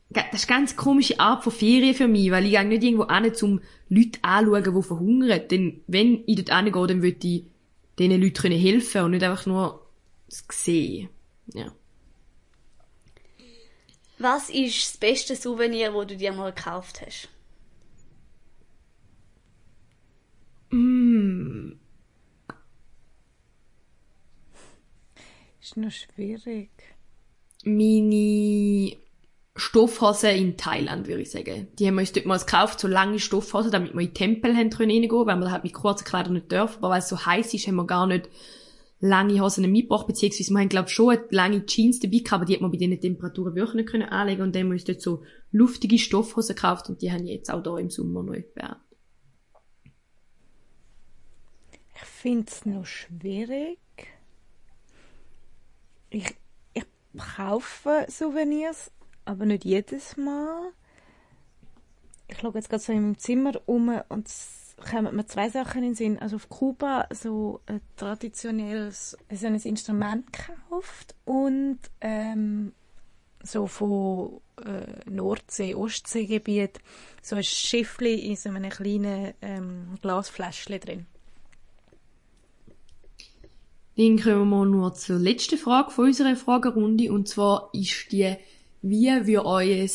das 0.10 0.26
ist 0.34 0.50
eine 0.50 0.60
ganz 0.60 0.76
komische 0.76 1.20
Art 1.20 1.44
von 1.44 1.52
Ferien 1.52 1.96
für 1.96 2.08
mich, 2.08 2.32
weil 2.32 2.46
ich 2.46 2.52
gehe 2.52 2.66
nicht 2.66 2.84
irgendwo 2.84 3.04
an, 3.04 3.32
um 3.42 3.62
Leute 3.90 4.20
anzuschauen, 4.22 4.76
die 4.76 4.84
verhungern. 4.84 5.42
Denn 5.50 5.82
wenn 5.88 6.24
ich 6.26 6.36
dort 6.36 6.52
angehe, 6.52 6.88
dann 6.88 7.02
würde 7.02 7.28
ich 7.28 7.46
diesen 7.98 8.22
Leuten 8.22 8.52
helfen 8.52 9.02
und 9.02 9.12
nicht 9.12 9.24
einfach 9.24 9.46
nur 9.46 9.86
sehen. 10.28 11.10
Ja. 11.54 11.72
Was 14.18 14.50
ist 14.50 14.94
das 14.94 14.98
beste 14.98 15.36
Souvenir, 15.36 15.94
wo 15.94 16.04
du 16.04 16.16
dir 16.16 16.32
mal 16.32 16.54
gekauft 16.54 17.02
hast? 17.06 17.30
Mm. 20.72 21.74
Ist 25.62 25.78
noch 25.78 25.92
schwierig. 25.92 26.70
Meine 27.64 28.98
Stoffhose 29.56 30.30
in 30.30 30.58
Thailand, 30.58 31.08
würde 31.08 31.24
ich 31.24 31.32
sagen. 31.32 31.68
Die 31.80 31.88
haben 31.88 31.96
wir 31.96 32.02
uns 32.02 32.12
dort 32.12 32.26
mal 32.26 32.38
gekauft, 32.38 32.80
so 32.80 32.88
lange 32.88 33.20
Stoffhosen, 33.20 33.72
damit 33.72 33.94
wir 33.94 34.02
in 34.02 34.08
den 34.08 34.14
Tempel 34.14 34.56
haben 34.56 34.70
können 34.70 34.92
reingehen, 34.92 35.26
weil 35.26 35.38
wir 35.38 35.52
halt 35.52 35.64
mit 35.64 35.74
kurzen 35.74 36.06
Kleidern 36.06 36.34
nicht 36.34 36.52
dürfen. 36.52 36.78
Aber 36.80 36.90
weil 36.92 37.00
es 37.00 37.10
so 37.10 37.26
heiß 37.26 37.54
ist, 37.54 37.68
haben 37.68 37.76
wir 37.76 37.88
gar 37.88 38.06
nicht 38.06 38.30
lange 39.06 39.42
Hosen 39.42 39.72
mitgebracht, 39.72 40.08
beziehungsweise 40.08 40.52
wir 40.52 40.60
haben, 40.60 40.70
glaube 40.70 40.88
ich, 40.88 40.94
schon 40.94 41.18
lange 41.30 41.66
Jeans 41.66 42.00
dabei 42.00 42.18
gehabt, 42.18 42.34
aber 42.34 42.46
die 42.46 42.54
hat 42.54 42.62
man 42.62 42.72
bei 42.72 42.78
diesen 42.78 43.00
Temperaturen 43.00 43.56
wirklich 43.56 43.76
nicht 43.76 43.90
können 43.90 44.10
anlegen 44.10 44.42
und 44.42 44.56
dann 44.56 44.64
haben 44.64 44.70
wir 44.70 44.74
uns 44.74 44.84
dort 44.84 45.02
so 45.02 45.24
luftige 45.52 45.98
Stoffhosen 45.98 46.56
gekauft 46.56 46.90
und 46.90 47.02
die 47.02 47.12
haben 47.12 47.26
jetzt 47.26 47.52
auch 47.52 47.62
da 47.62 47.78
im 47.78 47.90
Sommer 47.90 48.24
noch 48.24 48.34
etwa. 48.34 48.78
Ich 51.96 52.02
finde 52.02 52.46
es 52.50 52.66
noch 52.66 52.86
schwierig. 52.86 53.80
Ich, 56.10 56.36
ich 56.74 56.86
kaufe 57.36 58.06
Souvenirs, 58.10 58.92
aber 59.24 59.46
nicht 59.46 59.66
jedes 59.66 60.18
Mal. 60.18 60.72
Ich 62.28 62.40
schaue 62.40 62.54
jetzt 62.56 62.70
gerade 62.70 62.84
so 62.84 62.92
in 62.92 63.02
meinem 63.02 63.18
Zimmer 63.18 63.54
um 63.66 64.02
und 64.10 64.28
kommen 64.78 65.16
mir 65.16 65.26
zwei 65.26 65.50
Sachen 65.50 65.84
in 65.84 65.90
den 65.90 65.96
Sinn. 65.96 66.20
Also 66.20 66.36
auf 66.36 66.50
Kuba 66.50 67.08
so 67.14 67.62
ein 67.66 67.82
traditionelles 67.96 69.18
so 69.32 69.48
ein 69.48 69.56
Instrument 69.56 70.26
gekauft 70.32 71.16
und 71.26 71.80
ähm, 72.02 72.74
so 73.42 73.68
von 73.68 74.42
äh, 74.64 75.10
Nordsee, 75.10 75.76
Ostseegebiet 75.76 76.80
so 77.22 77.36
ein 77.36 77.44
Schiffli 77.44 78.16
in 78.16 78.36
so 78.36 78.50
einem 78.50 78.70
kleinen 78.70 79.34
ähm, 79.42 79.96
Glasfläschchen 80.02 80.80
drin. 80.80 81.06
Dann 83.98 84.20
kommen 84.20 84.50
wir 84.50 84.66
nur 84.66 84.94
zur 84.94 85.20
letzten 85.20 85.58
Frage 85.58 85.92
von 85.92 86.06
unserer 86.06 86.36
Fragerunde 86.36 87.12
und 87.14 87.30
zwar 87.30 87.70
ist 87.74 88.12
die, 88.12 88.36
wie 88.82 89.08
würde 89.08 89.46
euer 89.46 89.88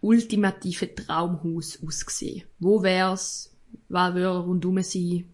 ultimative 0.00 0.94
Traumhaus 0.94 1.78
aussehen? 1.86 2.44
Wo 2.58 2.82
wär's? 2.82 3.51
Was 3.92 4.14
würde 4.14 4.38
rundum 4.38 4.82
sein? 4.82 5.30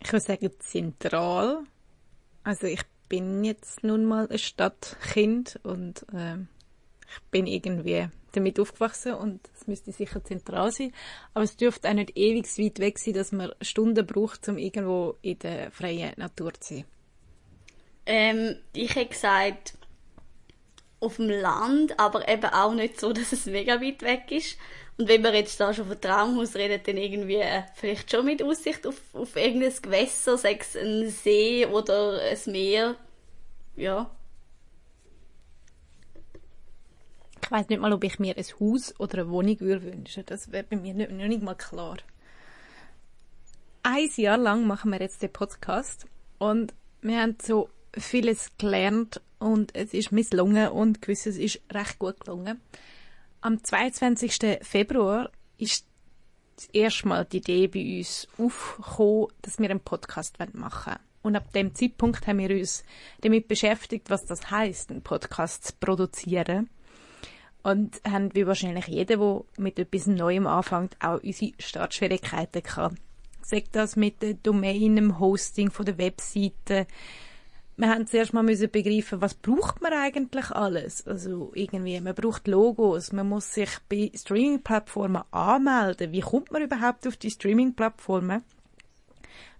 Ich 0.00 0.12
würde 0.12 0.20
sagen 0.20 0.50
zentral. 0.58 1.60
Also 2.44 2.66
ich 2.66 2.82
bin 3.08 3.42
jetzt 3.42 3.82
nun 3.82 4.04
mal 4.04 4.28
ein 4.28 4.38
Stadtkind 4.38 5.58
und 5.62 6.04
äh, 6.12 6.36
ich 6.36 7.22
bin 7.30 7.46
irgendwie 7.46 8.08
damit 8.32 8.60
aufgewachsen 8.60 9.14
und 9.14 9.40
es 9.54 9.66
müsste 9.66 9.92
sicher 9.92 10.22
zentral 10.22 10.70
sein. 10.72 10.92
Aber 11.32 11.44
es 11.44 11.56
dürfte 11.56 11.88
auch 11.88 11.94
nicht 11.94 12.18
ewig 12.18 12.46
weit 12.58 12.80
weg 12.80 12.98
sein, 12.98 13.14
dass 13.14 13.32
man 13.32 13.52
Stunden 13.62 14.06
braucht, 14.06 14.46
um 14.50 14.58
irgendwo 14.58 15.16
in 15.22 15.38
der 15.38 15.70
freien 15.70 16.12
Natur 16.18 16.52
zu 16.52 16.74
sein. 16.74 16.84
Ähm, 18.04 18.56
ich 18.74 18.94
hätte 18.94 19.08
gesagt, 19.08 19.78
auf 21.06 21.16
dem 21.16 21.30
Land, 21.30 21.98
aber 21.98 22.28
eben 22.28 22.46
auch 22.46 22.74
nicht 22.74 23.00
so, 23.00 23.12
dass 23.14 23.32
es 23.32 23.46
mega 23.46 23.80
weit 23.80 24.02
weg 24.02 24.30
ist. 24.30 24.58
Und 24.98 25.08
wenn 25.08 25.22
wir 25.22 25.34
jetzt 25.34 25.60
da 25.60 25.74
schon 25.74 25.86
von 25.86 26.00
Traumhaus 26.00 26.54
reden, 26.56 26.80
dann 26.84 26.96
irgendwie 26.96 27.36
äh, 27.36 27.62
vielleicht 27.74 28.10
schon 28.10 28.24
mit 28.24 28.42
Aussicht 28.42 28.86
auf, 28.86 29.00
auf 29.14 29.36
irgendein 29.36 29.74
Gewässer, 29.80 30.38
sei 30.38 30.58
es 30.60 30.74
ein 30.76 31.08
See 31.10 31.66
oder 31.66 32.20
ein 32.20 32.52
Meer. 32.52 32.96
Ja. 33.76 34.10
Ich 37.42 37.50
weiß 37.50 37.68
nicht 37.68 37.80
mal, 37.80 37.92
ob 37.92 38.02
ich 38.02 38.18
mir 38.18 38.36
ein 38.36 38.44
Haus 38.58 38.98
oder 38.98 39.18
eine 39.18 39.30
Wohnung 39.30 39.60
würde 39.60 39.92
wünschen. 39.92 40.24
Das 40.26 40.50
wäre 40.50 40.64
bei 40.64 40.76
mir 40.76 40.94
nicht, 40.94 41.10
nicht 41.12 41.42
mal 41.42 41.54
klar. 41.54 41.98
Ein 43.82 44.10
Jahr 44.16 44.38
lang 44.38 44.66
machen 44.66 44.90
wir 44.90 45.00
jetzt 45.00 45.22
den 45.22 45.32
Podcast 45.32 46.06
und 46.38 46.74
wir 47.02 47.20
haben 47.20 47.36
so 47.40 47.68
vieles 47.96 48.50
gelernt 48.58 49.20
und 49.38 49.74
es 49.74 49.92
ist 49.94 50.12
misslungen 50.12 50.68
und 50.68 51.02
gewisses 51.02 51.36
ist 51.36 51.60
recht 51.72 51.98
gut 51.98 52.20
gelungen. 52.20 52.60
Am 53.40 53.62
22. 53.62 54.58
Februar 54.62 55.30
ist 55.58 55.86
das 56.56 56.66
erste 56.72 57.08
Mal 57.08 57.24
die 57.24 57.38
Idee 57.38 57.68
bei 57.68 57.98
uns 57.98 58.28
aufgekommen, 58.38 59.28
dass 59.42 59.58
wir 59.58 59.70
einen 59.70 59.80
Podcast 59.80 60.38
machen 60.54 60.92
wollen. 60.92 60.98
Und 61.22 61.36
ab 61.36 61.52
dem 61.52 61.74
Zeitpunkt 61.74 62.26
haben 62.26 62.38
wir 62.38 62.50
uns 62.50 62.84
damit 63.20 63.48
beschäftigt, 63.48 64.10
was 64.10 64.26
das 64.26 64.50
heißt, 64.50 64.90
einen 64.90 65.02
Podcast 65.02 65.64
zu 65.64 65.72
produzieren. 65.78 66.70
Und 67.62 68.00
haben 68.08 68.32
wie 68.34 68.46
wahrscheinlich 68.46 68.86
jeder, 68.86 69.16
der 69.16 69.42
mit 69.56 69.78
etwas 69.78 70.06
Neuem 70.06 70.46
anfängt, 70.46 70.96
auch 71.00 71.20
unsere 71.20 71.52
Startschwierigkeiten 71.58 72.62
gehabt. 72.62 72.96
Sagt 73.42 73.74
das 73.74 73.96
mit 73.96 74.22
der 74.22 74.34
Domain, 74.34 74.94
dem 74.94 75.18
Hosting 75.18 75.70
von 75.70 75.84
der 75.84 75.98
Webseite. 75.98 76.86
Wir 77.78 77.90
haben 77.90 78.06
zuerst 78.06 78.32
mal 78.32 78.42
müssen 78.42 78.70
begreifen, 78.70 79.20
was 79.20 79.34
braucht 79.34 79.82
man 79.82 79.92
eigentlich 79.92 80.50
alles? 80.50 81.06
Also 81.06 81.52
irgendwie, 81.54 82.00
man 82.00 82.14
braucht 82.14 82.48
Logos, 82.48 83.12
man 83.12 83.28
muss 83.28 83.52
sich 83.52 83.68
bei 83.90 84.10
Streaming-Plattformen 84.14 85.22
anmelden. 85.30 86.10
Wie 86.10 86.22
kommt 86.22 86.50
man 86.50 86.62
überhaupt 86.62 87.06
auf 87.06 87.18
die 87.18 87.30
Streaming-Plattformen? 87.30 88.42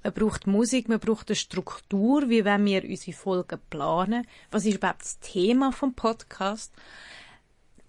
Man 0.03 0.13
braucht 0.15 0.47
Musik, 0.47 0.89
man 0.89 0.99
braucht 0.99 1.29
eine 1.29 1.37
Struktur, 1.37 2.31
wie 2.31 2.47
wenn 2.47 2.65
wir 2.65 2.85
unsere 2.85 3.15
Folgen 3.15 3.61
planen. 3.69 4.27
Was 4.51 4.65
ist 4.65 4.77
überhaupt 4.77 5.03
das 5.03 5.19
Thema 5.19 5.71
vom 5.73 5.93
Podcast? 5.93 6.73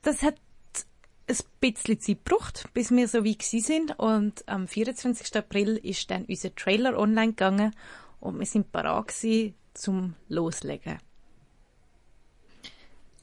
Das 0.02 0.24
hat 0.24 0.36
ein 1.30 1.38
bisschen 1.62 2.02
Zeit 2.02 2.26
gebraucht, 2.26 2.66
bis 2.74 2.92
wir 2.92 3.08
so 3.08 3.24
weit 3.24 3.44
sind. 3.44 3.98
Und 3.98 4.44
am 4.50 4.68
24. 4.68 5.38
April 5.38 5.78
ist 5.78 6.12
dann 6.12 6.26
unser 6.26 6.54
Trailer 6.54 6.98
online 6.98 7.34
gegangen 7.34 7.74
und 8.20 8.40
wir 8.40 8.46
sind 8.46 8.72
parat 8.74 9.08
gewesen, 9.08 9.54
zum 9.78 10.16
Loslegen. 10.28 11.00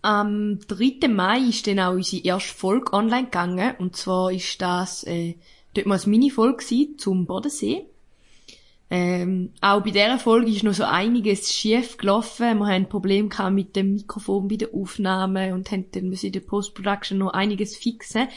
Am 0.03 0.59
3. 0.69 1.09
Mai 1.09 1.41
ist 1.49 1.67
dann 1.67 1.81
auch 1.81 1.93
unsere 1.93 2.23
erste 2.25 2.55
Folge 2.55 2.93
online 2.93 3.25
gegangen. 3.25 3.75
Und 3.79 3.97
zwar 3.97 4.31
ist 4.33 4.61
das, 4.61 5.03
äh, 5.05 5.37
dort 5.73 5.87
mal 5.87 5.99
eine 5.99 6.11
Mini-Folge 6.11 6.97
zum 6.99 7.27
Bodensee. 7.27 7.87
Ähm, 8.91 9.51
auch 9.63 9.83
bei 9.83 9.91
dieser 9.91 10.19
Folge 10.19 10.51
ist 10.51 10.63
noch 10.63 10.75
so 10.75 10.85
einiges 10.85 11.51
schief 11.51 11.97
gelaufen. 11.97 12.59
Wir 12.59 12.67
haben 12.67 12.89
Probleme 12.89 13.29
gehabt 13.29 13.55
mit 13.55 13.75
dem 13.77 13.95
Mikrofon 13.95 14.47
bei 14.47 14.57
der 14.57 14.75
Aufnahme 14.75 15.55
und 15.55 15.71
haben 15.71 15.91
dann 15.93 16.13
in 16.13 16.33
der 16.33 16.41
Post-Production 16.41 17.19
noch 17.19 17.33
einiges 17.33 17.75
fixen. 17.75 18.29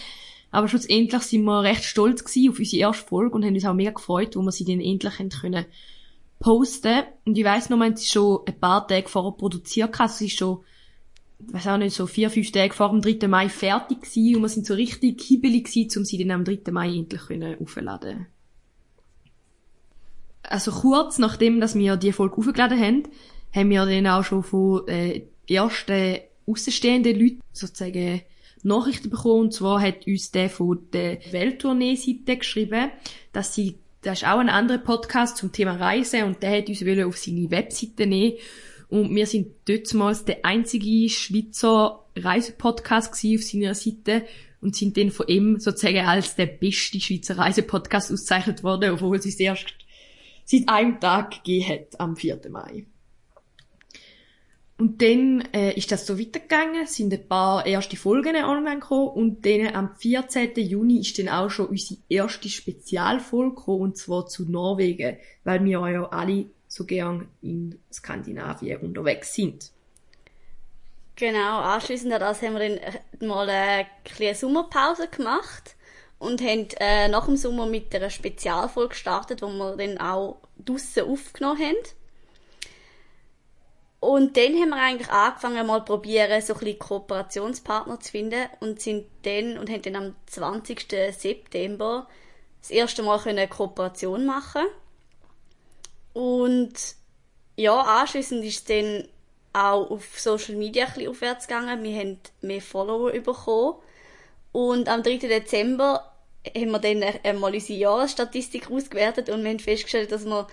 Aber 0.50 0.70
schlussendlich 0.70 1.22
sind 1.24 1.44
wir 1.44 1.64
recht 1.64 1.84
stolz 1.84 2.24
gewesen 2.24 2.50
auf 2.50 2.60
unsere 2.60 2.82
erste 2.82 3.06
Folge 3.06 3.36
und 3.36 3.44
haben 3.44 3.54
uns 3.54 3.66
auch 3.66 3.74
mega 3.74 3.92
gefreut, 3.92 4.38
wo 4.38 4.42
wir 4.42 4.54
sie 4.54 4.64
dann 4.64 4.80
endlich 4.80 5.20
haben 5.20 5.30
können 5.30 5.66
posten. 6.40 7.04
Und 7.26 7.38
ich 7.38 7.44
weiss 7.44 7.70
noch, 7.70 7.78
wir 7.78 7.86
haben 7.86 7.96
sie 7.96 8.08
schon 8.08 8.42
ein 8.46 8.60
paar 8.60 8.88
Tage 8.88 9.08
vorher 9.08 9.32
produziert. 9.32 10.00
Also 10.00 10.14
es 10.16 10.22
ist 10.22 10.38
schon, 10.38 10.60
ich 11.40 11.54
weiss 11.54 11.68
auch 11.68 11.78
nicht, 11.78 11.96
so 11.96 12.08
vier, 12.08 12.30
fünf 12.30 12.52
Tage 12.52 12.74
vor 12.74 12.90
dem 12.90 13.02
3. 13.02 13.28
Mai 13.28 13.50
fertig 13.50 14.02
gewesen 14.02 14.36
und 14.36 14.42
wir 14.44 14.50
sind 14.50 14.66
so 14.66 14.74
richtig 14.74 15.22
hibbelig 15.22 15.66
gewesen, 15.66 16.00
um 16.00 16.06
sie 16.06 16.18
dann 16.18 16.32
am 16.32 16.46
3. 16.46 16.72
Mai 16.72 16.90
endlich 16.90 17.22
können 17.22 18.28
Also 20.44 20.72
kurz 20.72 21.18
nachdem, 21.18 21.60
dass 21.60 21.76
wir 21.76 21.98
die 21.98 22.12
Folge 22.12 22.38
aufgeladen 22.38 22.80
haben, 22.80 23.04
haben 23.54 23.70
wir 23.70 23.86
dann 23.86 24.08
auch 24.08 24.24
schon 24.24 24.44
von 24.44 24.88
äh, 24.88 25.24
ersten 25.50 26.20
außenstehenden 26.46 27.20
Leuten 27.20 27.42
sozusagen 27.52 28.22
Nachrichten 28.64 29.10
bekommen. 29.10 29.42
Und 29.42 29.54
zwar 29.54 29.82
hat 29.82 30.08
uns 30.08 30.32
der 30.32 30.50
von 30.50 30.88
der 30.92 31.20
Welttournee-Seite 31.32 32.38
geschrieben, 32.38 32.92
dass 33.34 33.54
sie 33.54 33.80
das 34.08 34.22
ist 34.22 34.28
auch 34.28 34.40
ein 34.40 34.48
anderer 34.48 34.78
Podcast 34.78 35.36
zum 35.36 35.52
Thema 35.52 35.76
Reisen 35.76 36.24
und 36.24 36.42
der 36.42 36.58
hat 36.58 36.70
uns 36.70 36.82
auf 36.82 37.18
seine 37.18 37.52
Webseite 37.52 38.08
nehmen. 38.08 38.38
Und 38.88 39.14
wir 39.14 39.28
sind 39.28 39.48
dortmals 39.66 40.24
der 40.24 40.46
einzige 40.46 41.10
Schweizer 41.10 42.06
Reisepodcast 42.16 43.14
auf 43.14 43.44
seiner 43.44 43.76
Seite 43.76 44.26
und 44.62 44.78
sind 44.78 44.96
dann 44.96 45.12
von 45.12 45.28
ihm 45.28 45.60
sozusagen 45.60 46.06
als 46.06 46.38
der 46.38 46.46
beste 46.46 47.02
Schweizer 47.02 47.38
Reisepodcast 47.38 48.14
ausgezeichnet 48.14 48.64
worden, 48.64 48.92
obwohl 48.92 49.18
es 49.18 49.26
erst 49.26 49.74
seit 50.46 50.70
einem 50.70 51.02
Tag 51.02 51.44
gegeben 51.44 51.68
hat, 51.68 52.00
am 52.00 52.16
4. 52.16 52.40
Mai. 52.50 52.86
Und 54.80 55.02
dann 55.02 55.42
äh, 55.54 55.74
ist 55.74 55.92
das 55.92 56.06
so 56.06 56.20
weitergegangen, 56.20 56.86
sind 56.86 57.12
ein 57.12 57.28
paar 57.28 57.66
erste 57.66 57.98
Folgen 57.98 58.36
online 58.36 58.80
gekommen 58.80 59.10
und 59.10 59.46
dann 59.46 59.74
am 59.74 59.96
14. 59.96 60.54
Juni 60.56 61.00
ist 61.00 61.18
dann 61.18 61.30
auch 61.30 61.50
schon 61.50 61.68
unsere 61.68 62.00
erste 62.10 62.48
Spezialfolge 62.48 63.56
gekommen, 63.56 63.82
und 63.82 63.98
zwar 63.98 64.28
zu 64.28 64.50
Norwegen, 64.50 65.18
weil 65.44 65.66
wir 65.66 65.90
ja 65.90 66.08
alle 66.10 66.46
so 66.68 66.86
gern 66.86 67.28
in 67.42 67.80
Skandinavien 67.92 68.80
unterwegs 68.82 69.34
sind. 69.34 69.72
Genau, 71.16 71.62
anschließend 71.62 72.14
an 72.14 72.20
das 72.20 72.44
haben 72.44 72.54
wir 72.54 72.70
dann 72.70 73.28
mal 73.28 73.50
eine 73.50 73.88
kleine 74.06 74.36
Sommerpause 74.36 75.08
gemacht 75.08 75.76
und 76.20 76.42
haben 76.42 76.68
äh, 76.80 77.08
nach 77.08 77.26
dem 77.26 77.38
Sommer 77.38 77.66
mit 77.66 77.96
einer 77.96 78.12
Spezialfolge 78.12 78.90
gestartet, 78.90 79.42
wo 79.42 79.48
wir 79.48 79.76
dann 79.76 79.98
auch 79.98 80.38
draussen 80.64 81.10
aufgenommen 81.10 81.60
haben. 81.60 81.97
Und 84.00 84.38
dann 84.38 84.54
haben 84.54 84.70
wir 84.70 84.78
eigentlich 84.78 85.10
angefangen, 85.10 85.66
mal 85.66 85.84
probieren, 85.84 86.42
so 86.42 86.54
ein 86.54 86.60
bisschen 86.60 86.80
Kooperationspartner 86.80 88.00
zu 88.00 88.12
finden 88.12 88.48
und 88.60 88.80
sind 88.80 89.08
dann 89.24 89.58
und 89.58 89.70
haben 89.70 89.82
dann 89.82 89.96
am 89.96 90.16
20. 90.28 90.86
September 91.18 92.08
das 92.62 92.70
erste 92.70 93.02
Mal 93.02 93.20
eine 93.26 93.48
Kooperation 93.48 94.26
machen. 94.26 94.64
Und 96.14 96.74
ja, 97.56 97.82
anschließend 97.82 98.44
ist 98.46 98.58
es 98.58 98.64
dann 98.66 99.08
auch 99.54 99.90
auf 99.90 100.20
Social 100.20 100.56
Media 100.56 100.86
ein 100.86 100.94
bisschen 100.94 101.10
aufwärts 101.10 101.48
gegangen. 101.48 101.84
Wir 101.84 102.00
haben 102.00 102.20
mehr 102.42 102.62
Follower 102.62 103.12
bekommen. 103.12 103.78
Und 104.52 104.90
am 104.90 105.02
3. 105.02 105.18
Dezember 105.18 106.12
haben 106.56 106.72
wir 106.72 106.80
dann 106.80 107.04
einmal 107.24 107.54
unsere 107.54 107.80
Jahresstatistik 107.80 108.70
ausgewertet 108.72 109.30
und 109.30 109.44
wir 109.44 109.50
haben 109.50 109.60
festgestellt, 109.60 110.12
dass 110.12 110.26
wir 110.26 110.48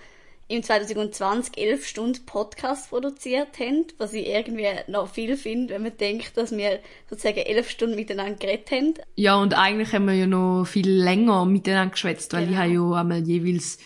im 0.47 0.61
2020 0.61 1.57
elf 1.57 1.87
Stunden 1.87 2.25
Podcast 2.25 2.89
produziert 2.89 3.59
haben, 3.59 3.85
was 3.97 4.13
ich 4.13 4.27
irgendwie 4.27 4.67
noch 4.87 5.09
viel 5.09 5.37
finde, 5.37 5.73
wenn 5.73 5.83
man 5.83 5.97
denkt, 5.97 6.37
dass 6.37 6.55
wir 6.55 6.79
sozusagen 7.09 7.39
elf 7.39 7.69
Stunden 7.69 7.95
miteinander 7.95 8.35
geredet 8.35 8.69
haben. 8.71 8.93
Ja, 9.15 9.37
und 9.37 9.57
eigentlich 9.57 9.91
haben 9.93 10.05
wir 10.05 10.13
ja 10.13 10.27
noch 10.27 10.65
viel 10.65 10.89
länger 10.89 11.45
miteinander 11.45 11.91
geschwätzt, 11.91 12.33
weil 12.33 12.45
genau. 12.45 12.53
ich 12.53 12.59
habe 12.59 12.73
ja 12.73 13.01
einmal 13.01 13.27
jeweils 13.27 13.79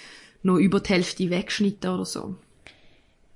noch 0.43 0.57
über 0.57 0.81
die 0.81 0.89
Hälfte 0.89 1.29
weggeschnitten 1.29 1.91
oder 1.91 2.05
so. 2.05 2.35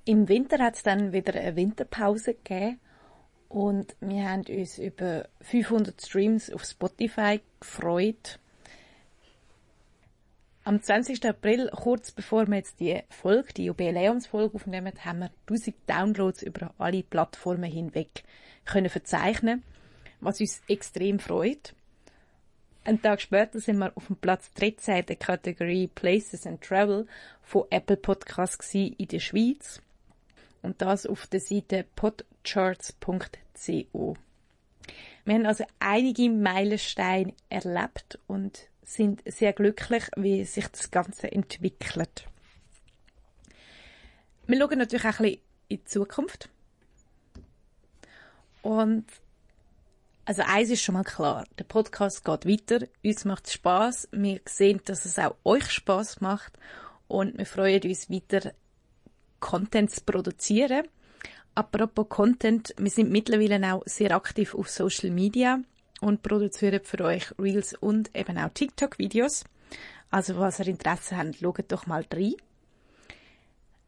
Im 0.04 0.28
Winter 0.28 0.58
hat 0.58 0.74
es 0.74 0.82
dann 0.82 1.12
wieder 1.12 1.34
eine 1.34 1.56
Winterpause 1.56 2.34
gegeben 2.34 2.78
und 3.48 3.96
wir 4.00 4.28
haben 4.28 4.44
uns 4.48 4.78
über 4.78 5.28
500 5.40 6.00
Streams 6.02 6.52
auf 6.52 6.64
Spotify 6.64 7.40
gefreut 7.58 8.38
am 10.64 10.82
20. 10.82 11.24
April, 11.26 11.70
kurz 11.70 12.10
bevor 12.10 12.46
wir 12.46 12.56
jetzt 12.56 12.80
die 12.80 13.02
Folge, 13.10 13.52
die 13.52 13.66
Jubiläumsfolge 13.66 14.54
aufnehmen, 14.54 14.94
haben 15.04 15.18
wir 15.20 15.30
1000 15.46 15.76
Downloads 15.86 16.42
über 16.42 16.72
alle 16.78 17.02
Plattformen 17.02 17.70
hinweg 17.70 18.24
können 18.64 18.88
verzeichnen, 18.88 19.62
was 20.20 20.40
uns 20.40 20.62
extrem 20.68 21.18
freut. 21.18 21.74
Ein 22.84 23.02
Tag 23.02 23.20
später 23.20 23.60
sind 23.60 23.76
wir 23.78 23.94
auf 23.94 24.06
dem 24.06 24.16
Platz 24.16 24.50
13 24.52 25.04
der 25.06 25.16
Kategorie 25.16 25.86
Places 25.86 26.46
and 26.46 26.62
Travel 26.62 27.06
von 27.42 27.64
Apple 27.70 27.98
Podcasts 27.98 28.74
in 28.74 28.96
der 28.98 29.20
Schweiz. 29.20 29.82
Und 30.62 30.80
das 30.80 31.04
auf 31.06 31.26
der 31.26 31.40
Seite 31.40 31.84
podcharts.co. 31.94 34.16
Wir 35.26 35.34
haben 35.34 35.46
also 35.46 35.64
einige 35.78 36.28
Meilensteine 36.30 37.34
erlebt 37.48 38.18
und 38.26 38.68
sind 38.84 39.22
sehr 39.26 39.52
glücklich, 39.52 40.04
wie 40.16 40.44
sich 40.44 40.66
das 40.68 40.90
Ganze 40.90 41.30
entwickelt. 41.30 42.26
Wir 44.46 44.58
schauen 44.58 44.78
natürlich 44.78 45.04
auch 45.04 45.20
ein 45.20 45.24
bisschen 45.24 45.40
in 45.68 45.78
die 45.78 45.84
Zukunft. 45.84 46.48
Und 48.62 49.06
also 50.26 50.42
eins 50.46 50.70
ist 50.70 50.82
schon 50.82 50.94
mal 50.94 51.04
klar, 51.04 51.44
der 51.58 51.64
Podcast 51.64 52.24
geht 52.24 52.46
weiter, 52.46 52.86
uns 53.04 53.24
macht 53.26 53.50
Spass, 53.50 54.08
wir 54.10 54.40
sehen, 54.46 54.80
dass 54.86 55.04
es 55.04 55.18
auch 55.18 55.36
euch 55.44 55.70
Spaß 55.70 56.22
macht 56.22 56.58
und 57.08 57.36
wir 57.36 57.44
freuen 57.44 57.82
uns 57.82 58.10
weiter, 58.10 58.52
Content 59.40 59.90
zu 59.90 60.00
produzieren. 60.02 60.88
Apropos 61.54 62.08
Content, 62.08 62.74
wir 62.78 62.90
sind 62.90 63.10
mittlerweile 63.10 63.74
auch 63.74 63.82
sehr 63.84 64.12
aktiv 64.12 64.54
auf 64.54 64.70
Social 64.70 65.10
Media 65.10 65.60
und 66.00 66.22
produzieren 66.22 66.80
für 66.84 67.04
euch 67.04 67.32
Reels 67.38 67.74
und 67.74 68.14
eben 68.16 68.38
auch 68.38 68.50
TikTok-Videos. 68.50 69.44
Also, 70.10 70.38
was 70.38 70.60
ihr 70.60 70.68
Interesse 70.68 71.16
habt, 71.16 71.36
schaut 71.36 71.72
doch 71.72 71.86
mal 71.86 72.04
rein. 72.12 72.34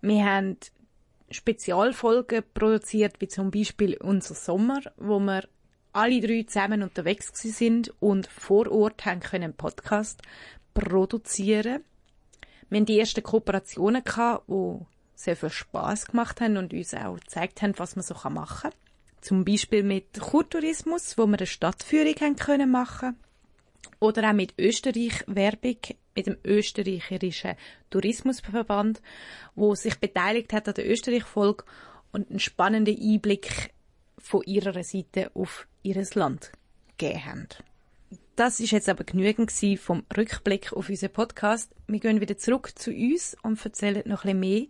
Wir 0.00 0.24
haben 0.24 0.56
Spezialfolgen 1.30 2.44
produziert, 2.54 3.20
wie 3.20 3.28
zum 3.28 3.50
Beispiel 3.50 3.96
unser 3.96 4.34
Sommer, 4.34 4.82
wo 4.96 5.18
wir 5.18 5.48
alle 5.92 6.20
drei 6.20 6.44
zusammen 6.44 6.84
unterwegs 6.84 7.32
sind 7.34 7.92
und 8.00 8.28
vor 8.28 8.70
Ort 8.70 9.04
haben 9.04 9.18
können 9.20 9.54
Podcast 9.54 10.22
produzieren 10.74 11.82
wir 12.74 12.80
hatten 12.80 12.86
die 12.86 12.98
ersten 12.98 13.22
Kooperationen, 13.22 14.02
gehabt, 14.02 14.48
die 14.48 14.80
sehr 15.14 15.36
viel 15.36 15.50
Spass 15.50 16.06
gemacht 16.06 16.40
haben 16.40 16.56
und 16.56 16.72
uns 16.72 16.92
auch 16.92 17.14
gezeigt 17.14 17.62
haben, 17.62 17.78
was 17.78 17.94
man 17.94 18.02
so 18.02 18.14
machen 18.30 18.70
kann. 18.70 18.80
Zum 19.20 19.44
Beispiel 19.44 19.84
mit 19.84 20.18
Kurtourismus, 20.18 21.16
wo 21.16 21.26
wir 21.26 21.38
eine 21.38 21.46
Stadtführung 21.46 22.16
haben 22.20 22.36
können 22.36 22.70
machen 22.72 23.16
oder 24.00 24.28
auch 24.28 24.34
mit 24.34 24.54
Österreich 24.58 25.22
Werbung, 25.28 25.76
mit 26.16 26.26
dem 26.26 26.36
österreichischen 26.44 27.54
Tourismusverband, 27.90 29.00
wo 29.54 29.76
sich 29.76 29.98
beteiligt 30.00 30.52
hat 30.52 30.66
an 30.66 30.74
der 30.74 30.90
Österreich-Folge 30.90 31.64
und 32.10 32.28
einen 32.28 32.40
spannenden 32.40 33.00
Einblick 33.00 33.72
von 34.18 34.42
ihrer 34.42 34.82
Seite 34.82 35.30
auf 35.34 35.68
ihres 35.84 36.16
Land 36.16 36.50
gegeben 36.98 37.24
haben. 37.24 37.48
Das 38.36 38.58
ist 38.58 38.72
jetzt 38.72 38.88
aber 38.88 39.04
genügend 39.04 39.52
vom 39.78 40.02
Rückblick 40.16 40.72
auf 40.72 40.88
unseren 40.88 41.12
Podcast. 41.12 41.72
Wir 41.86 42.00
gehen 42.00 42.20
wieder 42.20 42.36
zurück 42.36 42.76
zu 42.76 42.90
uns 42.90 43.36
und 43.42 43.64
erzählen 43.64 44.02
noch 44.06 44.24
ein 44.24 44.40
mehr 44.40 44.64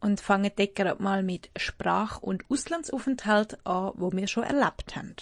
und 0.00 0.18
fangen 0.18 0.50
gerade 0.56 1.02
mal 1.02 1.22
mit 1.22 1.50
Sprach- 1.56 2.22
und 2.22 2.44
Auslandsaufenthalt 2.48 3.58
an, 3.66 3.92
wo 3.96 4.12
wir 4.12 4.26
schon 4.26 4.44
erlebt 4.44 4.96
haben. 4.96 5.14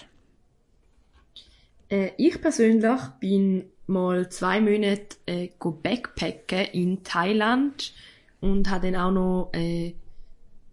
Äh, 1.88 2.12
ich 2.16 2.40
persönlich 2.40 3.00
bin 3.18 3.64
mal 3.88 4.28
zwei 4.28 4.60
Monate 4.60 5.16
äh, 5.26 5.48
backpacken 5.58 6.66
in 6.72 7.02
Thailand 7.02 7.92
und 8.40 8.70
habe 8.70 8.92
dann 8.92 9.00
auch 9.00 9.10
noch 9.10 9.50
äh, 9.52 9.94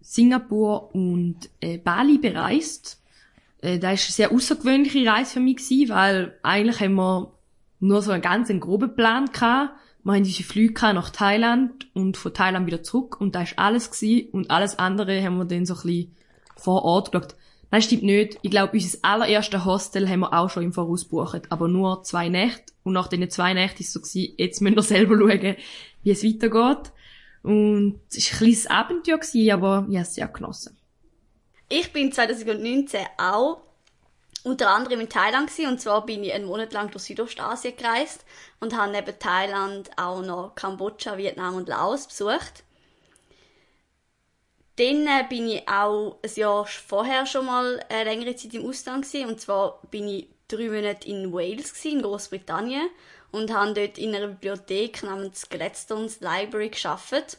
Singapur 0.00 0.94
und 0.94 1.50
äh, 1.60 1.78
Bali 1.78 2.18
bereist 2.18 3.01
äh, 3.62 3.78
das 3.78 4.00
ist 4.00 4.08
eine 4.08 4.28
sehr 4.28 4.32
außergewöhnliche 4.32 5.06
Reise 5.06 5.34
für 5.34 5.40
mich 5.40 5.56
gewesen, 5.56 5.94
weil 5.94 6.38
eigentlich 6.42 6.80
haben 6.80 6.94
wir 6.94 7.32
nur 7.80 8.02
so 8.02 8.10
einen 8.10 8.22
ganz 8.22 8.48
groben 8.60 8.94
Plan 8.94 9.26
gehabt. 9.32 9.72
Wir 10.04 10.14
haben 10.14 10.24
diese 10.24 10.42
Flüge 10.42 10.92
nach 10.92 11.10
Thailand 11.10 11.86
und 11.94 12.16
von 12.16 12.34
Thailand 12.34 12.66
wieder 12.66 12.82
zurück 12.82 13.20
und 13.20 13.34
da 13.34 13.42
ist 13.42 13.58
alles 13.58 13.90
gewesen 13.90 14.30
und 14.32 14.50
alles 14.50 14.78
andere 14.78 15.22
haben 15.22 15.38
wir 15.38 15.44
dann 15.44 15.64
so 15.64 15.74
ein 15.74 15.82
bisschen 15.82 16.16
vor 16.56 16.84
Ort 16.84 17.12
geschaut. 17.12 17.36
Nein, 17.70 17.82
stimmt 17.82 18.02
nicht. 18.02 18.38
Ich 18.42 18.50
glaube, 18.50 18.72
unser 18.74 18.98
allererste 19.00 19.64
Hostel 19.64 20.08
haben 20.08 20.20
wir 20.20 20.34
auch 20.34 20.50
schon 20.50 20.64
im 20.64 20.72
Voraus 20.74 21.04
gebucht, 21.04 21.42
aber 21.48 21.68
nur 21.68 22.02
zwei 22.02 22.28
Nächte. 22.28 22.72
Und 22.82 22.92
nach 22.92 23.08
diesen 23.08 23.30
zwei 23.30 23.54
Nächten 23.54 23.82
ist 23.82 23.96
es 23.96 24.12
so 24.12 24.18
jetzt 24.36 24.60
müssen 24.60 24.76
wir 24.76 24.82
selber 24.82 25.16
schauen, 25.16 25.56
wie 26.02 26.10
es 26.10 26.24
weitergeht. 26.24 26.92
Und 27.42 28.00
es 28.10 28.30
war 28.30 28.32
ein 28.32 28.38
kleines 28.38 28.66
Abenteuer, 28.66 29.54
aber 29.54 29.86
ich 29.88 29.96
habe 29.96 30.02
es 30.02 30.14
sehr 30.14 30.28
genossen. 30.28 30.76
Ich 31.74 31.90
bin 31.90 32.12
2019 32.12 33.00
auch 33.16 33.62
unter 34.44 34.68
anderem 34.68 35.00
in 35.00 35.08
Thailand 35.08 35.48
gewesen, 35.48 35.70
und 35.70 35.80
zwar 35.80 36.04
bin 36.04 36.22
ich 36.22 36.34
einen 36.34 36.44
Monat 36.44 36.74
lang 36.74 36.90
durch 36.90 37.04
Südostasien 37.04 37.74
gereist 37.74 38.26
und 38.60 38.76
habe 38.76 38.92
neben 38.92 39.18
Thailand 39.18 39.90
auch 39.96 40.20
noch 40.20 40.54
Kambodscha, 40.54 41.16
Vietnam 41.16 41.54
und 41.54 41.70
Laos 41.70 42.08
besucht. 42.08 42.64
Dann 44.76 45.06
äh, 45.06 45.24
bin 45.26 45.48
ich 45.48 45.66
auch 45.66 46.18
ein 46.22 46.30
Jahr 46.34 46.66
vorher 46.66 47.24
schon 47.24 47.46
mal 47.46 47.82
eine 47.88 48.04
längere 48.04 48.36
Zeit 48.36 48.52
im 48.52 48.68
Ausland 48.68 49.06
gewesen, 49.06 49.30
und 49.30 49.40
zwar 49.40 49.80
bin 49.90 50.06
ich 50.08 50.28
drei 50.48 50.68
Monate 50.68 51.08
in 51.08 51.32
Wales 51.32 51.72
gewesen, 51.72 51.96
in 51.96 52.02
Großbritannien 52.02 52.90
und 53.30 53.50
habe 53.50 53.72
dort 53.72 53.96
in 53.96 54.14
einer 54.14 54.26
Bibliothek 54.26 55.04
namens 55.04 55.48
Gladstone's 55.48 56.20
Library 56.20 56.68
geschafft. 56.68 57.38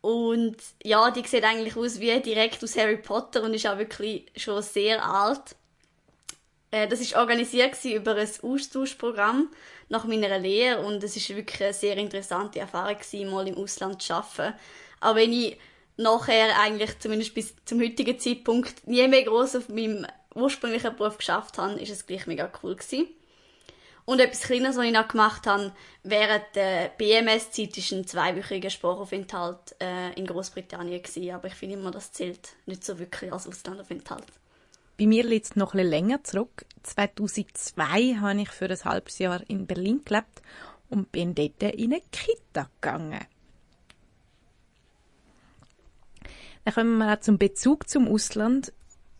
Und 0.00 0.56
ja, 0.82 1.10
die 1.10 1.26
sieht 1.26 1.44
eigentlich 1.44 1.76
aus 1.76 2.00
wie 2.00 2.20
direkt 2.20 2.62
aus 2.64 2.76
Harry 2.76 2.96
Potter 2.96 3.42
und 3.42 3.54
ist 3.54 3.66
auch 3.66 3.78
wirklich 3.78 4.26
schon 4.36 4.62
sehr 4.62 5.04
alt. 5.04 5.56
Äh, 6.70 6.88
das 6.88 7.00
ist 7.00 7.16
organisiert 7.16 7.76
über 7.84 8.14
ein 8.14 8.28
Austauschprogramm 8.42 9.48
nach 9.88 10.04
meiner 10.04 10.38
Lehre 10.38 10.84
und 10.84 11.02
es 11.04 11.16
ist 11.16 11.28
wirklich 11.30 11.62
eine 11.62 11.74
sehr 11.74 11.96
interessante 11.96 12.60
Erfahrung 12.60 12.96
mal 13.30 13.48
im 13.48 13.58
Ausland 13.58 14.00
zu 14.00 14.14
arbeiten. 14.14 14.54
Auch 15.00 15.16
wenn 15.16 15.32
ich 15.32 15.58
nachher 15.96 16.58
eigentlich 16.58 16.98
zumindest 16.98 17.34
bis 17.34 17.54
zum 17.64 17.80
heutigen 17.80 18.18
Zeitpunkt 18.18 18.86
nie 18.86 19.06
mehr 19.06 19.24
groß 19.24 19.56
auf 19.56 19.68
meinem 19.68 20.06
ursprünglichen 20.34 20.96
Beruf 20.96 21.18
geschafft 21.18 21.58
habe, 21.58 21.80
ist 21.80 21.90
es 21.90 22.06
gleich 22.06 22.26
mega 22.26 22.50
cool 22.62 22.76
gewesen. 22.76 23.08
Und 24.10 24.18
etwas 24.18 24.40
Kleines, 24.40 24.76
was 24.76 24.86
ich 24.86 24.92
noch 24.92 25.06
gemacht 25.06 25.46
habe, 25.46 25.72
während 26.02 26.42
der 26.56 26.88
BMS-Zeit 26.98 27.76
war 27.76 27.98
ein 27.98 28.06
zweiwöchiger 28.08 28.68
Sprachaufenthalt 28.68 29.76
äh, 29.80 30.12
in 30.14 30.26
Großbritannien. 30.26 31.00
Aber 31.32 31.46
ich 31.46 31.54
finde 31.54 31.76
immer, 31.76 31.92
das 31.92 32.10
zählt 32.10 32.56
nicht 32.66 32.84
so 32.84 32.98
wirklich 32.98 33.32
als 33.32 33.46
Auslandaufenthalt. 33.46 34.24
Bei 34.98 35.06
mir 35.06 35.22
liegt 35.22 35.46
es 35.46 35.54
noch 35.54 35.74
ein 35.74 35.76
bisschen 35.76 35.90
länger 35.90 36.24
zurück. 36.24 36.64
2002 36.82 38.16
habe 38.20 38.40
ich 38.40 38.48
für 38.48 38.68
ein 38.68 38.84
halbes 38.84 39.20
Jahr 39.20 39.42
in 39.46 39.68
Berlin 39.68 40.00
gelebt 40.04 40.42
und 40.88 41.12
bin 41.12 41.36
dort 41.36 41.62
in 41.62 41.92
eine 41.92 42.02
Kita 42.10 42.68
gegangen. 42.80 43.24
Dann 46.64 46.74
kommen 46.74 46.98
wir 46.98 47.14
auch 47.14 47.20
zum 47.20 47.38
Bezug 47.38 47.88
zum 47.88 48.08
Ausland. 48.08 48.72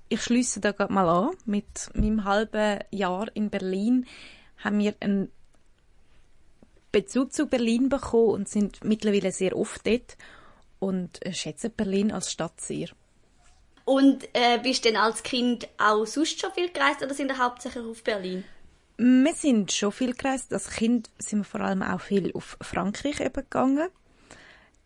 Ich 0.08 0.22
schließe 0.24 0.58
da 0.58 0.72
gerade 0.72 0.92
mal 0.92 1.08
an. 1.08 1.30
Mit 1.44 1.90
meinem 1.94 2.24
halben 2.24 2.80
Jahr 2.90 3.28
in 3.34 3.50
Berlin 3.50 4.04
haben 4.62 4.78
wir 4.78 4.94
einen 5.00 5.30
Bezug 6.92 7.32
zu 7.32 7.46
Berlin 7.46 7.88
bekommen 7.88 8.30
und 8.30 8.48
sind 8.48 8.84
mittlerweile 8.84 9.32
sehr 9.32 9.56
oft 9.56 9.86
dort 9.86 10.16
und 10.78 11.20
schätzen 11.30 11.72
Berlin 11.76 12.10
als 12.10 12.32
Stadt 12.32 12.60
sehr. 12.60 12.88
Und 13.84 14.28
äh, 14.34 14.58
bist 14.62 14.84
du 14.84 14.88
denn 14.88 14.96
als 14.96 15.22
Kind 15.22 15.68
auch 15.78 16.04
sonst 16.04 16.40
schon 16.40 16.52
viel 16.52 16.70
gereist 16.70 17.02
oder 17.02 17.14
sind 17.14 17.28
wir 17.28 17.38
hauptsächlich 17.38 17.84
auf 17.84 18.02
Berlin? 18.02 18.44
Wir 18.96 19.34
sind 19.34 19.72
schon 19.72 19.92
viel 19.92 20.14
gereist. 20.14 20.52
Als 20.52 20.70
Kind 20.70 21.10
sind 21.18 21.40
wir 21.40 21.44
vor 21.44 21.62
allem 21.62 21.82
auch 21.82 22.00
viel 22.00 22.32
auf 22.34 22.58
Frankreich 22.60 23.18
eben 23.20 23.32
gegangen. 23.32 23.88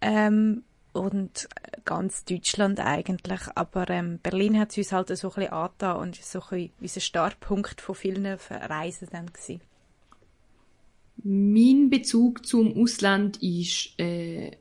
Ähm, 0.00 0.62
und 0.94 1.48
ganz 1.84 2.24
Deutschland 2.24 2.80
eigentlich. 2.80 3.40
Aber 3.54 3.88
ähm, 3.90 4.18
Berlin 4.22 4.58
hat 4.58 4.70
es 4.70 4.78
uns 4.78 4.92
halt 4.92 5.08
so 5.08 5.28
ein 5.28 5.34
bisschen 5.34 5.52
angetan 5.52 5.96
und 5.96 6.18
ist 6.18 6.30
so 6.30 6.40
ein 6.50 6.70
unser 6.80 7.00
Startpunkt 7.00 7.80
von 7.80 7.94
vielen 7.94 8.26
Reisen 8.26 9.08
dann 9.10 9.26
gewesen. 9.26 9.60
Mein 11.22 11.90
Bezug 11.90 12.46
zum 12.46 12.76
Ausland 12.76 13.42
ist 13.42 13.98
äh, 13.98 14.52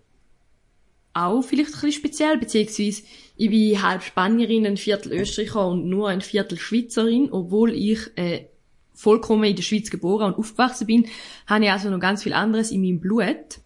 auch 1.14 1.42
vielleicht 1.42 1.70
ein 1.70 1.82
bisschen 1.82 1.92
speziell, 1.92 2.38
beziehungsweise 2.38 3.04
ich 3.36 3.50
bin 3.50 3.82
halb 3.82 4.04
Spanierin, 4.04 4.66
ein 4.66 4.78
Viertel 4.78 5.14
Österreicher 5.14 5.68
und 5.68 5.88
nur 5.88 6.10
ein 6.10 6.22
Viertel 6.22 6.58
Schweizerin, 6.58 7.30
obwohl 7.32 7.74
ich 7.74 8.00
äh, 8.16 8.46
vollkommen 8.94 9.44
in 9.44 9.56
der 9.56 9.64
Schweiz 9.64 9.90
geboren 9.90 10.34
und 10.34 10.40
aufgewachsen 10.40 10.88
bin, 10.88 11.08
habe 11.48 11.66
ich 11.66 11.72
also 11.72 11.90
noch 11.90 12.00
ganz 12.00 12.24
viel 12.24 12.34
anderes 12.34 12.72
in 12.72 12.82
meinem 12.82 13.00
Blut. 13.00 13.60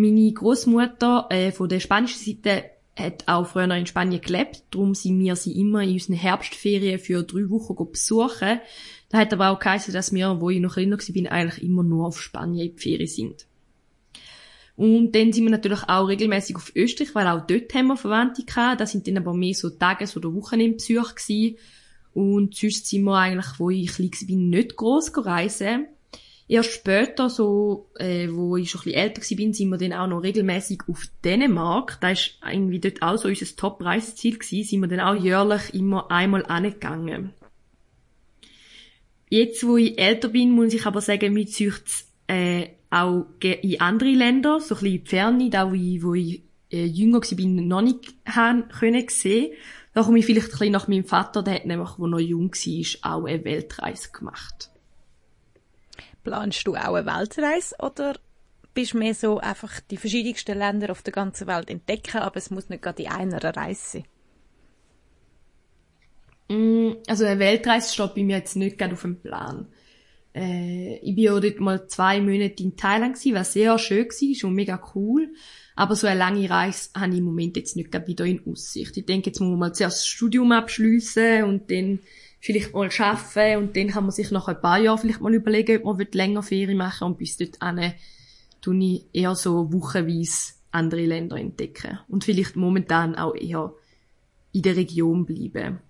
Meine 0.00 0.32
Großmutter 0.32 1.26
äh, 1.28 1.50
von 1.50 1.68
der 1.68 1.80
spanischen 1.80 2.20
Seite 2.20 2.66
hat 2.96 3.26
auch 3.26 3.48
früher 3.48 3.74
in 3.74 3.84
Spanien 3.84 4.20
gelebt, 4.20 4.62
darum 4.70 4.94
sind 4.94 5.18
wir 5.18 5.34
sie 5.34 5.58
immer 5.58 5.82
in 5.82 5.94
unseren 5.94 6.14
Herbstferien 6.14 7.00
für 7.00 7.24
drei 7.24 7.50
Wochen 7.50 7.74
besuchen. 7.90 8.60
Da 9.08 9.18
hat 9.18 9.32
aber 9.32 9.50
auch 9.50 9.58
geheißen, 9.58 9.92
dass 9.92 10.14
wir, 10.14 10.40
wo 10.40 10.50
ich 10.50 10.60
noch 10.60 10.74
kleiner 10.74 10.98
war, 10.98 11.32
eigentlich 11.32 11.64
immer 11.64 11.82
nur 11.82 12.06
auf 12.06 12.22
Spanien 12.22 12.68
in 12.68 12.76
die 12.76 12.80
Ferien 12.80 13.08
sind. 13.08 13.46
Und 14.76 15.16
dann 15.16 15.32
sind 15.32 15.42
wir 15.42 15.50
natürlich 15.50 15.82
auch 15.88 16.06
regelmäßig 16.06 16.54
auf 16.54 16.70
Österreich, 16.76 17.12
weil 17.16 17.26
auch 17.26 17.44
dort 17.44 17.74
haben 17.74 17.88
wir 17.88 17.96
Verwandte 17.96 18.44
gehabt. 18.44 18.80
Das 18.80 18.92
sind 18.92 19.08
dann 19.08 19.16
aber 19.16 19.34
mehr 19.34 19.54
so 19.54 19.68
Tages- 19.68 20.16
oder 20.16 20.32
Wochenendbesuche 20.32 21.16
gewesen. 21.16 21.56
Und 22.14 22.54
sonst 22.54 22.86
sind 22.86 23.02
wir 23.02 23.16
eigentlich, 23.18 23.58
wo 23.58 23.68
ich 23.68 23.88
klein 23.88 24.12
war, 24.12 24.36
nicht 24.36 24.76
gross 24.76 25.10
reisen. 25.16 25.88
Erst 26.50 26.72
später, 26.72 27.28
so, 27.28 27.90
äh, 27.96 28.28
wo 28.30 28.56
ich 28.56 28.70
schon 28.70 28.80
ein 28.80 28.84
bisschen 28.84 29.00
älter 29.00 29.20
war, 29.20 29.54
sind 29.54 29.68
wir 29.68 29.76
dann 29.76 29.92
auch 29.92 30.06
noch 30.06 30.22
regelmäßig 30.22 30.80
auf 30.88 31.04
Dänemark. 31.22 31.98
Da 32.00 32.10
ist 32.10 32.38
irgendwie 32.50 32.80
dort 32.80 33.02
auch 33.02 33.18
so 33.18 33.28
unser 33.28 33.54
Top-Reiseziel 33.54 34.38
gewesen. 34.38 34.64
Sind 34.66 34.80
wir 34.80 34.88
dann 34.88 35.00
auch 35.00 35.22
jährlich 35.22 35.74
immer 35.74 36.10
einmal 36.10 36.46
angegangen. 36.46 37.34
Jetzt, 39.28 39.66
wo 39.66 39.76
ich 39.76 39.98
älter 39.98 40.28
bin, 40.28 40.52
muss 40.52 40.72
ich 40.72 40.86
aber 40.86 41.02
sagen, 41.02 41.34
mir 41.34 41.46
zieht's, 41.46 42.08
äh, 42.28 42.68
auch 42.90 43.26
in 43.42 43.80
andere 43.82 44.08
Länder, 44.08 44.60
so 44.60 44.74
ein 44.74 44.80
bisschen 44.80 44.96
in 44.96 45.04
die 45.04 45.10
Ferne, 45.10 45.50
da 45.50 45.70
wo 45.70 45.74
ich, 45.74 46.02
wo 46.02 46.14
ich 46.14 46.42
äh, 46.72 46.86
jünger 46.86 47.20
war, 47.20 47.46
noch 47.46 47.82
nicht 47.82 48.14
haben 48.24 48.68
können 48.68 49.04
sehen. 49.08 49.52
Da 49.92 50.02
komme 50.02 50.18
ich 50.18 50.24
vielleicht 50.24 50.46
ein 50.46 50.52
bisschen 50.52 50.72
nach 50.72 50.88
meinem 50.88 51.04
Vater, 51.04 51.42
der 51.42 51.56
hat 51.56 51.66
nämlich, 51.66 51.90
wo 51.98 52.06
noch 52.06 52.18
jung 52.18 52.52
war, 52.52 53.12
auch 53.12 53.24
eine 53.26 53.44
Weltreise 53.44 54.08
gemacht. 54.12 54.70
Planst 56.28 56.66
du 56.66 56.74
auch 56.74 56.94
eine 56.94 57.06
Weltreise 57.06 57.74
oder 57.78 58.18
bist 58.74 58.92
du 58.92 58.98
mehr 58.98 59.14
so 59.14 59.38
einfach 59.38 59.80
die 59.90 59.96
verschiedensten 59.96 60.58
Länder 60.58 60.90
auf 60.90 61.02
der 61.02 61.12
ganzen 61.12 61.46
Welt 61.46 61.70
entdecken, 61.70 62.18
aber 62.18 62.36
es 62.36 62.50
muss 62.50 62.68
nicht 62.68 62.82
gerade 62.82 63.02
in 63.02 63.08
einer 63.08 63.42
Reise 63.42 64.02
sein? 66.48 66.58
Mm, 66.58 66.96
also 67.06 67.24
eine 67.24 67.40
Weltreise 67.40 67.92
steht 67.92 68.14
bei 68.14 68.22
mir 68.22 68.36
jetzt 68.36 68.56
nicht 68.56 68.78
gerade 68.78 68.92
auf 68.92 69.02
dem 69.02 69.20
Plan. 69.20 69.68
Äh, 70.34 70.96
ich 70.98 71.16
bin 71.16 71.30
auch 71.30 71.40
dort 71.40 71.60
mal 71.60 71.88
zwei 71.88 72.20
Monate 72.20 72.62
in 72.62 72.76
Thailand 72.76 73.16
gewesen, 73.16 73.34
was 73.34 73.52
sehr 73.54 73.78
schön 73.78 74.06
war, 74.06 74.34
schon 74.34 74.54
mega 74.54 74.80
cool. 74.94 75.32
Aber 75.74 75.96
so 75.96 76.06
eine 76.06 76.18
lange 76.18 76.48
Reise 76.48 76.90
habe 76.94 77.12
ich 77.12 77.18
im 77.18 77.24
Moment 77.24 77.56
jetzt 77.56 77.76
nicht 77.76 77.90
gerade 77.90 78.06
wieder 78.06 78.24
in 78.24 78.46
Aussicht. 78.46 78.96
Ich 78.96 79.06
denke, 79.06 79.30
jetzt 79.30 79.40
muss 79.40 79.50
man 79.50 79.58
mal 79.58 79.72
zuerst 79.72 80.00
das 80.00 80.06
Studium 80.06 80.52
abschliessen 80.52 81.44
und 81.44 81.70
dann 81.70 82.00
vielleicht 82.40 82.72
mal 82.74 82.88
arbeiten 82.98 83.62
und 83.62 83.76
dann 83.76 83.88
kann 83.88 84.04
man 84.04 84.12
sich 84.12 84.30
nach 84.30 84.48
ein 84.48 84.60
paar 84.60 84.78
Jahren 84.78 84.98
vielleicht 84.98 85.20
mal 85.20 85.34
überlegen, 85.34 85.84
ob 85.84 85.98
man 85.98 86.06
länger 86.12 86.42
Ferien 86.42 86.78
machen 86.78 87.06
und 87.06 87.18
bis 87.18 87.36
dort 87.36 87.58
tue 88.60 88.84
ich 88.84 89.04
eher 89.12 89.34
so 89.34 89.72
wochenweise 89.72 90.52
andere 90.70 91.04
Länder 91.06 91.36
entdecken 91.36 91.98
und 92.08 92.24
vielleicht 92.24 92.56
momentan 92.56 93.14
auch 93.14 93.34
eher 93.34 93.72
in 94.52 94.62
der 94.62 94.76
Region 94.76 95.24
bleiben. 95.24 95.80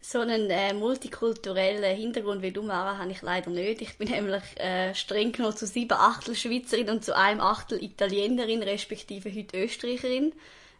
So 0.00 0.20
einen 0.20 0.50
äh, 0.50 0.74
multikulturellen 0.74 1.96
Hintergrund 1.96 2.42
wie 2.42 2.52
du, 2.52 2.62
Mara, 2.62 2.98
habe 2.98 3.10
ich 3.10 3.22
leider 3.22 3.50
nicht. 3.50 3.80
Ich 3.80 3.96
bin 3.96 4.10
nämlich 4.10 4.42
äh, 4.56 4.94
streng 4.94 5.32
genommen 5.32 5.56
zu 5.56 5.66
sieben 5.66 5.94
Achtel 5.94 6.34
Schweizerin 6.34 6.90
und 6.90 7.02
zu 7.02 7.16
einem 7.16 7.40
Achtel 7.40 7.82
Italienerin, 7.82 8.62
respektive 8.62 9.34
heute 9.34 9.64
Österreicherin. 9.64 10.34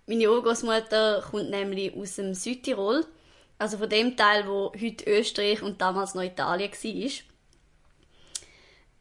Meine 0.06 0.30
Urgroßmutter 0.30 1.24
kommt 1.30 1.48
nämlich 1.48 1.96
aus 1.96 2.16
dem 2.16 2.34
Südtirol 2.34 3.06
also 3.64 3.78
von 3.78 3.88
dem 3.88 4.14
Teil, 4.14 4.46
wo 4.46 4.72
heute 4.78 5.10
Österreich 5.10 5.62
und 5.62 5.80
damals 5.80 6.14
noch 6.14 6.22
Italien 6.22 6.70
war. 6.70 7.10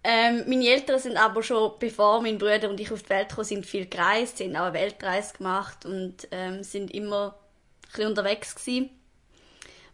Ähm, 0.06 0.44
meine 0.48 0.68
Eltern 0.70 1.00
sind 1.00 1.18
aber 1.18 1.44
schon, 1.44 1.74
bevor 1.80 2.22
mein 2.22 2.38
Bruder 2.38 2.70
und 2.70 2.80
ich 2.80 2.90
auf 2.90 3.04
die 3.04 3.10
Welt 3.10 3.28
gekommen 3.28 3.46
sind, 3.46 3.66
viel 3.66 3.88
gereist, 3.88 4.38
sie 4.38 4.46
haben 4.46 4.56
auch 4.56 4.68
eine 4.68 4.74
Weltreise 4.74 5.38
gemacht 5.38 5.86
und 5.86 6.30
ähm, 6.32 6.64
sind 6.64 6.92
immer 6.94 7.36
ein 7.36 7.90
bisschen 7.90 8.08
unterwegs 8.08 8.56
gewesen. 8.56 8.90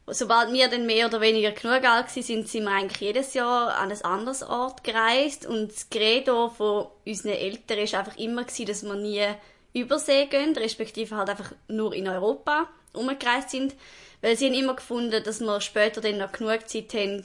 Sobald 0.06 0.54
wir 0.54 0.68
dann 0.68 0.86
mehr 0.86 1.08
oder 1.08 1.20
weniger 1.20 1.52
genug 1.52 1.84
alt 1.84 2.12
sind, 2.12 2.48
sind 2.48 2.64
wir 2.64 2.72
eigentlich 2.72 3.02
jedes 3.02 3.34
Jahr 3.34 3.76
an 3.76 3.92
ein 3.92 4.02
anderes 4.04 4.44
Ort 4.44 4.84
gereist 4.84 5.48
und 5.48 5.72
das 5.72 5.90
Credo 5.90 6.50
von 6.50 6.88
unseren 7.08 7.32
Eltern 7.32 7.80
war 7.80 8.00
einfach 8.00 8.18
immer 8.18 8.44
gewesen, 8.44 8.66
dass 8.68 8.84
wir 8.84 8.96
nie 8.96 9.26
übersee 9.74 10.28
gehen, 10.28 10.56
respektive 10.56 11.16
halt 11.16 11.30
einfach 11.30 11.54
nur 11.68 11.96
in 11.96 12.08
Europa 12.08 12.68
umgereist 12.94 13.50
sind 13.50 13.74
weil 14.22 14.38
sie 14.38 14.48
haben 14.48 14.54
immer 14.54 14.76
gefunden, 14.76 15.24
dass 15.24 15.40
wir 15.40 15.62
später 15.62 16.02
dann 16.02 16.18
noch 16.18 16.32
genug 16.32 16.68
Zeit 16.68 16.94
haben, 16.94 17.24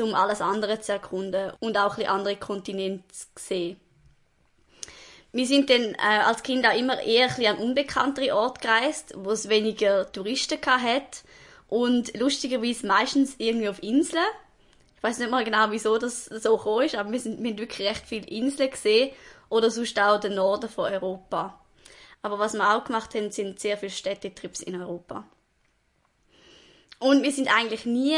um 0.00 0.14
alles 0.14 0.40
andere 0.40 0.80
zu 0.80 0.92
erkunden 0.92 1.52
und 1.60 1.76
auch 1.76 1.98
ein 1.98 2.06
andere 2.06 2.36
Kontinente 2.36 3.04
zu 3.12 3.26
sehen. 3.36 3.80
Wir 5.34 5.46
sind 5.46 5.70
dann 5.70 5.94
äh, 5.94 6.22
als 6.24 6.42
Kind 6.42 6.66
auch 6.66 6.76
immer 6.76 7.00
eher 7.02 7.28
ein 7.38 7.46
an 7.46 7.56
unbekanntere 7.56 8.34
Orte 8.36 8.60
gereist, 8.60 9.14
wo 9.16 9.30
es 9.30 9.48
weniger 9.48 10.10
Touristen 10.12 10.58
hat 10.60 11.24
und 11.68 12.18
lustigerweise 12.18 12.86
meistens 12.86 13.36
irgendwie 13.38 13.68
auf 13.68 13.82
Inseln. 13.82 14.22
Ich 14.96 15.02
weiß 15.02 15.18
nicht 15.18 15.30
mal 15.30 15.42
genau, 15.42 15.70
wieso 15.70 15.96
das 15.96 16.26
so 16.26 16.58
gekommen 16.58 16.84
ist, 16.84 16.96
aber 16.96 17.10
wir, 17.10 17.18
sind, 17.18 17.42
wir 17.42 17.50
haben 17.50 17.58
wirklich 17.58 17.88
recht 17.88 18.02
viele 18.06 18.26
Inseln 18.26 18.70
gesehen 18.70 19.10
oder 19.48 19.70
sonst 19.70 19.98
auch 19.98 20.20
den 20.20 20.34
Norden 20.34 20.68
von 20.68 20.92
Europa. 20.92 21.58
Aber 22.20 22.38
was 22.38 22.52
wir 22.52 22.76
auch 22.76 22.84
gemacht 22.84 23.14
haben, 23.14 23.30
sind 23.30 23.58
sehr 23.58 23.78
viele 23.78 23.90
Städtetrips 23.90 24.60
in 24.60 24.80
Europa. 24.80 25.24
Und 27.02 27.24
wir 27.24 27.32
sind 27.32 27.48
eigentlich 27.48 27.84
nie 27.84 28.16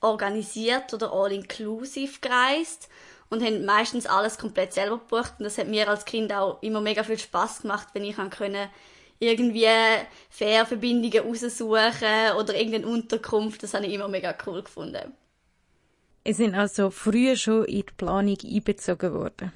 organisiert 0.00 0.94
oder 0.94 1.12
all-inclusive 1.12 2.20
gereist 2.20 2.88
und 3.28 3.42
haben 3.42 3.66
meistens 3.66 4.06
alles 4.06 4.38
komplett 4.38 4.72
selber 4.72 4.98
gebucht. 4.98 5.34
Und 5.38 5.44
das 5.44 5.58
hat 5.58 5.68
mir 5.68 5.86
als 5.86 6.06
Kind 6.06 6.32
auch 6.32 6.62
immer 6.62 6.80
mega 6.80 7.04
viel 7.04 7.18
Spaß 7.18 7.62
gemacht, 7.62 7.88
wenn 7.92 8.04
ich 8.04 8.16
können 8.16 8.68
irgendwie 9.18 9.68
Fährverbindungen 10.30 11.26
raussuchen 11.28 12.36
oder 12.38 12.54
irgendeine 12.54 12.86
Unterkunft. 12.86 13.62
Das 13.62 13.74
habe 13.74 13.86
ich 13.86 13.92
immer 13.92 14.08
mega 14.08 14.34
cool 14.46 14.62
gefunden. 14.62 15.12
Es 16.24 16.38
sind 16.38 16.54
also 16.54 16.90
früher 16.90 17.36
schon 17.36 17.66
in 17.66 17.84
die 17.86 17.94
Planung 17.96 18.38
einbezogen 18.42 19.12
worden. 19.12 19.52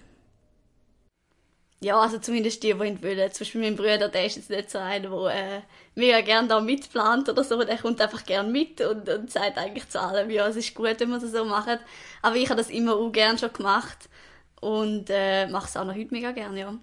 Ja, 1.80 2.00
also 2.00 2.18
zumindest 2.18 2.62
die, 2.62 2.72
die 2.72 2.84
ihn 2.86 3.02
wollen. 3.02 3.32
Zum 3.32 3.44
Beispiel 3.44 3.60
mein 3.60 3.76
Bruder, 3.76 4.08
der 4.08 4.26
ist 4.26 4.36
jetzt 4.36 4.50
nicht 4.50 4.70
so 4.70 4.78
einer, 4.78 5.10
der 5.10 5.34
äh, 5.34 5.62
mega 5.94 6.22
gerne 6.22 6.48
da 6.48 6.60
mitplant 6.60 7.28
oder 7.28 7.44
so. 7.44 7.62
Der 7.62 7.76
kommt 7.76 8.00
einfach 8.00 8.24
gerne 8.24 8.50
mit 8.50 8.80
und, 8.80 9.08
und 9.08 9.30
sagt 9.30 9.58
eigentlich 9.58 9.88
zu 9.88 10.00
allem, 10.00 10.30
ja, 10.30 10.48
es 10.48 10.56
ist 10.56 10.74
gut, 10.74 10.98
wenn 10.98 11.10
man 11.10 11.20
das 11.20 11.32
so 11.32 11.44
macht. 11.44 11.80
Aber 12.22 12.36
ich 12.36 12.48
habe 12.48 12.58
das 12.58 12.70
immer 12.70 12.96
auch 12.96 13.12
gerne 13.12 13.38
schon 13.38 13.52
gemacht 13.52 14.08
und 14.60 15.10
äh, 15.10 15.46
mache 15.48 15.66
es 15.66 15.76
auch 15.76 15.84
noch 15.84 15.94
heute 15.94 16.14
mega 16.14 16.32
gerne, 16.32 16.60
ja. 16.60 16.74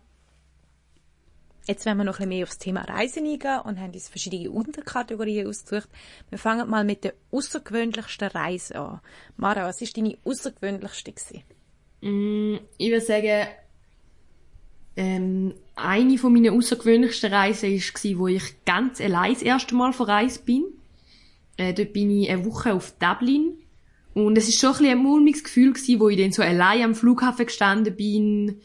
Jetzt 1.66 1.86
werden 1.86 1.98
wir 1.98 2.04
noch 2.04 2.16
ein 2.16 2.28
bisschen 2.28 2.30
mehr 2.30 2.44
aufs 2.44 2.58
Thema 2.58 2.82
Reisen 2.82 3.26
eingehen 3.26 3.62
und 3.62 3.80
haben 3.80 3.94
uns 3.94 4.10
verschiedene 4.10 4.52
Unterkategorien 4.52 5.48
ausgesucht. 5.48 5.90
Wir 6.30 6.38
fangen 6.38 6.70
mal 6.70 6.84
mit 6.84 7.06
der 7.06 7.14
außergewöhnlichsten 7.32 8.28
Reise 8.28 8.76
an. 8.76 9.00
Mara, 9.38 9.66
was 9.66 9.80
war 9.80 9.88
deine 9.96 10.18
außergewöhnlichste? 10.26 11.14
Gewesen? 11.14 11.44
Mm, 12.02 12.60
ich 12.78 12.92
würde 12.92 13.06
sagen, 13.06 13.48
ähm, 14.96 15.54
eine 15.76 16.18
von 16.18 16.34
meinen 16.34 16.54
außergewöhnlichsten 16.54 17.34
Reisen 17.34 17.72
war, 17.72 18.20
wo 18.20 18.28
ich 18.28 18.44
ganz 18.66 19.02
allein 19.02 19.34
das 19.34 19.42
erste 19.42 19.76
Mal 19.76 19.94
verreist 19.94 20.46
bin. 20.46 20.66
Äh, 21.58 21.74
dort 21.74 21.94
bin 21.94 22.10
ich 22.12 22.30
eine 22.30 22.46
Woche 22.46 22.74
auf 22.74 22.94
Dublin. 23.00 23.54
Und 24.14 24.38
es 24.38 24.48
ist 24.48 24.60
schon 24.60 24.70
ein, 24.70 24.78
bisschen 24.78 24.92
ein 24.92 25.04
mulmiges 25.04 25.44
Gefühl 25.44 25.74
gewesen, 25.74 26.00
wo 26.00 26.10
ich 26.10 26.20
dann 26.20 26.32
so 26.32 26.44
allein 26.44 26.84
am 26.84 26.96
Flughafen 26.96 27.48
gestanden 27.48 27.96
bin 27.96 28.62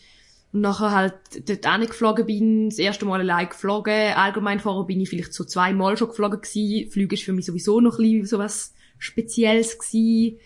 und 0.52 0.60
nachher 0.62 0.92
halt 0.92 1.14
dort 1.46 1.66
hingeflogen 1.66 2.26
bin, 2.26 2.70
das 2.70 2.78
erste 2.78 3.04
Mal 3.04 3.20
allein 3.20 3.48
geflogen. 3.48 4.12
Allgemein 4.14 4.60
vorher 4.60 4.84
bin 4.84 5.00
ich 5.00 5.08
vielleicht 5.08 5.32
so 5.32 5.44
zweimal 5.44 5.96
schon 5.96 6.08
geflogen 6.08 6.40
gewesen. 6.40 6.90
Flüge 6.90 7.14
ist 7.14 7.24
für 7.24 7.32
mich 7.32 7.46
sowieso 7.46 7.80
noch 7.80 7.98
ein 7.98 8.02
bisschen 8.02 8.26
so 8.26 8.38
was 8.38 8.74
Spezielles 8.98 9.78
gewesen. 9.78 10.38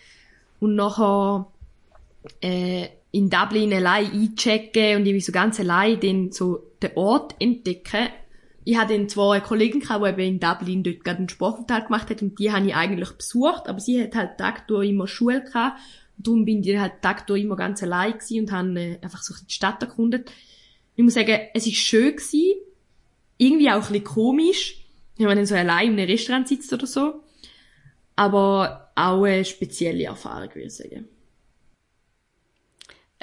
Und 0.59 0.75
nachher, 0.75 1.47
äh, 2.41 2.87
in 3.13 3.29
Dublin 3.29 3.71
allein 3.71 4.11
einchecken 4.11 4.97
und 4.97 5.05
irgendwie 5.05 5.21
so 5.21 5.31
ganz 5.31 5.59
allein 5.59 5.99
den 5.99 6.31
so 6.31 6.71
den 6.81 6.91
Ort 6.95 7.35
entdecken. 7.39 8.09
Ich 8.65 8.75
hatte 8.75 8.97
dann 8.97 9.07
zwar 9.07 9.33
eine 9.33 9.43
Kollegin 9.43 9.81
die 9.81 10.09
eben 10.09 10.19
in 10.19 10.39
Dublin 10.39 10.83
dort 10.83 11.03
gerade 11.03 11.19
einen 11.19 11.29
Sportaufenthalt 11.29 11.85
gemacht 11.85 12.09
hat 12.09 12.23
und 12.23 12.39
die 12.39 12.51
habe 12.51 12.65
ich 12.65 12.75
eigentlich 12.75 13.11
besucht, 13.11 13.67
aber 13.67 13.79
sie 13.79 14.01
hat 14.01 14.15
halt 14.15 14.37
Tag 14.39 14.67
durch 14.67 14.89
immer 14.89 15.07
Schule 15.07 15.43
gehabt. 15.43 15.79
Und 16.17 16.27
darum 16.27 16.45
bin 16.45 16.63
ich 16.63 16.77
halt 16.77 17.03
Tag 17.03 17.27
durch 17.27 17.43
immer 17.43 17.55
ganz 17.55 17.83
allein 17.83 18.13
gewesen 18.13 18.39
und 18.41 18.51
habe 18.51 18.79
äh, 18.79 18.99
einfach 19.01 19.21
so 19.21 19.35
die 19.47 19.53
Stadt 19.53 19.81
erkundet. 19.83 20.31
Ich 20.95 21.03
muss 21.03 21.13
sagen, 21.13 21.39
es 21.53 21.67
ist 21.67 21.75
schön 21.75 22.15
gewesen, 22.15 22.55
irgendwie 23.37 23.69
auch 23.69 23.75
ein 23.75 23.81
bisschen 23.81 24.03
komisch, 24.05 24.77
wenn 25.17 25.27
man 25.27 25.37
dann 25.37 25.45
so 25.45 25.55
allein 25.55 25.93
in 25.93 25.99
einem 25.99 26.09
Restaurant 26.09 26.47
sitzt 26.47 26.73
oder 26.73 26.87
so. 26.87 27.21
Aber 28.15 28.91
auch 28.95 29.23
eine 29.23 29.45
spezielle 29.45 30.05
Erfahrung, 30.05 30.49
würde 30.49 30.67
ich 30.67 30.73
sagen. 30.73 31.07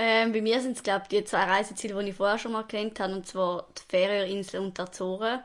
Ähm, 0.03 0.33
bei 0.33 0.41
mir 0.41 0.63
sind 0.63 0.79
es, 0.79 0.83
glaube 0.83 1.03
ich, 1.03 1.09
die 1.09 1.25
zwei 1.25 1.45
Reiseziele, 1.45 2.03
die 2.03 2.09
ich 2.09 2.17
vorher 2.17 2.39
schon 2.39 2.53
mal 2.53 2.63
kennt 2.63 2.99
habe, 3.01 3.13
und 3.13 3.27
zwar 3.27 3.69
die 3.77 3.83
Färöerinsel 3.87 4.59
und 4.59 4.79
die 4.79 4.81
Azoren. 4.81 5.43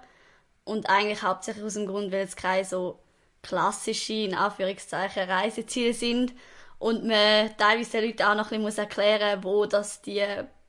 Und 0.63 0.89
eigentlich 0.89 1.21
hauptsächlich 1.21 1.65
aus 1.65 1.73
dem 1.73 1.87
Grund, 1.87 2.13
weil 2.13 2.23
es 2.23 2.37
keine 2.37 2.63
so 2.63 2.97
klassische, 3.43 4.13
in 4.13 4.33
Anführungszeichen, 4.33 5.29
Reiseziele 5.29 5.93
sind. 5.93 6.33
Und 6.79 7.03
man 7.03 7.51
teilweise 7.57 7.99
den 7.99 8.05
Leuten 8.05 8.23
auch 8.23 8.35
noch 8.35 8.51
ein 8.53 8.63
bisschen 8.63 8.85
erklären 8.85 9.41
muss, 9.41 9.45
wo 9.45 9.65
das 9.65 10.01
die 10.01 10.23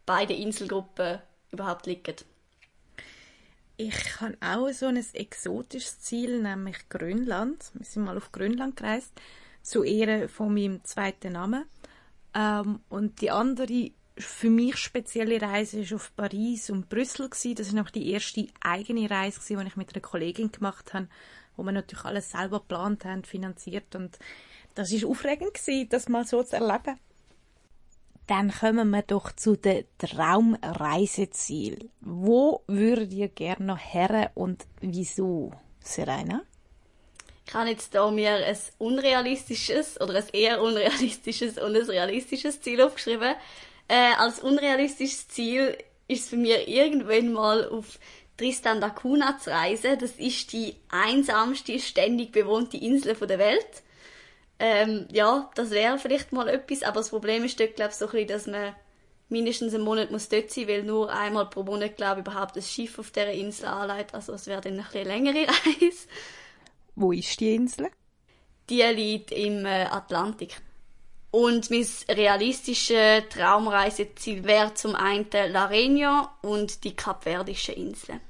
beiden 0.04 0.36
Inselgruppen 0.36 1.20
überhaupt 1.52 1.86
liegen. 1.86 2.16
Ich 3.76 4.20
habe 4.20 4.36
auch 4.40 4.68
so 4.72 4.86
ein 4.86 4.96
exotisches 4.96 6.00
Ziel, 6.00 6.42
nämlich 6.42 6.88
Grönland. 6.88 7.70
Wir 7.74 7.86
sind 7.86 8.04
mal 8.04 8.16
auf 8.16 8.32
Grönland 8.32 8.76
gereist, 8.76 9.12
zu 9.62 9.84
Ehren 9.84 10.28
von 10.28 10.52
meinem 10.52 10.82
zweiten 10.82 11.34
Namen. 11.34 11.66
Ähm, 12.36 12.80
und 12.90 13.20
die 13.22 13.30
andere 13.30 13.90
für 14.18 14.50
mich 14.50 14.76
spezielle 14.76 15.40
Reise 15.40 15.80
ist 15.80 15.92
auf 15.92 16.14
Paris 16.16 16.70
und 16.70 16.88
Brüssel 16.88 17.28
gewesen. 17.28 17.54
Das 17.54 17.68
ist 17.68 17.72
noch 17.74 17.90
die 17.90 18.10
erste 18.10 18.46
eigene 18.60 19.10
Reise 19.10 19.40
gewesen, 19.40 19.60
die 19.60 19.66
ich 19.66 19.76
mit 19.76 19.94
einer 19.94 20.02
Kollegin 20.02 20.52
gemacht 20.52 20.94
habe, 20.94 21.08
wo 21.56 21.62
wir 21.62 21.72
natürlich 21.72 22.04
alles 22.04 22.30
selber 22.30 22.60
geplant 22.60 23.04
haben, 23.04 23.24
finanziert 23.24 23.94
und 23.94 24.18
das 24.74 24.92
ist 24.92 25.04
aufregend 25.04 25.54
gewesen, 25.54 25.88
das 25.88 26.08
mal 26.08 26.26
so 26.26 26.42
zu 26.42 26.56
erleben. 26.56 26.98
Dann 28.26 28.50
kommen 28.50 28.90
wir 28.90 29.02
doch 29.02 29.32
zu 29.32 29.56
den 29.56 29.84
Traumreisezielen. 29.98 31.90
Wo 32.00 32.62
würdet 32.66 33.12
ihr 33.12 33.28
gerne 33.28 33.64
noch 33.64 33.78
her 33.78 34.32
und 34.34 34.66
wieso, 34.80 35.52
Serena? 35.80 36.42
Ich 37.46 37.54
habe 37.54 37.70
jetzt 37.70 37.94
da 37.94 38.10
mir 38.10 38.34
ein 38.34 38.58
unrealistisches 38.78 40.00
oder 40.00 40.16
ein 40.16 40.24
eher 40.32 40.60
unrealistisches 40.62 41.58
und 41.58 41.76
ein 41.76 41.82
realistisches 41.82 42.60
Ziel 42.60 42.82
aufgeschrieben. 42.82 43.34
Äh, 43.88 44.14
als 44.18 44.40
unrealistisches 44.40 45.28
Ziel 45.28 45.78
ist 46.08 46.28
für 46.28 46.36
mich 46.36 46.68
irgendwann 46.68 47.32
mal 47.32 47.68
auf 47.68 47.98
Tristan 48.36 48.80
da 48.80 48.90
Cunha 48.90 49.38
zu 49.38 49.50
reisen. 49.50 49.98
Das 49.98 50.12
ist 50.12 50.52
die 50.52 50.74
einsamste, 50.88 51.78
ständig 51.78 52.32
bewohnte 52.32 52.76
Insel 52.76 53.14
der 53.14 53.38
Welt. 53.38 53.82
Ähm, 54.58 55.06
ja, 55.12 55.50
das 55.54 55.70
wäre 55.70 55.98
vielleicht 55.98 56.32
mal 56.32 56.48
etwas, 56.48 56.82
aber 56.82 57.00
das 57.00 57.10
Problem 57.10 57.44
ist 57.44 57.60
dort, 57.60 57.76
glaube 57.76 57.90
ich, 57.90 57.96
so 57.96 58.06
ein 58.06 58.12
bisschen, 58.12 58.28
dass 58.28 58.46
man 58.46 58.74
mindestens 59.28 59.74
einen 59.74 59.84
Monat 59.84 60.10
muss 60.10 60.28
dort 60.28 60.50
sein, 60.50 60.68
weil 60.68 60.82
nur 60.82 61.12
einmal 61.12 61.46
pro 61.50 61.62
Monat, 61.62 61.96
glaube 61.96 62.20
ich, 62.20 62.26
überhaupt 62.26 62.56
ein 62.56 62.62
Schiff 62.62 62.98
auf 62.98 63.10
dieser 63.10 63.32
Insel 63.32 63.66
anleitet. 63.66 64.14
Also 64.14 64.32
es 64.32 64.46
wäre 64.46 64.60
dann 64.60 64.74
eine 64.74 64.82
bisschen 64.82 65.06
längere 65.06 65.46
Reise. 65.82 66.08
Wo 66.96 67.12
ist 67.12 67.38
die 67.38 67.54
Insel? 67.54 67.90
Die 68.68 68.82
liegt 68.82 69.30
im 69.30 69.64
äh, 69.64 69.84
Atlantik. 69.84 70.60
Und 71.30 71.70
mein 71.70 71.86
realistisches 72.08 73.24
Traumreiseziel 73.30 74.44
wäre 74.44 74.74
zum 74.74 74.94
einen 74.96 75.26
La 75.50 75.66
Reunion 75.66 76.26
und 76.42 76.82
die 76.82 76.96
Kapverdischen 76.96 77.74
Inseln. 77.74 78.20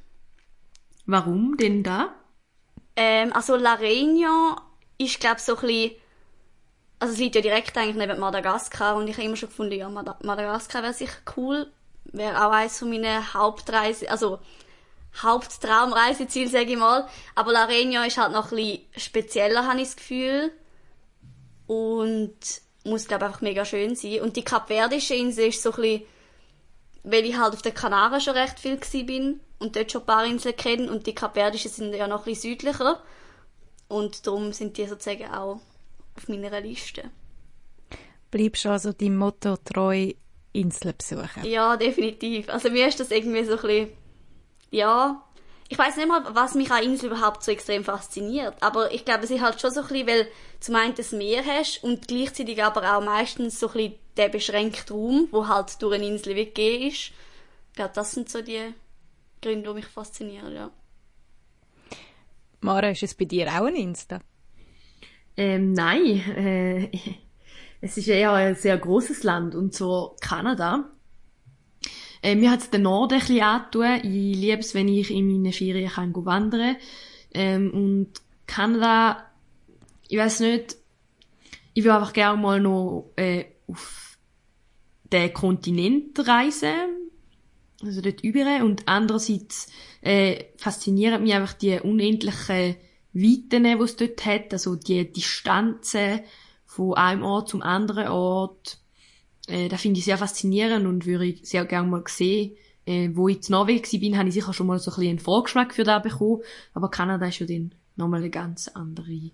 Warum 1.06 1.56
denn 1.56 1.82
da? 1.82 2.14
Ähm, 2.96 3.32
also 3.32 3.56
La 3.56 3.74
Reunion 3.74 4.56
ist, 4.98 5.20
glaube 5.20 5.36
ich, 5.38 5.44
so 5.44 5.56
ein 5.56 5.60
bisschen 5.62 5.92
also 6.98 7.12
es 7.12 7.18
liegt 7.18 7.34
ja 7.34 7.40
direkt 7.40 7.76
eigentlich 7.76 7.96
neben 7.96 8.18
Madagaskar 8.18 8.96
und 8.96 9.08
ich 9.08 9.16
habe 9.16 9.26
immer 9.26 9.36
schon 9.36 9.50
gefunden, 9.50 9.74
ja, 9.74 9.88
Madagaskar 9.88 10.82
wäre 10.82 10.94
sicher 10.94 11.18
cool. 11.36 11.70
Wäre 12.04 12.46
auch 12.46 12.52
eines 12.52 12.78
von 12.78 12.88
meinen 12.88 13.34
Hauptreisen, 13.34 14.08
also 14.08 14.38
Haupttraumreiseziel, 15.22 16.48
sage 16.48 16.72
ich 16.72 16.78
mal. 16.78 17.08
Aber 17.34 17.52
La 17.52 17.64
Reunion 17.64 18.04
ist 18.04 18.18
halt 18.18 18.32
noch 18.32 18.52
ein 18.52 18.56
bisschen 18.56 18.80
spezieller, 18.96 19.66
habe 19.66 19.80
ich 19.80 19.88
das 19.88 19.96
Gefühl. 19.96 20.52
Und 21.66 22.36
muss, 22.84 23.08
glaube 23.08 23.24
ich, 23.24 23.28
einfach 23.28 23.40
mega 23.40 23.64
schön 23.64 23.96
sein. 23.96 24.20
Und 24.20 24.36
die 24.36 24.44
Kapverdische 24.44 25.14
Insel 25.14 25.48
ist 25.48 25.62
so 25.62 25.70
ein 25.70 25.76
bisschen, 25.76 26.02
weil 27.02 27.24
ich 27.24 27.36
halt 27.36 27.54
auf 27.54 27.62
den 27.62 27.74
Kanaren 27.74 28.20
schon 28.20 28.34
recht 28.34 28.58
viel 28.60 28.78
bin 29.04 29.40
und 29.58 29.76
dort 29.76 29.92
schon 29.92 30.02
ein 30.02 30.06
paar 30.06 30.24
Inseln 30.24 30.56
kenne 30.56 30.90
und 30.90 31.06
die 31.06 31.14
Kapverdischen 31.14 31.70
sind 31.70 31.94
ja 31.94 32.06
noch 32.06 32.20
ein 32.20 32.24
bisschen 32.32 32.52
südlicher. 32.52 33.02
Und 33.88 34.26
darum 34.26 34.52
sind 34.52 34.76
die 34.76 34.86
sozusagen 34.86 35.32
auch 35.32 35.60
auf 36.16 36.28
meiner 36.28 36.60
Liste. 36.60 37.04
Bleibst 38.30 38.64
du 38.64 38.70
also 38.70 38.92
deinem 38.92 39.18
Motto 39.18 39.56
treu, 39.56 40.12
Inseln 40.52 40.94
besuchen? 40.96 41.44
Ja, 41.44 41.76
definitiv. 41.76 42.48
Also 42.48 42.70
mir 42.70 42.88
ist 42.88 42.98
das 42.98 43.10
irgendwie 43.10 43.44
so 43.44 43.52
ein 43.52 43.62
bisschen, 43.62 43.88
ja, 44.76 45.22
ich 45.68 45.78
weiß 45.78 45.96
nicht 45.96 46.08
mal, 46.08 46.22
was 46.34 46.54
mich 46.54 46.70
an 46.70 46.84
Inseln 46.84 47.12
überhaupt 47.12 47.42
so 47.42 47.50
extrem 47.50 47.82
fasziniert. 47.82 48.54
Aber 48.60 48.92
ich 48.92 49.04
glaube, 49.04 49.24
es 49.24 49.30
ist 49.30 49.40
halt 49.40 49.60
schon 49.60 49.72
so 49.72 49.80
ein 49.80 49.88
bisschen, 49.88 50.06
weil 50.06 50.28
zum 50.60 50.76
einen 50.76 50.94
das 50.94 51.12
Meer 51.12 51.44
hast 51.44 51.82
und 51.82 52.06
gleichzeitig 52.06 52.62
aber 52.62 52.96
auch 52.96 53.04
meistens 53.04 53.58
so 53.58 53.68
ein 53.68 53.72
bisschen 53.72 53.94
der 54.16 54.28
beschränkte 54.28 54.94
Raum, 54.94 55.28
wo 55.30 55.48
halt 55.48 55.82
durch 55.82 55.94
eine 55.94 56.06
Insel 56.06 56.36
weggehen 56.36 56.88
ist. 56.88 57.12
Ich 57.70 57.74
glaube, 57.74 57.92
das 57.94 58.12
sind 58.12 58.28
so 58.28 58.42
die 58.42 58.72
Gründe, 59.42 59.68
die 59.68 59.74
mich 59.74 59.86
faszinieren, 59.86 60.54
ja. 60.54 60.70
Mara, 62.60 62.90
ist 62.90 63.02
es 63.02 63.14
bei 63.14 63.26
dir 63.26 63.48
auch 63.48 63.66
ein 63.66 63.76
Insta? 63.76 64.20
Ähm, 65.36 65.72
nein, 65.72 66.20
äh, 66.36 66.90
es 67.80 67.96
ist 67.96 68.08
eher 68.08 68.32
ein 68.32 68.54
sehr 68.54 68.78
großes 68.78 69.22
Land, 69.24 69.54
und 69.54 69.74
zwar 69.74 70.16
Kanada. 70.20 70.90
Äh, 72.22 72.34
mir 72.34 72.50
hat 72.50 72.60
es 72.60 72.70
den 72.70 72.82
Norden 72.82 73.14
ein 73.14 73.20
bisschen 73.20 73.42
angetan. 73.42 73.98
Ich 73.98 74.36
liebe 74.36 74.58
es, 74.58 74.74
wenn 74.74 74.88
ich 74.88 75.10
in 75.10 75.26
meinen 75.26 75.52
Ferien 75.52 75.90
kann 75.90 76.14
wandern 76.14 76.76
ähm, 77.32 77.70
Und 77.72 78.12
Kanada, 78.46 79.24
ich 80.08 80.18
weiß 80.18 80.40
nicht, 80.40 80.76
ich 81.74 81.84
will 81.84 81.90
einfach 81.90 82.12
gerne 82.12 82.40
mal 82.40 82.60
noch 82.60 83.12
äh, 83.16 83.44
auf 83.68 84.18
den 85.12 85.32
Kontinent 85.32 86.26
reisen, 86.26 87.10
also 87.82 88.00
dort 88.00 88.22
über. 88.22 88.64
Und 88.64 88.88
andererseits 88.88 89.68
äh, 90.00 90.44
faszinieren 90.56 91.22
mich 91.22 91.34
einfach 91.34 91.52
die 91.52 91.78
unendlichen 91.78 92.76
Weiten, 93.12 93.64
die 93.64 93.82
es 93.82 93.96
dort 93.96 94.24
hat, 94.24 94.52
also 94.52 94.76
die 94.76 95.10
Distanzen 95.12 96.20
von 96.64 96.94
einem 96.94 97.22
Ort 97.22 97.48
zum 97.48 97.62
anderen 97.62 98.08
Ort. 98.08 98.78
Äh, 99.46 99.68
das 99.68 99.82
finde 99.82 99.98
ich 99.98 100.04
sehr 100.04 100.18
faszinierend 100.18 100.86
und 100.86 101.06
würde 101.06 101.26
ich 101.26 101.48
sehr 101.48 101.64
gerne 101.64 101.88
mal 101.88 102.02
sehen. 102.06 102.56
Äh, 102.86 103.10
wo 103.14 103.28
ich 103.28 103.38
in 103.38 103.52
Norwegen 103.52 104.00
bin, 104.00 104.16
habe 104.16 104.28
ich 104.28 104.34
sicher 104.34 104.52
schon 104.52 104.68
mal 104.68 104.78
so 104.78 104.90
ein 104.90 104.94
bisschen 104.94 105.10
einen 105.10 105.18
Vorgeschmack 105.18 105.74
für 105.74 105.84
das 105.84 106.02
bekommen. 106.02 106.42
Aber 106.72 106.90
Kanada 106.90 107.26
ist 107.26 107.40
ja 107.40 107.46
dann 107.46 107.74
nochmal 107.96 108.20
eine 108.20 108.30
ganz 108.30 108.68
andere, 108.68 109.30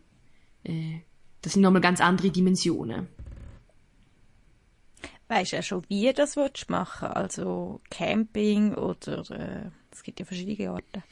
äh, 0.65 1.01
das 1.43 1.53
sind 1.53 1.63
nochmal 1.63 1.83
ganz 1.83 2.01
andere 2.01 2.31
Dimensionen. 2.31 3.09
Weißt 5.29 5.53
du 5.53 5.57
ja 5.57 5.63
schon, 5.63 5.83
wie 5.89 6.07
du 6.07 6.13
das 6.15 6.37
willst 6.37 6.69
machen 6.69 7.09
Also 7.09 7.81
Camping 7.91 8.75
oder 8.75 9.31
äh, 9.31 9.71
es 9.91 10.03
gibt 10.03 10.21
ja 10.21 10.27
verschiedene 10.27 10.71
Arten. 10.71 11.03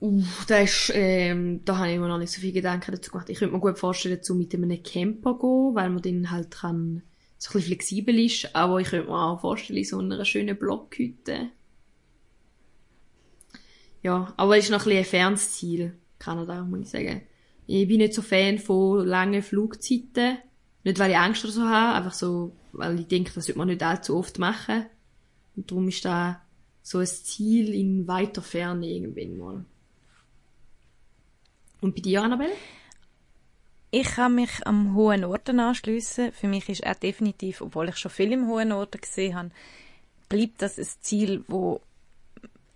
Uh, 0.00 0.22
da, 0.48 0.58
ist, 0.58 0.90
ähm, 0.94 1.64
da 1.64 1.78
habe 1.78 1.92
ich 1.92 1.98
mir 1.98 2.08
noch 2.08 2.18
nicht 2.18 2.32
so 2.32 2.40
viele 2.40 2.54
Gedanken 2.54 2.90
dazu 2.90 3.12
gemacht. 3.12 3.30
Ich 3.30 3.38
könnte 3.38 3.54
mir 3.54 3.60
gut 3.60 3.78
vorstellen, 3.78 4.20
zu 4.20 4.34
mit 4.34 4.52
einem 4.52 4.82
Camper 4.82 5.38
gehen, 5.38 5.74
weil 5.74 5.90
man 5.90 6.02
dann 6.02 6.30
halt 6.32 6.50
kann, 6.50 7.02
so 7.42 7.50
ein 7.50 7.52
bisschen 7.54 7.68
flexibel 7.70 8.18
ist. 8.20 8.54
Aber 8.54 8.78
ich 8.78 8.88
könnte 8.88 9.08
mir 9.08 9.18
auch 9.18 9.40
vorstellen, 9.40 9.84
so 9.84 9.98
einer 9.98 10.24
schönen 10.24 10.56
Blockhütte. 10.56 11.50
Ja, 14.02 14.32
aber 14.36 14.56
es 14.56 14.66
ist 14.66 14.70
noch 14.70 14.80
ein 14.80 14.84
bisschen 14.84 14.98
ein 14.98 15.04
fernes 15.04 15.52
Ziel, 15.54 15.98
Kanada, 16.20 16.62
muss 16.62 16.80
ich 16.80 16.90
sagen. 16.90 17.22
Ich 17.66 17.88
bin 17.88 17.98
nicht 17.98 18.14
so 18.14 18.22
Fan 18.22 18.58
von 18.58 19.04
langen 19.06 19.42
Flugzeiten. 19.42 20.38
Nicht, 20.84 20.98
weil 20.98 21.10
ich 21.10 21.16
Angst 21.16 21.44
oder 21.44 21.52
so 21.52 21.62
habe, 21.62 21.96
einfach 21.96 22.12
so, 22.12 22.52
weil 22.72 23.00
ich 23.00 23.08
denke, 23.08 23.32
das 23.34 23.46
sollte 23.46 23.58
man 23.58 23.68
nicht 23.68 23.82
allzu 23.82 24.16
oft 24.16 24.38
machen. 24.38 24.86
Und 25.56 25.70
darum 25.70 25.88
ist 25.88 26.04
da 26.04 26.42
so 26.82 26.98
ein 26.98 27.06
Ziel 27.06 27.74
in 27.74 28.06
weiter 28.06 28.42
Ferne 28.42 28.88
irgendwann 28.88 29.36
mal. 29.36 29.64
Und 31.80 31.94
bei 31.94 32.00
dir, 32.00 32.22
Annabelle? 32.22 32.52
Ich 33.94 34.06
kann 34.14 34.36
mich 34.36 34.66
am 34.66 34.94
Hohen 34.94 35.20
Norden 35.20 35.60
anschliessen. 35.60 36.32
Für 36.32 36.48
mich 36.48 36.66
ist 36.70 36.82
er 36.82 36.94
definitiv, 36.94 37.60
obwohl 37.60 37.90
ich 37.90 37.98
schon 37.98 38.10
viel 38.10 38.32
im 38.32 38.46
Hohen 38.48 38.68
Norden 38.68 38.98
gesehen 38.98 39.34
habe, 39.34 39.50
bleibt 40.30 40.62
das 40.62 40.78
ein 40.78 40.88
Ziel, 41.02 41.44
wo 41.46 41.82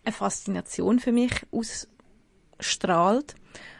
eine 0.05 0.13
Faszination 0.13 1.01
für 1.01 1.13
mich 1.13 1.33
ausstrahlt. 2.59 3.35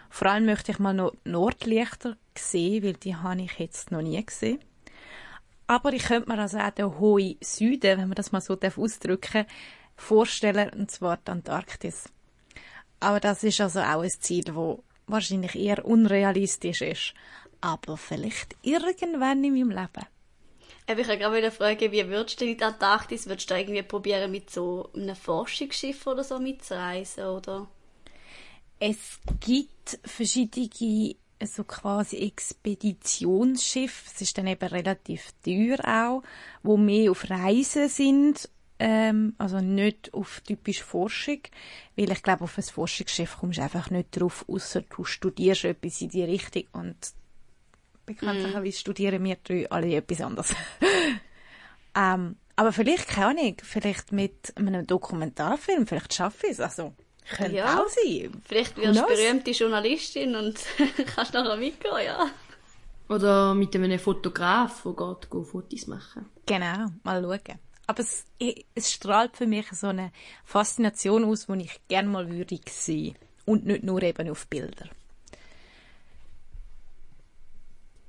Vor 0.09 0.29
allem 0.29 0.47
möchte 0.47 0.73
ich 0.73 0.79
mal 0.79 0.95
noch 0.95 1.13
Nordlichter 1.25 2.17
sehen, 2.39 2.83
weil 2.83 2.95
die 2.95 3.17
habe 3.17 3.43
ich 3.43 3.59
jetzt 3.59 3.91
noch 3.91 4.01
nie 4.01 4.25
gesehen. 4.25 4.61
Aber 5.67 5.93
ich 5.93 6.05
könnte 6.05 6.31
mir 6.31 6.39
also 6.39 6.57
auch 6.57 6.71
den 6.71 6.99
hohen 6.99 7.37
Süden, 7.43 7.99
wenn 7.99 8.09
man 8.09 8.15
das 8.15 8.33
mal 8.33 8.41
so 8.41 8.59
ausdrücken 8.59 9.45
darf, 9.45 9.47
vorstellen, 9.95 10.71
und 10.71 10.91
zwar 10.91 11.19
die 11.19 11.33
Antarktis. 11.33 12.05
Aber 12.99 13.21
das 13.21 13.45
ist 13.45 13.61
also 13.61 13.81
auch 13.81 14.01
ein 14.01 14.09
Ziel, 14.11 14.55
wo 14.55 14.83
wahrscheinlich 15.07 15.55
eher 15.55 15.85
unrealistisch 15.85 16.83
ist. 16.83 17.15
Aber 17.61 17.97
vielleicht 17.97 18.57
irgendwann 18.63 19.45
in 19.45 19.55
meinem 19.55 19.71
Leben. 19.71 20.07
Ich 20.89 20.97
wollte 20.97 21.19
gerade 21.19 21.37
wieder 21.37 21.51
fragen, 21.51 21.91
wie 21.91 22.09
würdest 22.09 22.41
du 22.41 22.45
in 22.45 22.57
die 22.57 22.63
Antarktis? 22.63 23.27
Würdest 23.27 23.51
du 23.51 23.55
irgendwie 23.57 23.83
probieren, 23.83 24.31
mit 24.31 24.51
so 24.51 24.89
einem 24.95 25.17
Forschungsschiff 25.17 26.07
oder 26.07 26.23
so 26.23 26.39
mitzureisen, 26.39 27.25
oder? 27.25 27.69
Es 28.79 29.19
gibt 29.41 29.99
verschiedene 30.05 31.17
so 31.45 31.65
quasi 31.65 32.19
Expeditionsschiffe. 32.19 34.11
Es 34.15 34.21
ist 34.21 34.39
dann 34.39 34.47
eben 34.47 34.69
relativ 34.69 35.33
teuer 35.45 35.79
auch, 35.85 36.23
wo 36.63 36.77
mehr 36.77 37.11
auf 37.11 37.29
Reisen 37.29 37.89
sind, 37.89 38.49
ähm, 38.79 39.35
also 39.39 39.61
nicht 39.61 40.13
auf 40.13 40.41
typisch 40.41 40.83
Forschung, 40.83 41.41
weil 41.97 42.11
ich 42.11 42.23
glaube, 42.23 42.45
auf 42.45 42.59
ein 42.59 42.65
Forschungsschiff 42.65 43.39
kommst 43.39 43.59
du 43.59 43.63
einfach 43.63 43.91
nicht 43.91 44.21
drauf, 44.21 44.45
außer 44.49 44.83
du 44.83 45.05
studierst 45.05 45.65
etwas 45.65 46.01
in 46.01 46.11
die 46.11 46.25
Richtung 46.25 46.65
und 46.73 46.97
bekanntlicherweise 48.05 48.77
mm. 48.77 48.81
studieren 48.81 49.25
wir 49.25 49.37
drei 49.43 49.71
alle 49.71 49.95
etwas 49.97 50.21
anderes. 50.21 50.55
ähm, 51.97 52.37
aber 52.55 52.73
vielleicht, 52.73 53.09
keine 53.09 53.27
Ahnung, 53.39 53.57
vielleicht 53.63 54.13
mit 54.13 54.53
einem 54.57 54.87
Dokumentarfilm, 54.87 55.87
vielleicht 55.87 56.15
schaffe 56.15 56.47
ich 56.47 56.53
es, 56.53 56.61
also 56.61 56.95
könnte 57.31 57.57
ja, 57.57 57.81
auch 57.81 57.89
sein. 57.89 58.43
Vielleicht 58.45 58.77
wirst 58.77 59.01
du 59.01 59.07
berühmte 59.07 59.51
Journalistin 59.51 60.37
und 60.37 60.59
kannst 61.15 61.35
nachher 61.35 61.57
mitgehen, 61.57 61.93
ja. 62.05 62.31
Oder 63.09 63.55
mit 63.55 63.75
einem 63.75 63.99
Fotograf, 63.99 64.83
der 64.83 64.93
geht, 64.93 65.47
Fotos 65.47 65.87
machen. 65.87 66.27
Genau, 66.47 66.87
mal 67.05 67.23
schauen. 67.23 67.59
Aber 67.87 68.01
es, 68.01 68.25
es 68.75 68.93
strahlt 68.93 69.37
für 69.37 69.47
mich 69.47 69.67
so 69.73 69.89
eine 69.89 70.13
Faszination 70.45 71.25
aus, 71.25 71.47
die 71.47 71.63
ich 71.63 71.81
gerne 71.89 72.09
mal 72.09 72.31
würde 72.31 72.59
sehen. 72.69 73.17
Und 73.45 73.65
nicht 73.65 73.85
nur 73.85 74.03
eben 74.03 74.29
auf 74.29 74.49
Bilder. 74.49 74.89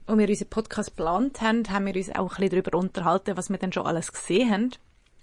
Als 0.07 0.17
wir 0.17 0.29
unseren 0.29 0.49
Podcast 0.49 0.89
geplant 0.95 1.41
haben, 1.41 1.69
haben 1.69 1.85
wir 1.85 1.95
uns 1.95 2.09
auch 2.09 2.37
ein 2.37 2.41
bisschen 2.49 2.63
darüber 2.63 2.77
unterhalten, 2.77 3.37
was 3.37 3.49
wir 3.49 3.57
denn 3.57 3.73
schon 3.73 3.85
alles 3.85 4.11
gesehen 4.11 4.51
haben. 4.51 4.71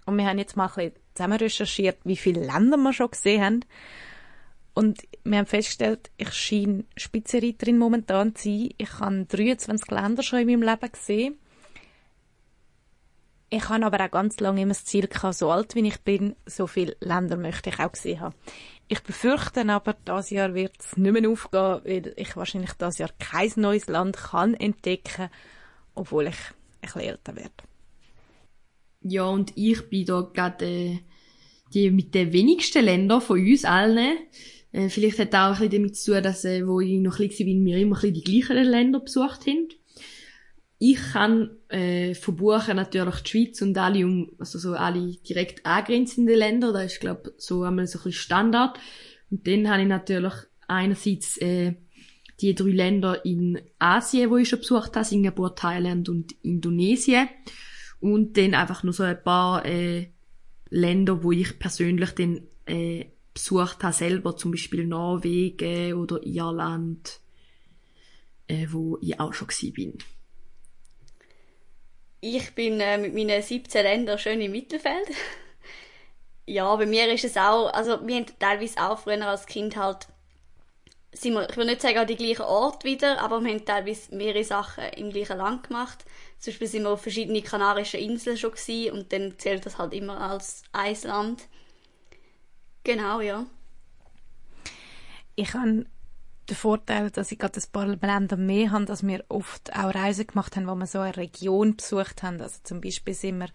Und 0.07 0.19
wir 0.19 0.27
haben 0.27 0.39
jetzt 0.39 0.57
mal 0.57 0.67
ein 0.67 0.75
bisschen 0.75 0.93
zusammen 1.15 1.39
recherchiert, 1.39 1.99
wie 2.05 2.17
viele 2.17 2.45
Länder 2.45 2.77
wir 2.77 2.93
schon 2.93 3.11
gesehen 3.11 3.43
haben. 3.43 3.61
Und 4.75 5.03
wir 5.23 5.39
haben 5.39 5.47
festgestellt, 5.47 6.11
ich 6.17 6.33
scheine 6.33 6.85
Spitzenreiterin 6.97 7.79
momentan 7.79 8.35
zu 8.35 8.49
sein. 8.49 8.71
Ich 8.77 8.99
habe 8.99 9.25
23 9.25 9.91
Länder 9.91 10.23
schon 10.23 10.41
in 10.41 10.47
meinem 10.47 10.63
Leben 10.63 10.93
gesehen. 10.93 11.39
Ich 13.57 13.69
habe 13.69 13.87
aber 13.87 14.05
auch 14.05 14.11
ganz 14.11 14.41
lange 14.41 14.63
immer 14.63 14.73
das 14.73 14.85
Ziel 14.85 15.07
gehabt, 15.07 15.37
so 15.37 15.49
alt 15.49 15.77
wie 15.77 15.87
ich 15.87 16.01
bin, 16.01 16.35
so 16.45 16.67
viele 16.67 16.97
Länder 16.99 17.37
möchte 17.37 17.71
ich 17.71 17.79
auch 17.79 17.93
gesehen 17.93 18.19
haben. 18.19 18.35
Ich 18.89 19.01
befürchte 19.01 19.65
aber, 19.69 19.95
dieses 20.09 20.31
Jahr 20.31 20.55
wird 20.55 20.73
es 20.81 20.97
nicht 20.97 21.13
mehr 21.13 21.31
aufgehen, 21.31 21.81
weil 21.85 22.15
ich 22.17 22.37
wahrscheinlich 22.37 22.73
dieses 22.73 22.99
Jahr 22.99 23.11
kein 23.21 23.53
neues 23.55 23.87
Land 23.87 24.17
kann 24.17 24.55
entdecken, 24.55 25.31
obwohl 25.95 26.27
ich 26.27 26.35
ein 26.35 26.81
bisschen 26.81 27.03
älter 27.03 27.37
werde. 27.37 27.53
Ja, 29.03 29.27
und 29.27 29.53
ich 29.55 29.89
bin 29.89 30.05
da 30.05 30.29
gerade 30.35 30.67
äh, 30.67 30.99
die 31.73 31.93
mit 31.93 32.13
den 32.13 32.33
wenigsten 32.33 32.85
Ländern 32.85 33.21
von 33.21 33.39
uns 33.39 33.65
allen. 33.65 34.19
Äh, 34.73 34.89
vielleicht 34.89 35.21
hat 35.21 35.33
das 35.33 35.59
auch 35.59 35.63
ein 35.63 35.69
bisschen 35.69 35.83
damit 35.83 35.97
zu 35.97 36.13
tun, 36.13 36.23
dass, 36.25 36.45
äh, 36.45 36.67
wo 36.67 36.81
ich 36.81 36.99
noch 36.99 37.21
ein 37.21 37.29
bisschen 37.29 37.47
bin, 37.47 37.65
wir 37.65 37.77
immer 37.77 37.95
ein 37.95 38.01
bisschen 38.01 38.15
die 38.15 38.25
gleichen 38.25 38.65
Länder 38.65 38.99
besucht 38.99 39.47
haben. 39.47 39.69
Ich 40.87 40.99
kann 41.12 41.49
äh, 41.68 42.14
verbuchen 42.14 42.76
natürlich 42.76 43.20
die 43.20 43.30
Schweiz 43.30 43.62
und 43.62 43.78
alle 43.78 44.05
um, 44.05 44.30
also 44.39 44.59
so 44.59 44.74
alle 44.74 45.16
direkt 45.26 45.64
angrenzenden 45.64 46.37
Länder. 46.37 46.74
Das 46.74 46.93
ist 46.93 47.01
glaube 47.01 47.32
so 47.39 47.62
einmal 47.62 47.87
so 47.87 47.99
ein 47.99 48.05
bisschen 48.05 48.20
Standard. 48.20 48.78
Und 49.30 49.47
dann 49.49 49.70
habe 49.70 49.80
ich 49.80 49.89
natürlich 49.89 50.35
einerseits 50.68 51.39
äh, 51.39 51.72
die 52.43 52.55
drei 52.55 52.68
Länder 52.68 53.24
in 53.24 53.62
Asien, 53.78 54.28
wo 54.28 54.37
ich 54.37 54.51
schon 54.51 54.59
besucht 54.59 54.95
habe, 54.95 55.07
Singapur, 55.07 55.57
Thailand 55.57 56.11
und 56.11 56.32
Indonesien. 56.43 57.30
Und 58.01 58.37
dann 58.37 58.53
einfach 58.53 58.82
nur 58.82 58.93
so 58.93 59.05
ein 59.05 59.22
paar 59.24 59.64
äh, 59.64 60.09
Länder, 60.68 61.24
wo 61.24 61.32
ich 61.32 61.59
persönlich 61.59 62.11
dann 62.11 62.43
äh, 62.66 63.07
besucht 63.32 63.82
habe 63.82 63.95
selber, 63.95 64.37
zum 64.37 64.51
Beispiel 64.51 64.87
Norwegen 64.87 65.95
oder 65.95 66.22
Irland, 66.26 67.20
äh, 68.49 68.66
wo 68.70 68.99
ich 69.01 69.18
auch 69.18 69.32
schon 69.32 69.49
bin. 69.72 69.97
Ich 72.27 72.55
bin 72.55 72.81
äh, 72.81 72.97
mit 72.97 73.12
meinen 73.12 73.43
17 73.43 73.83
Ländern 73.83 74.18
schön 74.18 74.41
im 74.41 74.53
Mittelfeld. 74.53 75.11
ja, 76.47 76.75
bei 76.75 76.87
mir 76.87 77.12
ist 77.12 77.25
es 77.25 77.37
auch, 77.37 77.70
also 77.70 78.07
wir 78.07 78.16
haben 78.16 78.27
teilweise 78.39 78.81
auch 78.81 78.99
früher 78.99 79.27
als 79.27 79.45
Kind 79.45 79.77
halt 79.77 80.07
sind 81.12 81.35
wir, 81.35 81.51
ich 81.51 81.57
will 81.59 81.66
nicht 81.66 81.83
sagen 81.83 81.99
an 81.99 82.07
die 82.07 82.16
gleichen 82.16 82.47
Ort 82.47 82.83
wieder, 82.83 83.20
aber 83.20 83.45
wir 83.45 83.53
haben 83.53 83.66
teilweise 83.66 84.14
mehrere 84.16 84.43
Sachen 84.43 84.85
im 84.97 85.11
gleichen 85.11 85.37
Land 85.37 85.68
gemacht. 85.68 86.07
Zum 86.39 86.53
Beispiel 86.53 86.66
sind 86.66 86.83
wir 86.85 86.93
auf 86.93 87.03
verschiedene 87.03 87.43
kanarische 87.43 87.99
Inseln 87.99 88.39
schon 88.39 88.53
gewesen 88.53 88.97
und 88.97 89.12
dann 89.12 89.39
zählt 89.39 89.66
das 89.66 89.77
halt 89.77 89.93
immer 89.93 90.18
als 90.18 90.62
ein 90.72 90.97
Land. 91.03 91.43
Genau, 92.85 93.20
ja. 93.20 93.45
Ich 95.37 95.53
habe 95.53 95.85
den 96.49 96.57
Vorteil, 96.57 97.11
dass 97.11 97.33
ich 97.33 97.39
gerade 97.39 97.61
ein 97.61 97.73
paar 97.73 97.87
Länder 97.87 98.37
mehr 98.37 98.71
habe, 98.71 98.85
dass 98.85 99.07
wir 99.07 99.25
oft 99.29 99.75
auch 99.75 99.95
Reisen 99.95 100.27
gemacht 100.27 100.57
haben, 100.57 100.67
wo 100.67 100.75
wir 100.75 100.87
so 100.87 101.01
eine 101.01 101.17
Region 101.17 101.77
besucht 101.77 102.23
haben. 102.23 102.41
Also 102.41 102.59
zum 102.63 102.81
Beispiel 102.81 103.15
sind 103.15 103.39
wir 103.39 103.49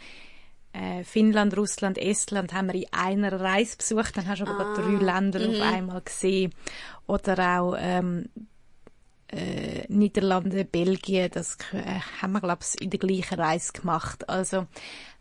äh, 0.73 1.03
Finnland, 1.03 1.55
Russland, 1.57 1.97
Estland 1.97 2.53
haben 2.53 2.67
wir 2.67 2.75
in 2.75 2.87
einer 2.91 3.39
Reise 3.39 3.77
besucht, 3.77 4.17
dann 4.17 4.27
hast 4.27 4.41
du 4.41 4.47
aber 4.47 4.67
ah, 4.67 4.73
drei 4.75 5.03
Länder 5.03 5.39
auf 5.39 5.55
mhm. 5.55 5.61
einmal 5.61 6.01
gesehen. 6.01 6.53
Oder 7.07 7.59
auch 7.59 7.75
ähm, 7.77 8.29
äh, 9.31 9.85
Niederlande, 9.87 10.65
Belgien, 10.65 11.29
das 11.31 11.57
äh, 11.73 11.99
haben 12.21 12.33
wir, 12.33 12.41
glaube 12.41 12.63
ich, 12.63 12.81
in 12.81 12.89
der 12.89 12.99
gleichen 12.99 13.39
Reise 13.39 13.73
gemacht. 13.73 14.27
Also 14.29 14.67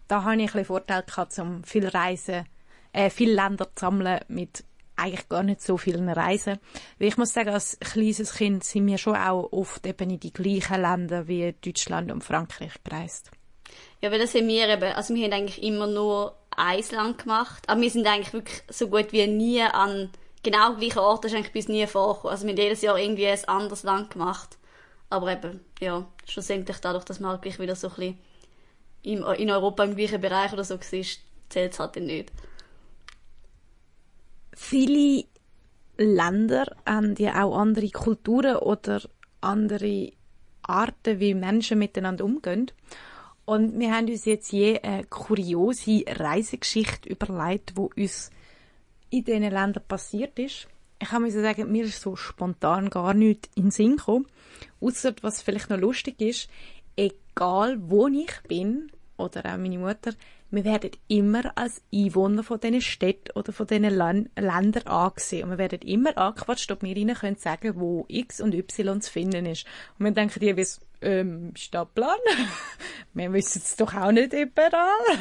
da 0.06 0.24
habe 0.24 0.36
ich 0.36 0.40
ein 0.40 0.46
bisschen 0.46 0.64
Vorteil 0.64 1.02
gehabt, 1.02 1.38
um 1.38 1.64
viel 1.64 1.86
Reisen, 1.86 2.44
äh, 2.92 3.10
viele 3.10 3.34
Länder 3.34 3.66
zu 3.74 3.80
sammeln 3.80 4.20
mit 4.28 4.64
eigentlich 4.98 5.28
gar 5.28 5.42
nicht 5.42 5.62
so 5.62 5.76
vielen 5.76 6.08
Reisen. 6.08 6.58
Weil 6.98 7.08
ich 7.08 7.16
muss 7.16 7.32
sagen, 7.32 7.50
als 7.50 7.78
kleines 7.80 8.34
Kind 8.34 8.64
sind 8.64 8.86
wir 8.86 8.98
schon 8.98 9.16
auch 9.16 9.52
oft 9.52 9.86
eben 9.86 10.10
in 10.10 10.20
die 10.20 10.32
gleichen 10.32 10.82
Länder 10.82 11.28
wie 11.28 11.54
Deutschland 11.64 12.10
und 12.10 12.24
Frankreich 12.24 12.74
gereist. 12.84 13.30
Ja, 14.00 14.10
weil 14.10 14.18
das 14.18 14.34
haben 14.34 14.48
wir 14.48 14.68
eben, 14.68 14.92
also 14.92 15.14
wir 15.14 15.24
haben 15.24 15.32
eigentlich 15.32 15.62
immer 15.62 15.86
nur 15.86 16.34
ein 16.56 16.82
Land 16.90 17.18
gemacht, 17.18 17.62
aber 17.68 17.80
wir 17.80 17.90
sind 17.90 18.06
eigentlich 18.06 18.32
wirklich 18.32 18.62
so 18.68 18.88
gut 18.88 19.12
wie 19.12 19.26
nie 19.26 19.62
an 19.62 20.10
genau 20.42 20.74
gleichen 20.74 20.98
Orten, 20.98 21.22
das 21.22 21.32
ist 21.32 21.36
eigentlich 21.36 21.52
bis 21.52 21.68
nie 21.68 21.86
vorgekommen. 21.86 22.32
Also 22.32 22.46
wir 22.46 22.52
haben 22.52 22.60
jedes 22.60 22.82
Jahr 22.82 22.98
irgendwie 22.98 23.26
ein 23.26 23.44
anderes 23.46 23.82
Land 23.82 24.10
gemacht. 24.10 24.58
Aber 25.10 25.32
eben, 25.32 25.60
ja, 25.80 26.06
schlussendlich 26.26 26.78
dadurch, 26.78 27.04
dass 27.04 27.20
man 27.20 27.30
halt 27.30 27.42
gleich 27.42 27.58
wieder 27.58 27.76
so 27.76 27.88
ein 27.88 27.94
bisschen 27.94 28.18
in 29.02 29.50
Europa 29.50 29.84
im 29.84 29.96
gleichen 29.96 30.20
Bereich 30.20 30.52
oder 30.52 30.64
so 30.64 30.74
war, 30.74 31.04
zählt 31.48 31.72
es 31.72 31.78
halt 31.78 31.96
dann 31.96 32.06
nicht. 32.06 32.30
Viele 34.60 35.24
Länder 35.96 36.66
haben 36.84 37.14
ja 37.16 37.44
auch 37.44 37.56
andere 37.56 37.88
Kulturen 37.90 38.56
oder 38.56 39.00
andere 39.40 40.12
Arten, 40.62 41.20
wie 41.20 41.32
Menschen 41.32 41.78
miteinander 41.78 42.24
umgehen. 42.24 42.70
Und 43.44 43.78
wir 43.78 43.94
haben 43.94 44.08
uns 44.08 44.24
jetzt 44.24 44.52
je 44.52 44.80
eine 44.80 45.04
kuriose 45.04 46.02
Reisegeschichte 46.06 47.08
überlegt, 47.08 47.76
wo 47.76 47.90
uns 47.96 48.30
in 49.10 49.24
diesen 49.24 49.42
Ländern 49.42 49.84
passiert 49.86 50.38
ist. 50.40 50.66
Ich 51.00 51.08
kann 51.08 51.30
sagen, 51.30 51.70
mir 51.70 51.84
ist 51.84 52.02
so 52.02 52.16
spontan 52.16 52.90
gar 52.90 53.14
nichts 53.14 53.48
in 53.54 53.66
den 53.66 53.70
Sinn 53.70 53.96
gekommen. 53.96 54.26
Ausser, 54.80 55.14
was 55.22 55.40
vielleicht 55.40 55.70
noch 55.70 55.78
lustig 55.78 56.20
ist, 56.20 56.50
egal 56.96 57.78
wo 57.80 58.08
ich 58.08 58.32
bin, 58.48 58.90
oder 59.16 59.46
auch 59.46 59.56
meine 59.56 59.78
Mutter, 59.78 60.12
wir 60.50 60.64
werden 60.64 60.90
immer 61.08 61.52
als 61.56 61.82
Einwohner 61.92 62.42
von 62.42 62.58
diesen 62.58 62.80
Städten 62.80 63.32
oder 63.36 63.52
von 63.52 63.66
diesen 63.66 63.84
Lan 63.84 64.30
Ländern 64.36 64.86
angesehen. 64.86 65.44
Und 65.44 65.50
wir 65.50 65.58
werden 65.58 65.80
immer 65.82 66.16
angequatscht, 66.16 66.70
ob 66.72 66.82
wir 66.82 66.96
ihnen 66.96 67.14
können 67.14 67.36
sagen 67.36 67.74
wo 67.76 68.06
X 68.08 68.40
und 68.40 68.54
Y 68.54 69.00
zu 69.02 69.12
finden 69.12 69.44
ist. 69.46 69.66
Und 69.98 70.06
wir 70.06 70.12
denken 70.12 70.42
jeweils, 70.42 70.80
ähm, 71.02 71.52
Stadtplan? 71.54 72.18
wir 73.14 73.32
wissen 73.32 73.62
es 73.64 73.76
doch 73.76 73.94
auch 73.94 74.10
nicht 74.10 74.32
überall. 74.32 75.18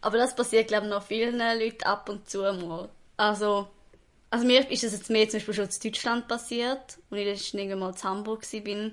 Aber 0.00 0.18
das 0.18 0.34
passiert, 0.34 0.68
glaube 0.68 0.86
ich, 0.86 0.90
noch 0.90 1.02
vielen 1.02 1.38
Leuten 1.38 1.82
ab 1.84 2.08
und 2.08 2.28
zu 2.28 2.42
mal. 2.42 2.88
Also, 3.16 3.68
also 4.30 4.46
mir 4.46 4.70
ist 4.70 4.82
das 4.82 4.92
jetzt 4.92 5.10
mehr 5.10 5.28
zum 5.28 5.38
Beispiel 5.38 5.54
schon 5.54 5.68
in 5.68 5.92
Deutschland 5.92 6.28
passiert, 6.28 6.98
als 7.10 7.20
ich 7.20 7.52
letztens 7.52 7.74
mal 7.74 7.90
in 7.90 8.02
Hamburg 8.02 8.42
war, 8.42 8.90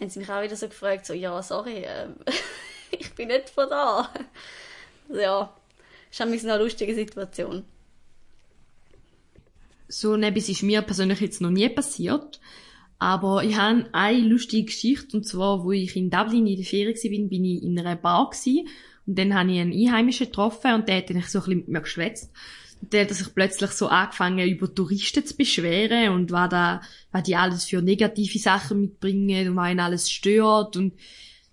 haben 0.00 0.10
sie 0.10 0.18
mich 0.18 0.30
auch 0.30 0.42
wieder 0.42 0.56
so 0.56 0.68
gefragt, 0.68 1.06
so, 1.06 1.14
ja, 1.14 1.42
sorry, 1.42 1.84
äh, 1.84 2.08
ich 2.98 3.12
bin 3.12 3.28
nicht 3.28 3.50
von 3.50 3.68
da. 3.68 4.12
ja, 5.08 5.54
ist 6.10 6.20
eine 6.20 6.58
lustige 6.58 6.94
Situation. 6.94 7.64
So 9.88 10.16
etwas 10.16 10.48
ist 10.48 10.62
mir 10.62 10.82
persönlich 10.82 11.20
jetzt 11.20 11.40
noch 11.40 11.50
nie 11.50 11.68
passiert. 11.68 12.40
Aber 12.98 13.42
ich 13.42 13.56
habe 13.56 13.86
eine 13.90 14.18
lustige 14.20 14.66
Geschichte, 14.66 15.16
und 15.16 15.26
zwar, 15.26 15.64
wo 15.64 15.72
ich 15.72 15.96
in 15.96 16.08
Dublin 16.08 16.46
in 16.46 16.56
der 16.56 16.64
Ferien 16.64 16.94
war, 16.94 17.28
bin 17.28 17.44
ich 17.44 17.62
in 17.64 17.76
einer 17.76 17.96
Bar 17.96 18.30
gewesen, 18.30 18.68
und 19.04 19.18
dann 19.18 19.34
habe 19.34 19.50
ich 19.50 19.58
einen 19.58 19.72
Einheimischen 19.72 20.26
getroffen, 20.26 20.74
und 20.74 20.88
der 20.88 20.98
hat 20.98 21.10
dann 21.10 21.20
so 21.22 21.40
ein 21.40 21.44
bisschen 21.44 21.56
mit 21.56 21.68
mir 21.68 21.80
geschwätzt. 21.80 22.30
Und 22.80 22.92
der 22.92 23.02
hat 23.02 23.10
sich 23.10 23.34
plötzlich 23.34 23.72
so 23.72 23.88
angefangen, 23.88 24.48
über 24.48 24.72
Touristen 24.72 25.26
zu 25.26 25.36
beschweren, 25.36 26.10
und 26.10 26.30
was 26.30 26.48
da, 26.50 26.80
was 27.10 27.24
die 27.24 27.34
alles 27.34 27.64
für 27.64 27.82
negative 27.82 28.38
Sachen 28.38 28.82
mitbringen, 28.82 29.48
und 29.48 29.56
was 29.56 29.72
ihn 29.72 29.80
alles 29.80 30.08
stört, 30.08 30.76
und 30.76 30.92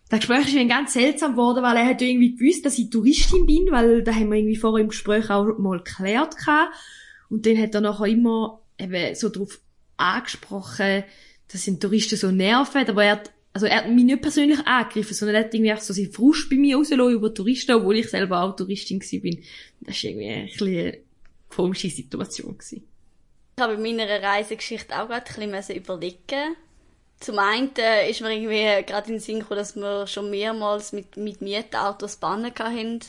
das 0.10 0.22
Gespräch 0.22 0.48
ist 0.48 0.56
dann 0.56 0.68
ganz 0.68 0.94
seltsam 0.94 1.32
geworden, 1.34 1.62
weil 1.62 1.78
er 1.78 1.86
hat 1.86 2.02
irgendwie 2.02 2.36
gewusst, 2.36 2.66
dass 2.66 2.80
ich 2.80 2.90
Touristin 2.90 3.46
bin, 3.46 3.68
weil 3.70 4.04
da 4.04 4.12
haben 4.12 4.32
wir 4.32 4.38
irgendwie 4.38 4.58
vorher 4.58 4.84
im 4.84 4.90
Gespräch 4.90 5.30
auch 5.30 5.58
mal 5.60 5.78
geklärt 5.78 6.36
gehabt. 6.36 6.76
Und 7.30 7.46
dann 7.46 7.62
hat 7.62 7.76
er 7.76 7.82
nachher 7.82 8.08
immer 8.08 8.62
eben 8.80 9.14
so 9.14 9.30
darauf 9.30 9.62
angesprochen, 9.98 11.04
dass 11.52 11.68
ihn 11.68 11.80
Touristen 11.80 12.18
so 12.18 12.32
nerven, 12.32 12.88
aber 12.88 13.04
er 13.04 13.12
hat, 13.14 13.32
also 13.54 13.68
er 13.68 13.78
hat 13.78 13.90
mich 13.90 14.04
nicht 14.04 14.22
persönlich 14.22 14.66
angegriffen, 14.66 15.14
sondern 15.14 15.36
er 15.36 15.44
hat 15.44 15.54
irgendwie 15.54 15.74
auch 15.74 15.80
so 15.80 15.94
seinen 15.94 16.12
Frust 16.12 16.50
bei 16.50 16.56
mir 16.56 16.78
rausgelassen 16.78 17.14
über 17.14 17.34
Touristen, 17.34 17.74
obwohl 17.74 17.98
ich 17.98 18.10
selber 18.10 18.42
auch 18.42 18.56
Touristin 18.56 19.00
bin. 19.00 19.44
Das 19.82 20.04
war 20.04 20.10
irgendwie 20.10 20.30
ein 20.30 20.46
bisschen 20.46 20.68
eine 20.68 20.98
komische 21.50 21.90
Situation 21.90 22.58
gewesen. 22.58 22.88
Ich 23.58 23.64
habe 23.64 23.74
in 23.74 23.82
meiner 23.82 24.08
Reisegeschichte 24.08 25.00
auch 25.00 25.08
gerade 25.08 25.26
ein 25.40 25.52
bisschen 25.52 25.76
überlegen 25.76 26.56
zum 27.20 27.38
einen 27.40 27.76
äh, 27.78 28.10
ist 28.10 28.22
mir 28.22 28.32
irgendwie 28.32 28.86
gerade 28.86 29.08
in 29.08 29.16
den 29.16 29.20
Sinn 29.20 29.40
gekommen, 29.40 29.60
dass 29.60 29.76
wir 29.76 30.08
schon 30.08 30.30
mehrmals 30.30 30.94
mit, 30.94 31.18
mit 31.18 31.42
Mietautos 31.42 32.18
Bannen 32.18 32.54
hatten. 32.58 33.00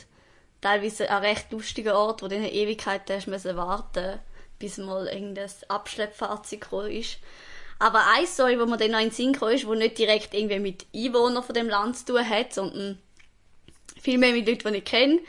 Teilweise 0.59 1.09
ein 1.09 1.23
recht 1.23 1.51
lustiger 1.51 1.97
Ort, 1.97 2.21
wo 2.21 2.27
du 2.27 2.35
in 2.35 2.43
einer 2.43 2.51
Ewigkeit 2.51 3.09
hast 3.09 3.27
müssen 3.27 3.55
warten 3.55 4.19
bis 4.59 4.77
mal 4.77 5.07
irgendein 5.07 5.49
Abschleppfahrzeug 5.69 6.61
gekommen 6.61 6.91
ist. 6.91 7.17
Aber 7.79 8.05
eine 8.13 8.27
Story, 8.27 8.59
wo 8.59 8.67
mir 8.67 8.77
dann 8.77 8.91
noch 8.91 8.99
in 8.99 9.07
den 9.07 9.11
Sinn 9.11 9.33
gekommen 9.33 9.53
ist, 9.53 9.65
wo 9.65 9.73
nicht 9.73 9.97
direkt 9.97 10.35
irgendwie 10.35 10.59
mit 10.59 10.85
Einwohnern 10.95 11.43
von 11.43 11.55
dem 11.55 11.67
Land 11.67 11.97
zu 11.97 12.13
tun 12.13 12.29
hat, 12.29 12.53
sondern 12.53 12.99
vielmehr 13.99 14.33
mit 14.33 14.47
Leuten, 14.47 14.71
die 14.71 14.79
ich 14.79 14.85
kenne, 14.85 15.19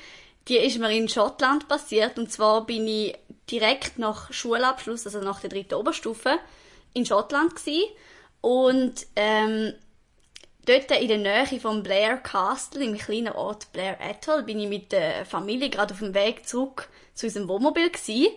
die 0.48 0.58
ist 0.58 0.78
mir 0.78 0.92
in 0.92 1.08
Schottland 1.08 1.66
passiert. 1.66 2.18
Und 2.18 2.30
zwar 2.30 2.66
bin 2.66 2.86
ich 2.86 3.16
direkt 3.50 3.98
nach 3.98 4.30
Schulabschluss, 4.32 5.06
also 5.06 5.20
nach 5.20 5.40
der 5.40 5.48
dritten 5.48 5.74
Oberstufe, 5.74 6.38
in 6.92 7.06
Schottland 7.06 7.56
gewesen 7.56 7.88
und 8.42 9.06
ähm, 9.16 9.72
dort 10.66 10.90
in 10.90 11.08
der 11.08 11.18
Nähe 11.18 11.60
vom 11.60 11.82
Blair 11.82 12.18
Castle, 12.18 12.84
im 12.84 12.98
kleinen 12.98 13.32
Ort 13.32 13.72
Blair 13.72 13.98
Atoll, 14.00 14.42
bin 14.42 14.60
ich 14.60 14.68
mit 14.68 14.92
der 14.92 15.24
Familie 15.24 15.70
gerade 15.70 15.94
auf 15.94 16.00
dem 16.00 16.12
Weg 16.12 16.46
zurück 16.46 16.88
zu 17.14 17.26
unserem 17.26 17.48
Wohnmobil 17.48 17.88
gewesen. 17.88 18.32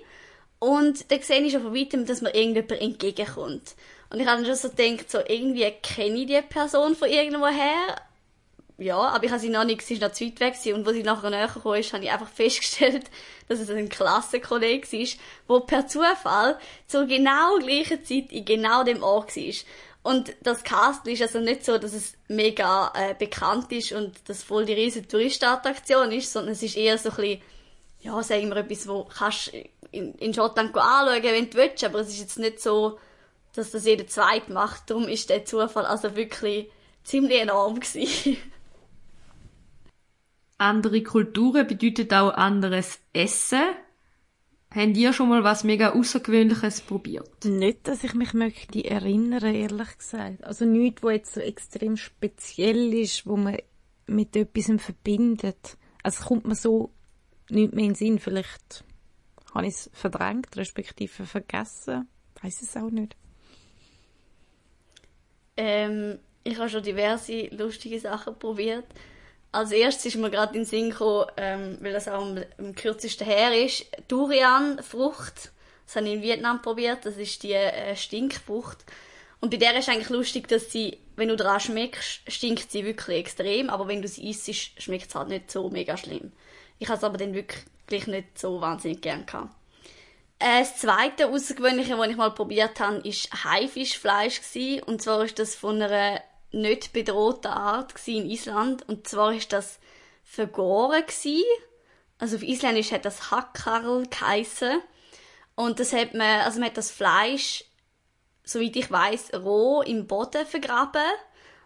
Und 0.59 1.11
da 1.11 1.19
sehe 1.19 1.41
ich 1.41 1.51
schon 1.51 1.63
von 1.63 1.75
weitem, 1.75 2.05
dass 2.05 2.21
mir 2.21 2.33
irgendjemand 2.33 2.81
entgegenkommt. 2.81 3.75
Und 4.09 4.19
ich 4.19 4.27
habe 4.27 4.43
dann 4.43 4.45
schon 4.45 4.55
so 4.55 4.75
gedacht, 4.75 5.11
so 5.11 5.19
irgendwie 5.27 5.69
kenne 5.81 6.19
ich 6.19 6.27
die 6.27 6.41
Person 6.41 6.95
von 6.95 7.09
irgendwo 7.09 7.47
her. 7.47 7.95
Ja, 8.77 8.97
aber 8.97 9.23
ich 9.23 9.31
habe 9.31 9.39
sie 9.39 9.49
noch 9.49 9.63
nicht, 9.63 9.81
sie 9.81 9.93
ist 9.93 10.01
noch 10.01 10.11
zu 10.11 10.25
weit 10.25 10.39
weg. 10.39 10.55
Und 10.73 10.85
wo 10.85 10.91
sie 10.91 11.03
nachher 11.03 11.29
näher 11.29 11.47
gekommen 11.47 11.79
ist, 11.79 11.93
habe 11.93 12.03
ich 12.03 12.11
einfach 12.11 12.27
festgestellt, 12.33 13.05
dass 13.47 13.59
es 13.59 13.69
ein 13.69 13.89
Klassenkollege 13.89 14.97
ist, 14.97 15.19
der 15.49 15.59
per 15.61 15.87
Zufall 15.87 16.57
zur 16.87 17.05
genau 17.05 17.57
gleichen 17.59 18.03
Zeit 18.03 18.31
in 18.31 18.45
genau 18.45 18.83
dem 18.83 19.01
Ort 19.03 19.35
war. 19.35 19.53
Und 20.05 20.35
das 20.43 20.63
Castle 20.63 21.13
ist 21.13 21.23
also 21.23 21.39
nicht 21.39 21.65
so, 21.65 21.79
dass 21.79 21.93
es 21.93 22.13
mega 22.27 22.93
äh, 22.93 23.15
bekannt 23.15 23.71
ist 23.71 23.91
und 23.91 24.29
das 24.29 24.43
voll 24.43 24.63
die 24.63 24.73
riesige 24.73 25.07
Touristenattraktion 25.07 26.11
ist, 26.11 26.31
sondern 26.31 26.53
es 26.53 26.61
ist 26.61 26.77
eher 26.77 26.99
so 26.99 27.09
ein 27.09 27.15
bisschen, 27.15 27.41
ja, 28.01 28.21
sagen 28.21 28.49
wir 28.49 28.57
etwas, 28.57 28.87
wo 28.87 29.05
kannst 29.05 29.51
in, 29.89 30.13
in 30.13 30.31
Schottland 30.31 30.77
anschauen, 30.77 31.23
wenn 31.23 31.49
du 31.49 31.57
willst, 31.57 31.83
aber 31.83 32.01
es 32.01 32.09
ist 32.09 32.19
jetzt 32.19 32.37
nicht 32.37 32.61
so, 32.61 32.99
dass 33.55 33.71
das 33.71 33.87
jeder 33.87 34.05
Zweit 34.05 34.47
macht. 34.49 34.91
Darum 34.91 35.07
ist 35.07 35.31
der 35.31 35.43
Zufall 35.43 35.87
also 35.87 36.15
wirklich 36.15 36.69
ziemlich 37.03 37.41
enorm 37.41 37.79
gewesen. 37.79 38.37
Andere 40.59 41.01
Kulturen 41.01 41.65
bedeutet 41.65 42.13
auch 42.13 42.29
anderes 42.29 42.99
Essen. 43.11 43.63
Habt 44.75 44.97
ihr 44.97 45.13
schon 45.13 45.29
mal 45.29 45.45
was 45.45 45.63
mega 45.63 45.93
Außergewöhnliches 45.93 46.81
probiert? 46.81 47.45
Nicht, 47.45 47.87
dass 47.87 48.03
ich 48.03 48.13
mich 48.13 48.33
möchte 48.33 48.83
erinnern, 48.83 49.55
ehrlich 49.55 49.97
gesagt. 49.97 50.43
Also 50.43 50.65
nichts, 50.65 51.01
wo 51.01 51.09
jetzt 51.09 51.33
so 51.33 51.39
extrem 51.39 51.95
speziell 51.95 52.93
ist, 52.93 53.25
wo 53.25 53.37
man 53.37 53.57
mit 54.05 54.35
etwas 54.35 54.69
verbindet. 54.81 55.77
Also 56.03 56.25
kommt 56.25 56.45
mir 56.45 56.55
so 56.55 56.91
nicht 57.49 57.73
mehr 57.73 57.85
in 57.85 57.91
den 57.91 57.95
Sinn. 57.95 58.19
Vielleicht 58.19 58.83
habe 59.53 59.65
ich 59.65 59.75
es 59.75 59.89
verdrängt, 59.93 60.57
respektive 60.57 61.25
vergessen. 61.25 62.09
Weiß 62.41 62.61
es 62.61 62.75
auch 62.75 62.91
nicht. 62.91 63.15
Ähm, 65.55 66.19
ich 66.43 66.59
habe 66.59 66.67
schon 66.67 66.83
diverse 66.83 67.47
lustige 67.55 68.01
Sachen 68.01 68.37
probiert. 68.37 68.85
Als 69.55 69.71
erstes 69.71 70.07
ist 70.07 70.15
mir 70.17 70.29
gerade 70.29 70.53
in 70.53 70.61
den 70.61 70.65
Sinn 70.65 70.89
gekommen, 70.89 71.27
ähm, 71.37 71.77
weil 71.79 71.93
das 71.93 72.09
auch 72.09 72.21
am, 72.21 72.43
am 72.57 72.75
kürzesten 72.75 73.25
her 73.25 73.53
ist, 73.53 73.85
Durian-Frucht. 74.09 75.51
Das 75.85 75.95
habe 75.95 76.07
ich 76.07 76.15
in 76.15 76.21
Vietnam 76.21 76.61
probiert. 76.61 77.05
Das 77.05 77.15
ist 77.15 77.41
die 77.41 77.53
äh, 77.53 77.95
Stinkfrucht. 77.95 78.79
Und 79.39 79.51
bei 79.51 79.57
der 79.57 79.77
ist 79.77 79.87
eigentlich 79.87 80.09
lustig, 80.09 80.49
dass 80.49 80.71
sie, 80.71 80.97
wenn 81.15 81.29
du 81.29 81.37
daran 81.37 81.61
schmeckst, 81.61 82.21
stinkt 82.27 82.69
sie 82.69 82.83
wirklich 82.83 83.19
extrem. 83.19 83.69
Aber 83.69 83.87
wenn 83.87 84.01
du 84.01 84.09
sie 84.09 84.29
isst, 84.29 84.53
schmeckt 84.81 85.07
es 85.07 85.15
halt 85.15 85.29
nicht 85.29 85.49
so 85.49 85.69
mega 85.69 85.95
schlimm. 85.95 86.33
Ich 86.79 86.89
habe 86.89 86.97
es 86.97 87.03
aber 87.05 87.17
dann 87.17 87.33
wirklich 87.33 88.07
nicht 88.07 88.37
so 88.37 88.59
wahnsinnig 88.59 89.01
gern 89.01 89.25
gehabt. 89.25 89.55
Äh, 90.39 90.59
das 90.59 90.77
zweite 90.77 91.29
Außergewöhnliche, 91.29 91.97
was 91.97 92.09
ich 92.09 92.17
mal 92.17 92.31
probiert 92.31 92.77
habe, 92.81 93.03
war 93.05 93.51
Haifischfleisch. 93.53 94.41
Und 94.85 95.01
zwar 95.01 95.23
ist 95.23 95.39
das 95.39 95.55
von 95.55 95.81
einer 95.81 96.19
nicht 96.55 96.93
bedrohte 96.93 97.49
Art 97.49 97.93
in 98.07 98.29
Island. 98.29 98.87
Und 98.87 99.07
zwar 99.07 99.33
ist 99.33 99.53
das 99.53 99.79
vergoren. 100.23 101.03
Also 102.17 102.37
auf 102.37 102.43
Isländisch 102.43 102.91
hat 102.91 103.05
das 103.05 103.31
Hackarl 103.31 104.07
geheissen. 104.07 104.81
Und 105.55 105.79
das 105.79 105.93
hat 105.93 106.13
man, 106.13 106.41
also 106.41 106.59
man 106.59 106.69
hat 106.69 106.77
das 106.77 106.91
Fleisch, 106.91 107.65
soweit 108.43 108.75
ich 108.75 108.91
weiß, 108.91 109.33
roh 109.35 109.81
im 109.81 110.07
Boden 110.07 110.45
vergraben. 110.45 111.03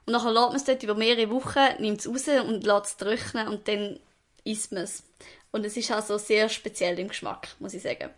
Und 0.05 0.13
dann 0.13 0.23
lässt 0.25 0.47
man 0.47 0.55
es 0.55 0.63
dort 0.63 0.83
über 0.83 0.95
mehrere 0.95 1.29
Wochen, 1.29 1.81
nimmt 1.81 1.99
es 1.99 2.07
raus 2.07 2.27
und 2.27 2.63
lässt 2.63 2.85
es 2.85 2.97
trocknen 2.97 3.47
und 3.47 3.67
dann 3.67 3.99
isst 4.43 4.71
man 4.71 4.83
es. 4.83 5.03
Und 5.51 5.65
es 5.65 5.77
ist 5.77 5.91
also 5.91 6.17
sehr 6.17 6.49
speziell 6.49 6.97
im 6.99 7.09
Geschmack, 7.09 7.49
muss 7.59 7.73
ich 7.73 7.83
sagen. 7.83 8.09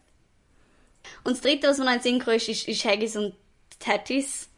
Und 1.23 1.33
das 1.33 1.41
dritte, 1.41 1.67
was 1.67 1.77
man 1.79 1.87
in 1.87 1.93
den 2.01 2.21
Sinn 2.21 2.35
ist, 2.35 2.49
ist, 2.49 2.67
ist 2.67 2.85
Haggis 2.85 3.15
und 3.15 3.35
Tattis. 3.79 4.49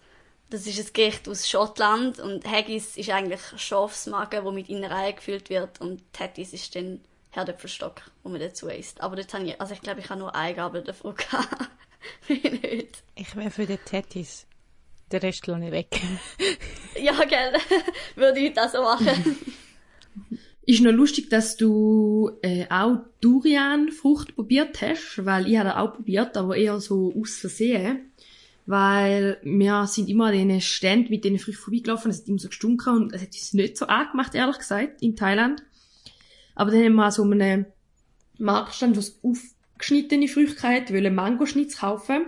Das 0.53 0.67
ist 0.67 0.77
ein 0.77 0.93
Gericht 0.93 1.27
aus 1.27 1.49
Schottland 1.49 2.19
und 2.19 2.45
Haggis 2.45 2.95
ist 2.95 3.09
eigentlich 3.09 3.41
Schafsmagen, 3.57 4.45
wo 4.45 4.51
mit 4.51 4.69
Innereien 4.69 5.15
gefüllt 5.15 5.49
wird 5.49 5.81
und 5.81 6.03
Tattis 6.13 6.53
ist 6.53 6.75
dann 6.75 7.01
Herdöpfelstock, 7.31 8.03
wo 8.21 8.29
man 8.29 8.39
dazu 8.39 8.67
isst. 8.67 9.01
Aber 9.01 9.15
dort 9.15 9.33
habe 9.33 9.45
ich, 9.45 9.59
also 9.59 9.73
ich 9.73 9.81
glaube, 9.81 10.01
ich 10.01 10.11
habe 10.11 10.19
nur 10.19 10.35
eine 10.35 10.53
Gabel 10.53 10.83
davon 10.83 11.15
gehabt. 11.15 11.71
nicht. 12.29 13.01
Ich 13.15 13.35
wäre 13.35 13.49
für 13.49 13.65
die 13.65 13.77
Tattis. 13.77 14.45
Den 15.11 15.21
Rest 15.21 15.47
lasse 15.47 15.65
ich 15.65 15.71
weg. 15.71 15.99
ja, 17.01 17.13
gell. 17.25 17.53
Würde 18.15 18.39
ich 18.39 18.53
das 18.53 18.73
so 18.73 18.83
machen. 18.83 19.35
Ist 20.67 20.81
noch 20.81 20.91
lustig, 20.91 21.31
dass 21.31 21.57
du 21.57 22.29
äh, 22.43 22.67
auch 22.69 22.99
Durianfrucht 23.21 24.35
probiert 24.35 24.83
hast, 24.83 25.25
weil 25.25 25.47
ich 25.47 25.57
habe 25.57 25.77
auch 25.77 25.95
probiert, 25.95 26.37
aber 26.37 26.55
eher 26.55 26.79
so 26.79 27.11
aus 27.19 27.37
Versehen. 27.37 28.12
Weil 28.65 29.39
wir 29.43 29.87
sind 29.87 30.09
immer 30.09 30.27
an 30.27 30.33
diesen 30.33 30.61
Ständen 30.61 31.09
mit 31.09 31.25
denen 31.25 31.39
Früchten 31.39 31.61
vorbeigelaufen, 31.61 32.11
es 32.11 32.21
hat 32.21 32.27
immer 32.27 32.39
so 32.39 32.47
gestunken 32.47 32.95
und 32.95 33.13
es 33.13 33.21
hat 33.21 33.29
uns 33.29 33.53
nicht 33.53 33.77
so 33.77 33.87
angemacht, 33.87 34.35
ehrlich 34.35 34.57
gesagt, 34.57 35.01
in 35.01 35.15
Thailand. 35.15 35.63
Aber 36.55 36.71
dann 36.71 36.83
haben 36.83 36.95
wir 36.95 37.11
so 37.11 37.23
einen 37.23 37.65
Marktstand, 38.37 38.95
wo 38.95 38.99
es 38.99 39.19
aufgeschnittene 39.21 40.27
Früchte 40.27 40.63
wollen 40.63 41.15
Mangoschnitz 41.15 41.77
kaufen. 41.77 42.25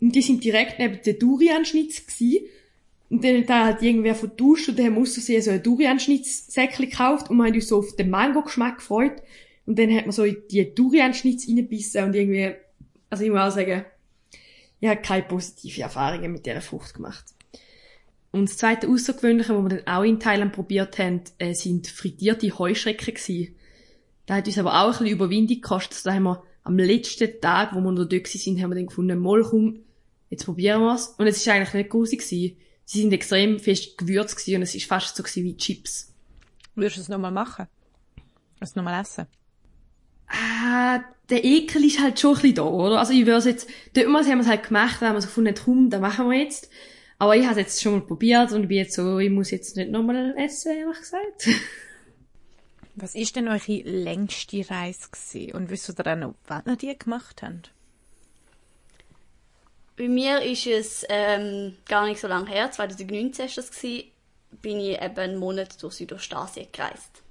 Und 0.00 0.14
die 0.14 0.22
sind 0.22 0.42
direkt 0.42 0.78
neben 0.78 1.00
den 1.02 1.18
Durianschnitz 1.18 2.06
gsi. 2.06 2.48
Und 3.08 3.22
dann 3.22 3.42
hat 3.42 3.50
da 3.50 3.64
halt 3.66 3.82
irgendwer 3.82 4.14
vertauscht 4.14 4.70
und 4.70 4.78
dann 4.78 4.86
haben 4.86 4.94
wir 4.94 5.02
aus 5.02 5.12
Versehen 5.12 5.42
so 5.42 5.50
ein 5.50 5.62
Durianschnitzsäckchen 5.62 6.88
gekauft 6.88 7.28
und 7.28 7.36
wir 7.36 7.44
haben 7.44 7.54
uns 7.54 7.68
so 7.68 7.78
auf 7.78 7.94
den 7.94 8.08
Mango-Geschmack 8.10 8.78
gefreut. 8.78 9.22
Und 9.66 9.78
dann 9.78 9.94
hat 9.94 10.06
man 10.06 10.12
so 10.12 10.24
in 10.24 10.38
die 10.50 10.74
Durianschnitz 10.74 11.46
reingebissen 11.46 12.04
und 12.04 12.14
irgendwie, 12.14 12.54
also 13.10 13.22
ich 13.22 13.30
muss 13.30 13.40
auch 13.40 13.50
sagen, 13.50 13.84
ich 14.82 14.88
habe 14.88 15.00
keine 15.00 15.22
positiven 15.22 15.84
Erfahrungen 15.84 16.32
mit 16.32 16.44
dieser 16.44 16.60
Frucht 16.60 16.94
gemacht. 16.94 17.24
Und 18.32 18.48
das 18.48 18.56
zweite 18.56 18.88
Außergewöhnliche, 18.88 19.54
was 19.54 19.62
wir 19.62 19.78
dann 19.78 19.86
auch 19.86 20.02
in 20.02 20.18
Thailand 20.18 20.52
probiert 20.52 20.98
haben, 20.98 21.22
äh, 21.38 21.54
sind 21.54 21.86
frittierte 21.86 22.58
Heuschrecken 22.58 23.14
gewesen. 23.14 23.54
Da 24.26 24.34
hat 24.34 24.48
uns 24.48 24.58
aber 24.58 24.80
auch 24.80 24.86
ein 24.86 24.90
bisschen 24.90 25.06
Überwindung 25.06 25.60
gekostet. 25.60 26.04
Da 26.04 26.14
haben 26.14 26.24
wir 26.24 26.42
am 26.64 26.78
letzten 26.78 27.40
Tag, 27.40 27.76
wo 27.76 27.80
wir 27.80 27.92
noch 27.92 28.08
dort 28.08 28.26
sind, 28.26 28.60
haben 28.60 28.70
wir 28.70 28.74
dann 28.74 28.86
gefunden, 28.86 29.20
mal 29.20 29.42
komm, 29.42 29.84
jetzt 30.30 30.46
probieren 30.46 30.80
wir's. 30.80 31.14
Und 31.16 31.28
es 31.28 31.36
ist 31.36 31.48
eigentlich 31.48 31.74
nicht 31.74 31.90
grusig 31.90 32.18
gewesen. 32.18 32.56
Sie 32.84 33.00
sind 33.02 33.12
extrem 33.12 33.60
fest 33.60 33.96
gewürzt 33.96 34.36
gewesen 34.36 34.56
und 34.56 34.62
es 34.62 34.74
ist 34.74 34.86
fast 34.86 35.14
so 35.14 35.22
gewesen 35.22 35.44
wie 35.44 35.56
Chips. 35.56 36.12
Würdest 36.74 36.96
du 36.96 37.00
es 37.02 37.08
nochmal 37.08 37.30
machen? 37.30 37.68
Es 38.58 38.74
nochmal 38.74 39.00
essen? 39.00 39.26
Ah, 40.26 41.04
der 41.32 41.44
Ekel 41.44 41.82
ist 41.86 41.98
halt 41.98 42.20
schon 42.20 42.36
ein 42.36 42.42
bisschen 42.42 42.56
da, 42.56 42.64
oder? 42.64 42.98
Also 42.98 43.14
ich 43.14 43.24
würde 43.24 43.48
jetzt, 43.48 43.66
damals 43.94 44.26
haben 44.28 44.36
wir 44.36 44.42
es 44.42 44.48
halt 44.48 44.64
gemacht, 44.64 45.00
da 45.00 45.08
haben 45.08 45.16
wir 45.16 45.22
so 45.22 45.28
gefunden, 45.28 45.54
komm, 45.64 45.88
das 45.88 46.00
machen 46.00 46.28
wir 46.28 46.38
jetzt. 46.38 46.68
Aber 47.18 47.34
ich 47.36 47.46
habe 47.46 47.52
es 47.52 47.66
jetzt 47.66 47.82
schon 47.82 47.94
mal 47.94 48.00
probiert 48.02 48.52
und 48.52 48.64
ich 48.64 48.68
bin 48.68 48.76
jetzt 48.76 48.94
so, 48.94 49.18
ich 49.18 49.30
muss 49.30 49.50
jetzt 49.50 49.76
nicht 49.76 49.90
nochmal 49.90 50.34
essen, 50.36 50.76
ehrlich 50.76 50.98
gesagt. 50.98 51.48
Was 52.96 53.14
ist 53.14 53.34
denn 53.34 53.48
eure 53.48 53.80
längste 53.82 54.68
Reise 54.68 55.08
gewesen? 55.10 55.52
Und 55.52 55.70
wisst 55.70 55.88
ihr 55.88 55.94
dann 55.94 56.20
noch, 56.20 56.34
wann 56.46 56.64
ihr 56.66 56.76
die 56.76 56.98
gemacht 56.98 57.42
habt? 57.42 57.70
Bei 59.96 60.06
mir 60.08 60.42
ist 60.42 60.66
es 60.66 61.06
ähm, 61.08 61.76
gar 61.88 62.04
nicht 62.06 62.20
so 62.20 62.28
lange 62.28 62.50
her, 62.50 62.70
2019 62.70 63.46
war 63.46 63.54
das, 63.54 63.70
gewesen, 63.70 64.10
bin 64.60 64.80
ich 64.80 65.00
eben 65.00 65.18
einen 65.18 65.38
Monat 65.38 65.82
durch 65.82 65.94
Südostasien 65.94 66.66
gereist. 66.70 67.21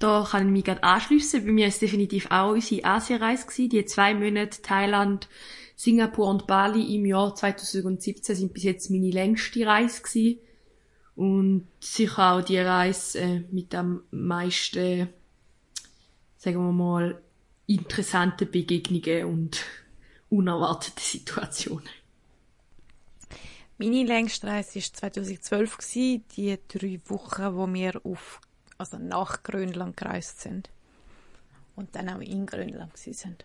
Da 0.00 0.26
kann 0.28 0.46
ich 0.46 0.52
mich 0.52 0.64
gerade 0.64 0.82
anschliessen. 0.82 1.44
Bei 1.44 1.52
mir 1.52 1.66
ist 1.66 1.82
definitiv 1.82 2.30
auch 2.30 2.52
unsere 2.52 2.84
Asienreise. 2.86 3.68
Die 3.68 3.84
zwei 3.84 4.14
Monate 4.14 4.62
Thailand, 4.62 5.28
Singapur 5.76 6.28
und 6.28 6.46
Bali 6.46 6.94
im 6.96 7.04
Jahr 7.04 7.34
2017 7.34 8.34
sind 8.34 8.54
bis 8.54 8.62
jetzt 8.62 8.90
meine 8.90 9.10
längste 9.10 9.66
Reise 9.66 10.02
gewesen. 10.02 10.40
Und 11.16 11.68
sicher 11.80 12.32
auch 12.32 12.42
die 12.42 12.58
Reise 12.58 13.20
äh, 13.20 13.40
mit 13.50 13.74
am 13.74 14.02
meisten, 14.10 15.10
sagen 16.38 16.64
wir 16.64 16.72
mal, 16.72 17.20
interessanten 17.66 18.50
Begegnungen 18.50 19.26
und 19.26 19.66
unerwarteten 20.30 21.02
Situationen. 21.02 21.90
Meine 23.76 24.04
längste 24.04 24.46
Reise 24.46 24.76
war 24.76 24.82
2012, 24.82 25.76
gewesen, 25.76 26.24
die 26.36 26.58
drei 26.68 27.00
Wochen, 27.06 27.54
wo 27.54 27.66
wir 27.70 28.00
auf, 28.04 28.40
also 28.80 28.98
nach 28.98 29.42
Grönland 29.42 29.96
gereist 29.96 30.40
sind. 30.40 30.70
Und 31.76 31.94
dann 31.94 32.08
auch 32.08 32.20
in 32.20 32.46
Grönland 32.46 32.96
sind. 32.96 33.44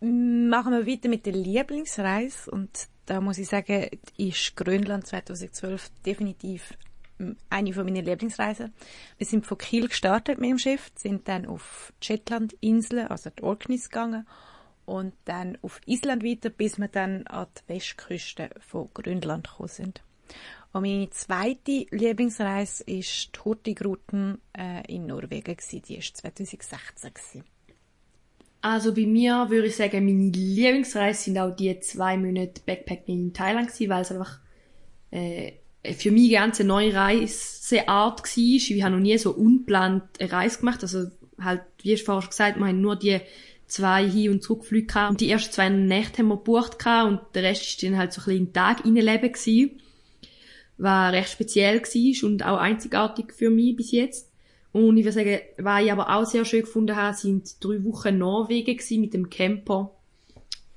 Machen 0.00 0.72
wir 0.72 0.86
weiter 0.86 1.08
mit 1.08 1.26
der 1.26 1.34
Lieblingsreise 1.34 2.50
und 2.50 2.88
da 3.04 3.20
muss 3.20 3.38
ich 3.38 3.48
sagen, 3.48 3.90
ist 4.16 4.56
Grönland 4.56 5.06
2012 5.06 5.90
definitiv 6.06 6.72
eine 7.50 7.72
von 7.74 7.84
meinen 7.84 8.04
Lieblingsreisen. 8.04 8.72
Wir 9.18 9.26
sind 9.26 9.46
von 9.46 9.58
Kiel 9.58 9.88
gestartet 9.88 10.38
mit 10.38 10.50
dem 10.50 10.58
Schiff, 10.58 10.90
sind 10.94 11.28
dann 11.28 11.44
auf 11.44 11.92
Shetland-Inseln, 12.00 13.08
also 13.08 13.28
die 13.30 13.42
Orkneys 13.42 13.90
gegangen 13.90 14.26
und 14.86 15.12
dann 15.26 15.58
auf 15.60 15.80
Island 15.84 16.24
weiter, 16.24 16.48
bis 16.48 16.78
wir 16.78 16.88
dann 16.88 17.26
an 17.26 17.48
die 17.58 17.74
Westküste 17.74 18.50
von 18.60 18.88
Grönland 18.94 19.48
gekommen 19.48 19.68
sind. 19.68 20.02
Und 20.72 20.82
meine 20.82 21.10
zweite 21.10 21.86
Lieblingsreise 21.90 22.84
ist 22.84 23.30
die 23.34 23.40
Hurtigruten 23.44 24.38
äh, 24.56 24.82
in 24.92 25.06
Norwegen 25.06 25.56
gewesen. 25.56 25.82
Die 25.88 25.96
war 25.96 26.02
2016 26.02 26.78
gewesen. 27.12 27.44
Also 28.62 28.94
bei 28.94 29.06
mir 29.06 29.46
würde 29.48 29.68
ich 29.68 29.76
sagen, 29.76 30.04
meine 30.04 30.30
Lieblingsreise 30.30 31.22
sind 31.22 31.38
auch 31.38 31.56
die 31.56 31.80
zwei 31.80 32.16
Monate 32.16 32.60
Backpacking 32.64 33.18
in 33.18 33.32
Thailand 33.32 33.68
gewesen, 33.68 33.90
weil 33.90 34.02
es 34.02 34.12
einfach 34.12 34.38
äh, 35.10 35.52
für 35.94 36.10
mich 36.10 36.32
ganz 36.32 36.60
eine 36.60 36.68
neue 36.68 36.94
Reiseart 36.94 38.20
war. 38.20 38.36
Ich 38.36 38.82
habe 38.82 38.94
noch 38.94 39.00
nie 39.00 39.16
so 39.16 39.32
unplant 39.32 40.04
eine 40.20 40.30
Reise 40.30 40.58
gemacht. 40.58 40.82
Also 40.82 41.06
halt, 41.40 41.62
wie 41.82 41.94
ich 41.94 42.04
vorhin 42.04 42.22
schon 42.22 42.30
gesagt 42.30 42.58
wir 42.58 42.66
haben 42.66 42.80
nur 42.80 42.96
die 42.96 43.20
zwei 43.66 44.06
Hin- 44.08 44.32
und 44.32 44.42
Zurückflüge 44.42 44.86
gehabt. 44.86 45.10
Und 45.12 45.20
die 45.20 45.30
ersten 45.30 45.52
zwei 45.52 45.68
Nächte 45.68 46.18
haben 46.18 46.28
wir 46.28 46.36
gebucht 46.36 46.78
gehabt 46.78 47.10
und 47.10 47.20
der 47.34 47.44
Rest 47.44 47.62
ist 47.62 47.82
dann 47.82 47.96
halt 47.96 48.12
so 48.12 48.20
ein 48.20 48.24
bisschen 48.24 48.46
im 48.46 48.52
Tag 48.52 48.84
innenleben 48.84 49.32
gewesen. 49.32 49.80
Was 50.80 51.12
recht 51.12 51.30
speziell 51.30 51.80
war 51.82 52.28
und 52.28 52.44
auch 52.44 52.58
einzigartig 52.58 53.32
für 53.32 53.50
mich 53.50 53.76
bis 53.76 53.92
jetzt. 53.92 54.30
Und 54.72 54.96
ich 54.96 55.04
würde 55.04 55.12
sagen, 55.12 55.40
was 55.58 55.82
ich 55.82 55.92
aber 55.92 56.14
auch 56.14 56.24
sehr 56.24 56.44
schön 56.44 56.62
gefunden 56.62 56.96
habe, 56.96 57.16
sind 57.16 57.62
drei 57.62 57.82
Wochen 57.84 58.18
Norwegen 58.18 59.00
mit 59.00 59.14
dem 59.14 59.28
Camper. 59.28 59.94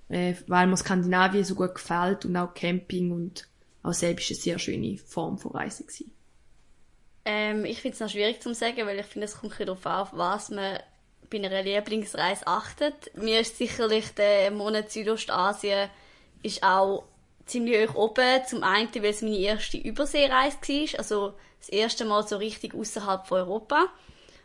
Äh, 0.10 0.36
weil 0.47 0.68
mir 0.68 0.78
Skandinavien 0.78 1.43
so 1.43 1.56
gut 1.56 1.76
gefällt 1.76 2.26
und 2.26 2.36
auch 2.36 2.54
Camping 2.54 3.12
und 3.12 3.47
auch 3.82 3.93
selbst 3.93 4.30
eine 4.30 4.39
sehr 4.39 4.60
schöne 4.60 4.97
Form 4.97 5.38
von 5.38 5.51
Reise 5.51 5.84
gewesen. 5.84 6.12
Ähm, 7.26 7.66
ich 7.66 7.82
finde 7.82 7.93
es 7.93 7.99
noch 7.99 8.10
schwierig 8.10 8.41
zu 8.41 8.54
sagen, 8.54 8.86
weil 8.86 8.99
ich 8.99 9.06
finde, 9.06 9.26
es 9.26 9.38
kommt 9.38 9.60
darauf 9.60 9.86
an, 9.86 10.01
auf 10.01 10.10
was 10.14 10.49
man 10.49 10.80
bei 11.30 11.38
einer 11.38 11.64
Lieblingsreise 11.64 12.45
achtet. 12.45 13.16
Mir 13.16 13.39
ist 13.39 13.58
sicherlich 13.58 14.10
der 14.14 14.51
Monat 14.51 14.91
Südostasien 14.91 15.89
ist 16.43 16.62
auch 16.62 17.06
ziemlich 17.46 17.89
hoch 17.89 17.96
oben. 17.96 18.41
Zum 18.48 18.64
einen, 18.64 18.94
weil 18.96 19.06
es 19.06 19.22
meine 19.22 19.38
erste 19.38 19.78
Überseereise 19.78 20.58
war, 20.58 21.00
also 21.00 21.34
das 21.60 21.70
erste 21.70 22.06
Mal 22.06 22.28
so 22.28 22.38
richtig 22.38 22.74
außerhalb 22.74 23.28
von 23.28 23.39
Europa. 23.39 23.88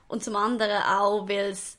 Und 0.09 0.25
zum 0.25 0.37
anderen 0.37 0.83
auch, 0.83 1.29
weil 1.29 1.51
es 1.51 1.79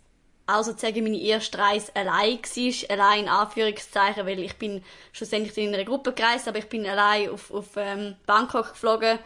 auch 0.50 0.64
sozusagen 0.64 1.04
meine 1.04 1.20
erste 1.20 1.58
Reise 1.58 1.96
allein 1.96 2.40
war, 2.40 2.90
allein 2.90 3.24
in 3.24 3.30
Anführungszeichen, 3.30 4.26
weil 4.26 4.40
ich 4.40 4.56
bin 4.58 4.84
schlussendlich 5.12 5.58
in 5.58 5.74
einer 5.74 5.86
Gruppe 5.86 6.14
gereist, 6.14 6.48
aber 6.48 6.58
ich 6.58 6.70
bin 6.70 6.88
allein 6.88 7.30
auf, 7.30 7.52
auf 7.52 7.78
ähm, 7.78 8.16
Bangkok 8.26 8.70
geflogen 8.70 9.20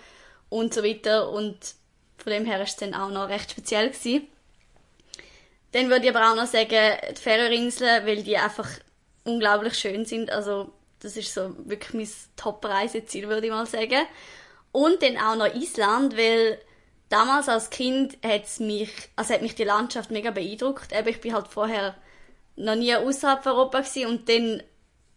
und 0.50 0.74
so 0.74 0.84
weiter 0.84 1.30
und 1.30 1.58
von 2.18 2.32
dem 2.32 2.46
her 2.46 2.58
war 2.58 2.66
es 2.66 2.76
dann 2.76 2.94
auch 2.94 3.10
noch 3.10 3.30
recht 3.30 3.52
speziell 3.52 3.89
gewesen. 3.89 4.28
Dann 5.72 5.89
würde 5.89 6.06
ich 6.06 6.16
aber 6.16 6.32
auch 6.32 6.36
noch 6.36 6.46
sagen, 6.46 6.98
die 7.10 7.22
Färöerinseln, 7.22 8.05
weil 8.05 8.24
die 8.24 8.38
einfach 8.38 8.70
unglaublich 9.24 9.76
schön 9.76 10.05
sind, 10.05 10.30
also 10.30 10.72
das 11.04 11.17
ist 11.17 11.34
so 11.34 11.55
wirklich 11.66 11.93
mein 11.93 12.09
Top-Reiseziel, 12.36 13.28
würde 13.28 13.47
ich 13.47 13.51
mal 13.51 13.66
sagen. 13.66 14.05
Und 14.71 15.01
dann 15.01 15.17
auch 15.17 15.36
noch 15.36 15.54
Island, 15.54 16.17
weil 16.17 16.59
damals 17.09 17.50
als 17.50 17.70
Kind 17.70 18.17
hat's 18.24 18.59
mich, 18.59 18.89
also 19.16 19.34
hat 19.34 19.42
mich 19.42 19.55
die 19.55 19.63
Landschaft 19.63 20.12
mega 20.12 20.32
beeindruckt. 20.32 20.92
Eben, 20.92 21.09
ich 21.09 21.21
bin 21.21 21.34
halt 21.34 21.47
vorher 21.47 21.96
noch 22.55 22.75
nie 22.75 22.96
außerhalb 22.96 23.46
Europa 23.46 23.82
gewesen 23.82 24.08
und 24.08 24.30
dann 24.30 24.63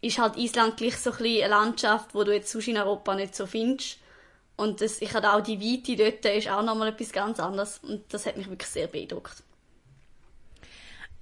ist 0.01 0.19
halt 0.19 0.37
Island 0.37 0.77
gleich 0.77 0.97
so 0.97 1.11
ein 1.11 1.17
bisschen 1.17 1.43
eine 1.43 1.49
Landschaft, 1.49 2.13
wo 2.13 2.23
du 2.23 2.33
jetzt 2.33 2.51
sonst 2.51 2.67
in 2.67 2.77
Europa 2.77 3.15
nicht 3.15 3.35
so 3.35 3.45
findest. 3.45 3.97
Und 4.55 4.81
das, 4.81 5.01
ich 5.01 5.13
hatte 5.13 5.33
auch 5.33 5.41
die 5.41 5.59
Weite 5.59 5.95
dort, 5.95 6.25
ist 6.35 6.49
auch 6.49 6.63
nochmal 6.63 6.89
etwas 6.89 7.11
ganz 7.11 7.39
anderes 7.39 7.79
und 7.83 8.11
das 8.13 8.25
hat 8.25 8.37
mich 8.37 8.49
wirklich 8.49 8.69
sehr 8.69 8.87
beeindruckt. 8.87 9.43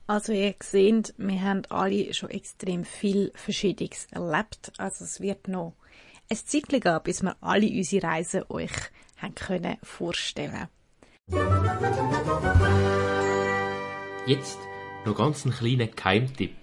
Also 0.08 0.34
ihr 0.34 0.54
seht, 0.62 1.16
wir 1.18 1.42
haben 1.42 1.64
alle 1.70 2.14
schon 2.14 2.30
extrem 2.30 2.86
viel 2.86 3.32
Verschiedenes 3.34 4.08
erlebt. 4.12 4.72
Also 4.78 5.04
es 5.04 5.20
wird 5.20 5.48
noch 5.48 5.74
ein 6.30 6.38
Zeitchen 6.38 6.80
gehen, 6.80 7.00
bis 7.04 7.24
wir 7.24 7.36
alle 7.42 7.68
unsere 7.68 8.06
Reisen 8.06 8.44
euch 8.50 8.72
haben 9.18 9.34
können 9.34 9.78
vorstellen 9.82 10.68
Jetzt 14.28 14.60
noch 15.06 15.16
ganz 15.16 15.44
einen 15.44 15.56
kleinen 15.56 15.90
Geheimtipp. 15.90 16.56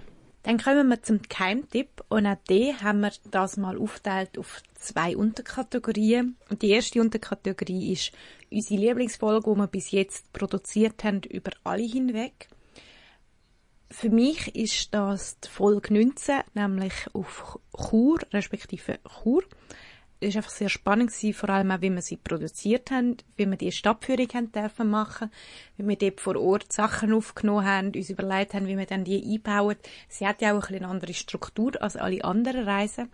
Dann 0.44 0.58
kommen 0.58 0.88
wir 0.88 1.02
zum 1.02 1.20
Geheimtipp 1.28 2.04
und 2.08 2.26
auch 2.26 2.36
den 2.48 2.80
haben 2.80 3.00
wir 3.00 3.12
das 3.32 3.56
mal 3.56 3.76
aufgeteilt 3.76 4.38
auf 4.38 4.62
zwei 4.78 5.16
Unterkategorien. 5.16 6.36
Und 6.48 6.62
die 6.62 6.70
erste 6.70 7.00
Unterkategorie 7.00 7.92
ist 7.92 8.12
unsere 8.52 8.80
Lieblingsfolge, 8.80 9.50
die 9.50 9.58
wir 9.58 9.66
bis 9.66 9.90
jetzt 9.90 10.32
produziert 10.32 11.02
haben, 11.02 11.22
über 11.22 11.50
alle 11.64 11.82
hinweg. 11.82 12.48
Für 13.92 14.08
mich 14.08 14.56
ist 14.56 14.94
das 14.94 15.38
die 15.40 15.48
Folge 15.48 15.92
19, 15.92 16.40
nämlich 16.54 16.94
auf 17.12 17.58
Chur, 17.76 18.20
respektive 18.32 18.98
Chur. 19.22 19.44
es 20.18 20.34
war 20.34 20.38
einfach 20.38 20.50
sehr 20.50 20.70
spannend 20.70 21.10
gewesen, 21.10 21.34
vor 21.34 21.50
allem 21.50 21.70
auch, 21.72 21.82
wie 21.82 21.90
wir 21.90 22.00
sie 22.00 22.16
produziert 22.16 22.90
haben, 22.90 23.18
wie 23.36 23.46
wir 23.46 23.58
die 23.58 23.70
Stadtführung 23.70 24.28
haben 24.32 24.50
dürfen 24.50 24.88
machen, 24.88 25.30
wie 25.76 25.86
wir 25.86 25.96
dort 25.96 26.22
vor 26.22 26.36
Ort 26.36 26.72
Sachen 26.72 27.12
aufgenommen 27.12 27.66
haben, 27.66 27.92
uns 27.94 28.08
überlegt 28.08 28.54
haben, 28.54 28.66
wie 28.66 28.78
wir 28.78 28.86
dann 28.86 29.04
die 29.04 29.22
einbauen. 29.22 29.76
Sie 30.08 30.26
hat 30.26 30.40
ja 30.40 30.56
auch 30.56 30.70
ein 30.70 30.76
eine 30.76 30.88
andere 30.88 31.12
Struktur 31.12 31.80
als 31.82 31.96
alle 31.96 32.24
anderen 32.24 32.64
Reisen. 32.66 33.12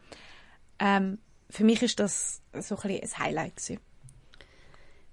Ähm, 0.79 1.19
für 1.51 1.65
mich 1.65 1.83
ist 1.83 1.99
das 1.99 2.41
so 2.57 2.77
ein 2.77 2.91
ein 2.91 3.19
Highlight 3.19 3.57
gewesen. 3.57 3.81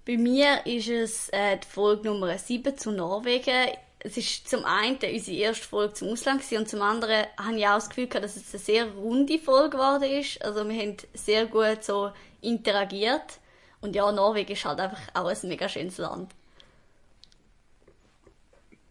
Bei 0.05 0.17
mir 0.17 0.63
ist 0.67 0.89
es 0.89 1.29
äh, 1.29 1.57
die 1.57 1.67
Folge 1.67 2.09
Nummer 2.09 2.37
7 2.37 2.77
zu 2.77 2.91
Norwegen. 2.91 3.69
Es 4.05 4.17
ist 4.17 4.47
zum 4.47 4.63
einen 4.65 4.97
unsere 4.97 5.35
erste 5.35 5.67
Folge 5.67 5.95
zum 5.95 6.09
Ausland 6.09 6.39
gewesen, 6.39 6.59
und 6.59 6.69
zum 6.69 6.81
anderen 6.83 7.25
habe 7.39 7.57
ich 7.57 7.65
auch 7.65 7.73
das 7.73 7.89
Gefühl 7.89 8.05
gehabt, 8.05 8.23
dass 8.23 8.35
es 8.35 8.53
eine 8.53 8.61
sehr 8.61 8.91
runde 8.91 9.39
Folge 9.39 9.71
geworden 9.71 10.03
ist. 10.03 10.39
Also 10.45 10.67
wir 10.69 10.79
haben 10.79 10.97
sehr 11.15 11.47
gut 11.47 11.83
so 11.83 12.11
interagiert. 12.39 13.39
Und 13.81 13.95
ja, 13.95 14.11
Norwegen 14.11 14.51
ist 14.51 14.63
halt 14.63 14.79
einfach 14.79 15.01
auch 15.15 15.25
ein 15.25 15.49
mega 15.49 15.67
schönes 15.67 15.97
Land. 15.97 16.31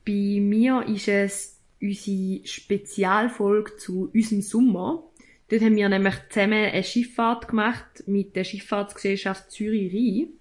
Bei 0.04 0.40
mir 0.40 0.84
ist 0.88 1.06
es 1.06 1.60
unsere 1.80 2.44
Spezialfolge 2.44 3.76
zu 3.76 4.10
unserem 4.12 4.42
Sommer. 4.42 5.04
Dort 5.48 5.62
haben 5.62 5.76
wir 5.76 5.88
nämlich 5.88 6.14
zusammen 6.28 6.54
eine 6.54 6.82
Schifffahrt 6.82 7.46
gemacht 7.46 8.02
mit 8.06 8.34
der 8.34 8.42
Schifffahrtsgesellschaft 8.42 9.48
Zürich-Rhein. 9.52 10.32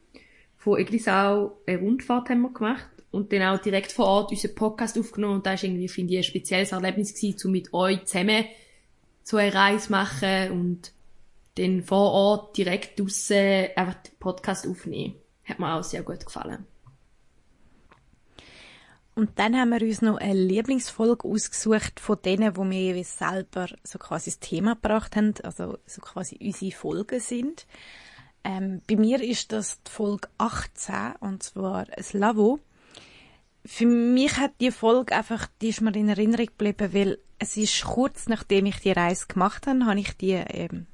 Von 0.57 0.79
Eglisau 0.79 1.59
eine 1.67 1.77
Rundfahrt 1.77 2.29
haben 2.29 2.41
wir 2.41 2.53
gemacht 2.53 2.89
und 3.13 3.31
dann 3.31 3.43
auch 3.43 3.61
direkt 3.61 3.91
vor 3.91 4.07
Ort 4.07 4.31
unseren 4.31 4.55
Podcast 4.55 4.97
aufgenommen 4.97 5.35
und 5.35 5.45
da 5.45 5.53
ist 5.53 5.63
irgendwie, 5.63 5.87
finde 5.87 6.13
ich, 6.13 6.19
ein 6.19 6.23
spezielles 6.23 6.71
Erlebnis 6.71 7.13
gewesen, 7.13 7.45
um 7.45 7.51
mit 7.51 7.71
euch 7.71 8.03
zusammen 8.05 8.45
so 9.21 9.37
eine 9.37 9.53
Reise 9.53 9.91
machen 9.91 10.51
und 10.51 10.91
dann 11.55 11.83
vor 11.83 12.11
Ort 12.11 12.57
direkt 12.57 12.99
draussen 12.99 13.67
einfach 13.75 13.93
den 14.01 14.17
Podcast 14.19 14.67
aufnehmen. 14.67 15.13
Hat 15.45 15.59
mir 15.59 15.75
auch 15.75 15.83
sehr 15.83 16.01
gut 16.01 16.25
gefallen. 16.25 16.65
Und 19.13 19.37
dann 19.37 19.55
haben 19.55 19.69
wir 19.69 19.81
uns 19.83 20.01
noch 20.01 20.17
eine 20.17 20.33
Lieblingsfolge 20.33 21.27
ausgesucht 21.27 21.99
von 21.99 22.17
denen, 22.25 22.57
wo 22.57 22.63
wir 22.63 22.79
jeweils 22.79 23.19
selber 23.19 23.67
so 23.83 23.99
quasi 23.99 24.31
das 24.31 24.39
Thema 24.39 24.73
gebracht 24.73 25.15
haben, 25.15 25.35
also 25.43 25.77
so 25.85 26.01
quasi 26.01 26.39
unsere 26.41 26.71
Folgen 26.71 27.19
sind. 27.19 27.67
Ähm, 28.43 28.81
bei 28.89 28.95
mir 28.95 29.21
ist 29.21 29.51
das 29.51 29.83
die 29.83 29.91
Folge 29.91 30.29
18, 30.39 31.17
und 31.19 31.43
zwar 31.43 31.85
das 31.85 32.13
Lavo. 32.13 32.59
Für 33.65 33.85
mich 33.85 34.37
hat 34.37 34.51
die 34.59 34.71
Folge 34.71 35.15
einfach, 35.15 35.47
die 35.61 35.69
ist 35.69 35.81
mir 35.81 35.95
in 35.95 36.09
Erinnerung 36.09 36.47
geblieben, 36.47 36.93
weil 36.93 37.19
es 37.39 37.55
ist 37.55 37.83
kurz 37.83 38.27
nachdem 38.27 38.65
ich 38.65 38.79
die 38.79 38.91
Reise 38.91 39.27
gemacht 39.27 39.67
habe, 39.67 39.85
habe 39.85 39.99
ich 39.99 40.17
die 40.17 40.31
ähm, 40.31 40.87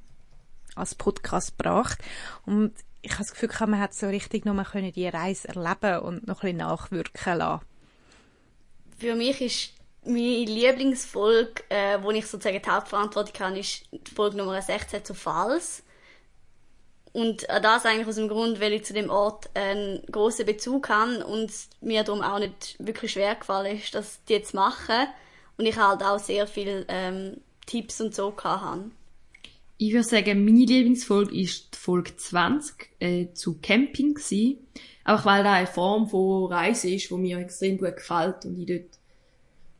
als 0.76 0.94
Podcast 0.94 1.58
gebracht. 1.58 1.98
Und 2.46 2.72
ich 3.02 3.12
habe 3.12 3.24
das 3.24 3.32
Gefühl, 3.32 3.50
man 3.66 3.80
hat 3.80 3.94
so 3.94 4.06
richtig 4.08 4.44
mal 4.44 4.64
können 4.64 4.92
die 4.92 5.08
Reise 5.08 5.48
erleben 5.48 6.00
und 6.00 6.26
noch 6.26 6.42
ein 6.42 6.52
bisschen 6.52 6.56
nachwirken 6.58 7.38
lassen. 7.38 7.64
Für 8.98 9.14
mich 9.14 9.40
ist 9.40 9.72
meine 10.04 10.44
Lieblingsfolge, 10.44 11.62
äh, 11.68 11.98
wo 12.02 12.10
ich 12.10 12.26
sozusagen 12.26 12.60
die 12.62 12.70
Hauptverantwortung 12.70 13.46
habe, 13.46 13.58
ist 13.58 13.86
die 13.92 14.14
Folge 14.14 14.36
Nummer 14.36 14.60
16 14.60 15.04
zu 15.04 15.14
Fals. 15.14 15.82
Und 17.12 17.46
das 17.48 17.86
eigentlich 17.86 18.06
aus 18.06 18.16
dem 18.16 18.28
Grund, 18.28 18.60
weil 18.60 18.72
ich 18.72 18.84
zu 18.84 18.92
dem 18.92 19.10
Ort 19.10 19.50
einen 19.54 20.00
großen 20.10 20.46
Bezug 20.46 20.88
habe 20.88 21.26
und 21.26 21.50
mir 21.80 22.04
darum 22.04 22.22
auch 22.22 22.38
nicht 22.38 22.76
wirklich 22.78 23.12
schwer 23.12 23.34
gefallen 23.34 23.78
ist, 23.78 23.94
das 23.94 24.20
die 24.28 24.40
zu 24.42 24.56
machen. 24.56 25.08
Und 25.56 25.66
ich 25.66 25.76
halt 25.76 26.02
auch 26.02 26.18
sehr 26.18 26.46
viele 26.46 26.86
ähm, 26.88 27.38
Tipps 27.66 28.00
und 28.00 28.14
so 28.14 28.34
hatte. 28.36 28.90
Ich 29.76 29.92
würde 29.92 30.06
sagen, 30.06 30.44
meine 30.44 30.64
Lieblingsfolge 30.64 31.34
ist 31.34 31.74
die 31.74 31.78
Folge 31.78 32.16
20 32.16 32.74
äh, 33.00 33.26
zu 33.32 33.58
Camping 33.60 34.14
gewesen. 34.14 34.58
Auch 35.04 35.24
weil 35.24 35.42
da 35.42 35.54
eine 35.54 35.66
Form 35.66 36.08
von 36.08 36.52
Reise 36.52 36.90
ist, 36.90 37.10
die 37.10 37.14
mir 37.14 37.38
extrem 37.38 37.78
gut 37.78 37.96
gefällt 37.96 38.44
und 38.44 38.58
ich 38.58 38.66
dort 38.66 38.98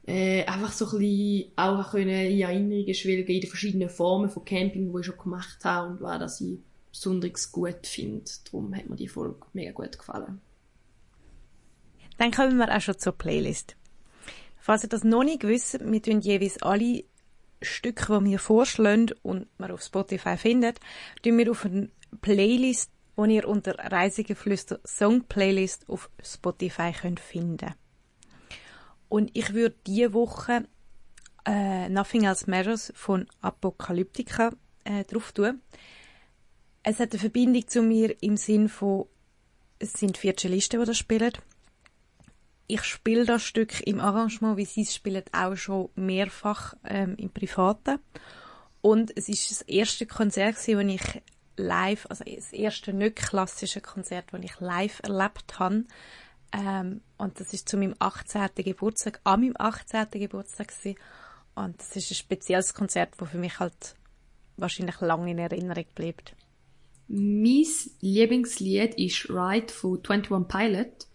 äh, 0.06 0.44
einfach 0.44 0.72
so 0.72 0.86
ein 0.86 0.98
bisschen 0.98 1.52
auch 1.56 1.94
in 1.94 2.08
Erinnerungen 2.08 2.94
schwelgen 2.94 3.34
in 3.34 3.40
den 3.42 3.50
verschiedenen 3.50 3.88
Formen 3.90 4.30
von 4.30 4.44
Camping, 4.44 4.92
die 4.92 5.00
ich 5.00 5.06
schon 5.06 5.18
gemacht 5.18 5.58
habe 5.64 5.90
und 5.90 6.00
was 6.00 6.18
das 6.18 6.40
ich 6.40 6.58
besonders 6.90 7.52
gut 7.52 7.86
finde. 7.86 8.30
Darum 8.44 8.74
hat 8.74 8.88
mir 8.88 8.96
die 8.96 9.08
Folge 9.08 9.46
mega 9.52 9.72
gut 9.72 9.98
gefallen. 9.98 10.40
Dann 12.18 12.30
kommen 12.32 12.58
wir 12.58 12.74
auch 12.74 12.80
schon 12.80 12.98
zur 12.98 13.12
Playlist. 13.12 13.76
Falls 14.58 14.82
ihr 14.82 14.88
das 14.88 15.04
noch 15.04 15.24
nicht 15.24 15.42
wisst, 15.42 15.80
wir 15.80 16.02
tun 16.02 16.20
jeweils 16.20 16.62
alle 16.62 17.04
Stücke, 17.62 18.20
die 18.20 18.30
wir 18.30 18.38
vorschlagen 18.38 19.12
und 19.22 19.46
man 19.58 19.70
auf 19.70 19.82
Spotify 19.82 20.36
findet, 20.36 20.80
tun 21.22 21.38
wir 21.38 21.50
auf 21.50 21.64
eine 21.64 21.90
Playlist, 22.20 22.90
die 23.16 23.34
ihr 23.34 23.48
unter 23.48 23.78
Reisegeflüster 23.78 24.80
Song 24.84 25.24
Playlist 25.24 25.88
auf 25.88 26.10
Spotify 26.22 26.92
könnt 26.92 27.20
finden. 27.20 27.74
Und 29.08 29.30
ich 29.34 29.52
würde 29.52 29.76
diese 29.86 30.12
Woche 30.12 30.66
äh, 31.46 31.88
Nothing 31.88 32.24
Else 32.24 32.48
Matters 32.48 32.92
von 32.94 33.26
Apokalyptica 33.40 34.52
äh, 34.84 35.04
drauf 35.04 35.32
tun. 35.32 35.60
Es 36.82 36.98
hat 36.98 37.12
eine 37.12 37.20
Verbindung 37.20 37.68
zu 37.68 37.82
mir 37.82 38.22
im 38.22 38.36
Sinn 38.36 38.68
von, 38.68 39.06
es 39.78 39.92
sind 39.92 40.16
vier 40.16 40.36
Cellisten, 40.36 40.80
die 40.80 40.86
das 40.86 40.96
spielen. 40.96 41.32
Ich 42.68 42.84
spiele 42.84 43.26
das 43.26 43.42
Stück 43.42 43.80
im 43.86 44.00
Arrangement, 44.00 44.56
wie 44.56 44.64
sie 44.64 44.82
es 44.82 44.94
spielen, 44.94 45.24
auch 45.32 45.56
schon 45.56 45.90
mehrfach 45.94 46.74
ähm, 46.84 47.16
im 47.16 47.30
Privaten. 47.30 47.98
Und 48.80 49.14
es 49.16 49.28
ist 49.28 49.50
das 49.50 49.62
erste 49.62 50.06
Konzert, 50.06 50.56
das 50.56 50.68
ich 50.68 51.22
live, 51.56 52.06
also 52.08 52.24
das 52.24 52.52
erste 52.52 52.94
nicht 52.94 53.16
klassische 53.16 53.82
Konzert, 53.82 54.32
das 54.32 54.40
ich 54.42 54.60
live 54.60 55.00
erlebt 55.02 55.58
habe. 55.58 55.84
Ähm, 56.52 57.02
und 57.18 57.38
das 57.38 57.52
ist 57.52 57.68
zu 57.68 57.76
meinem 57.76 57.94
18. 57.98 58.48
Geburtstag, 58.54 59.20
an 59.24 59.40
meinem 59.40 59.54
18. 59.58 60.06
Geburtstag 60.12 60.68
gewesen. 60.68 60.98
Und 61.54 61.78
das 61.78 61.94
ist 61.96 62.10
ein 62.10 62.14
spezielles 62.14 62.72
Konzert, 62.72 63.14
das 63.18 63.28
für 63.28 63.38
mich 63.38 63.58
halt 63.58 63.96
wahrscheinlich 64.56 65.00
lange 65.00 65.30
in 65.30 65.38
Erinnerung 65.38 65.86
bleibt. 65.94 66.34
Mein 67.12 67.66
Lieblingslied 68.02 68.94
ist 68.94 69.28
Ride 69.30 69.72
von 69.72 69.98
21 70.08 70.46
Pilot. 70.46 71.08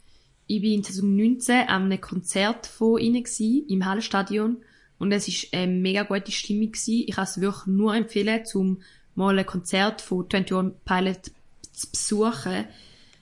Ich 0.45 0.61
war 0.61 0.83
2019 0.83 1.55
an 1.69 1.83
einem 1.83 2.01
Konzert 2.01 2.67
von 2.67 2.99
ihnen 2.99 3.23
im 3.69 3.85
Hallenstadion 3.85 4.57
und 4.99 5.11
es 5.13 5.29
war 5.29 5.61
eine 5.61 5.71
mega 5.71 6.03
gute 6.03 6.33
Stimmung 6.33 6.73
gewesen. 6.73 7.05
Ich 7.07 7.15
kann 7.15 7.23
es 7.23 7.39
wirklich 7.39 7.67
nur 7.67 7.95
empfehlen, 7.95 8.43
um 8.55 8.81
mal 9.15 9.39
ein 9.39 9.45
Konzert 9.45 10.01
von 10.01 10.25
21 10.29 10.83
Pilot 10.83 11.31
zu 11.71 11.89
besuchen. 11.89 12.65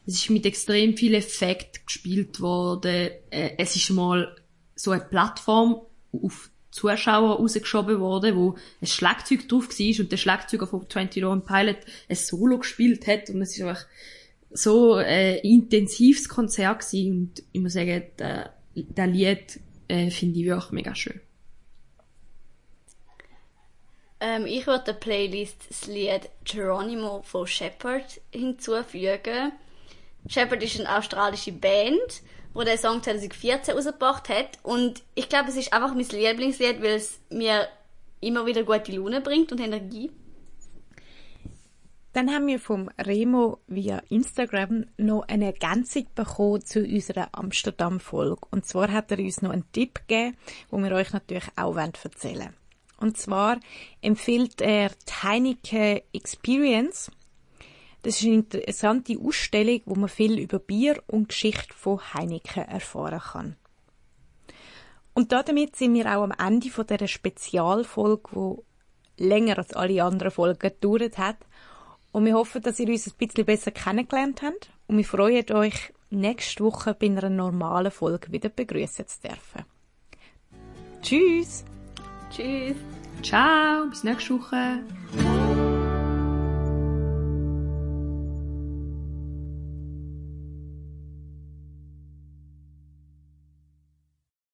Es 0.07 0.15
ist 0.15 0.31
mit 0.31 0.47
extrem 0.47 0.97
viel 0.97 1.13
Effekt 1.13 1.85
gespielt 1.85 2.41
worden. 2.41 3.11
Äh, 3.29 3.51
es 3.59 3.75
ist 3.75 3.91
mal 3.91 4.35
so 4.75 4.89
eine 4.89 5.03
Plattform 5.03 5.79
auf 6.11 6.49
Zuschauer 6.73 7.37
rausgeschoben 7.37 7.99
worden, 7.99 8.35
wo 8.35 8.55
ein 8.81 8.87
Schlagzeug 8.87 9.47
drauf 9.47 9.69
war 9.69 9.99
und 9.99 10.11
der 10.11 10.17
Schlagzeuger 10.17 10.65
von 10.65 10.81
21 10.81 11.21
Pilot 11.45 11.77
ein 12.09 12.15
Solo 12.15 12.57
gespielt 12.57 13.05
hat 13.05 13.29
und 13.29 13.43
es 13.43 13.55
ist 13.55 13.61
einfach 13.63 13.85
so 14.49 14.95
ein 14.95 15.35
intensives 15.37 16.27
Konzert 16.27 16.79
gewesen 16.79 17.11
und 17.13 17.43
ich 17.51 17.61
muss 17.61 17.73
sagen, 17.73 18.03
der 18.17 19.07
Lied 19.07 19.59
äh, 19.87 20.09
finde 20.09 20.39
ich 20.39 20.45
wirklich 20.47 20.71
mega 20.71 20.95
schön. 20.95 21.21
Ähm, 24.19 24.47
ich 24.47 24.65
würde 24.65 24.85
der 24.85 24.93
Playlist 24.93 25.57
das 25.69 25.85
Lied 25.85 26.27
Geronimo 26.43 27.21
von 27.21 27.45
Shepard 27.45 28.19
hinzufügen. 28.31 29.51
Shepard 30.27 30.63
ist 30.63 30.79
eine 30.79 30.97
australische 30.97 31.51
Band 31.51 32.23
wo 32.53 32.63
der 32.63 32.77
Song 32.77 33.01
2014 33.01 33.75
rausgebracht 33.75 34.29
hat. 34.29 34.59
Und 34.63 35.03
ich 35.15 35.29
glaube, 35.29 35.49
es 35.49 35.55
ist 35.55 35.73
einfach 35.73 35.93
mein 35.93 36.07
Lieblingslied, 36.07 36.81
weil 36.81 36.95
es 36.95 37.19
mir 37.29 37.67
immer 38.21 38.45
wieder 38.45 38.63
gute 38.63 38.91
Laune 38.91 39.21
bringt 39.21 39.51
und 39.51 39.59
Energie. 39.59 40.11
Dann 42.13 42.31
haben 42.31 42.45
wir 42.45 42.59
vom 42.59 42.89
Remo 42.99 43.57
via 43.65 44.03
Instagram 44.09 44.85
noch 44.97 45.27
eine 45.27 45.45
Ergänzung 45.45 46.05
bekommen 46.13 46.63
zu 46.63 46.81
unserer 46.81 47.29
Amsterdam-Folge. 47.31 48.41
Und 48.51 48.67
zwar 48.67 48.91
hat 48.91 49.11
er 49.11 49.17
uns 49.17 49.41
noch 49.41 49.49
einen 49.49 49.71
Tipp 49.71 50.07
gegeben, 50.07 50.37
wo 50.69 50.77
wir 50.77 50.91
euch 50.91 51.11
natürlich 51.11 51.45
auch 51.55 51.75
erzählen 51.75 52.39
wollen. 52.39 52.53
Und 52.99 53.17
zwar 53.17 53.59
empfiehlt 54.01 54.61
er 54.61 54.89
die 54.89 55.23
Heineken 55.23 56.01
Experience– 56.13 57.11
das 58.03 58.17
ist 58.17 58.25
eine 58.25 58.35
interessante 58.35 59.17
Ausstellung, 59.17 59.81
wo 59.85 59.95
man 59.95 60.09
viel 60.09 60.37
über 60.37 60.59
Bier 60.59 61.01
und 61.07 61.29
Geschichte 61.29 61.73
von 61.73 61.99
Heineken 62.13 62.63
erfahren 62.63 63.19
kann. 63.19 63.55
Und 65.13 65.31
damit 65.31 65.75
sind 65.75 65.93
wir 65.93 66.05
auch 66.07 66.23
am 66.23 66.31
Ende 66.31 66.69
von 66.69 66.85
dieser 66.85 67.07
Spezialfolge, 67.07 68.29
die 69.17 69.23
länger 69.25 69.57
als 69.57 69.73
alle 69.73 70.03
anderen 70.03 70.31
Folgen 70.31 70.59
gedauert 70.59 71.17
hat. 71.17 71.37
Und 72.11 72.25
wir 72.25 72.33
hoffen, 72.33 72.61
dass 72.61 72.79
ihr 72.79 72.89
uns 72.89 73.07
ein 73.07 73.13
bisschen 73.17 73.45
besser 73.45 73.71
kennengelernt 73.71 74.41
habt. 74.41 74.69
Und 74.87 74.97
wir 74.97 75.05
freuen 75.05 75.49
euch, 75.51 75.93
nächste 76.09 76.63
Woche 76.65 76.93
bei 76.93 77.07
einer 77.07 77.29
normalen 77.29 77.91
Folge 77.91 78.31
wieder 78.31 78.49
begrüßen 78.49 79.07
zu 79.07 79.21
dürfen. 79.21 79.65
Tschüss! 81.01 81.63
Tschüss! 82.31 82.77
Ciao, 83.21 83.87
bis 83.87 84.03
nächste 84.03 84.39
Woche! 84.39 84.83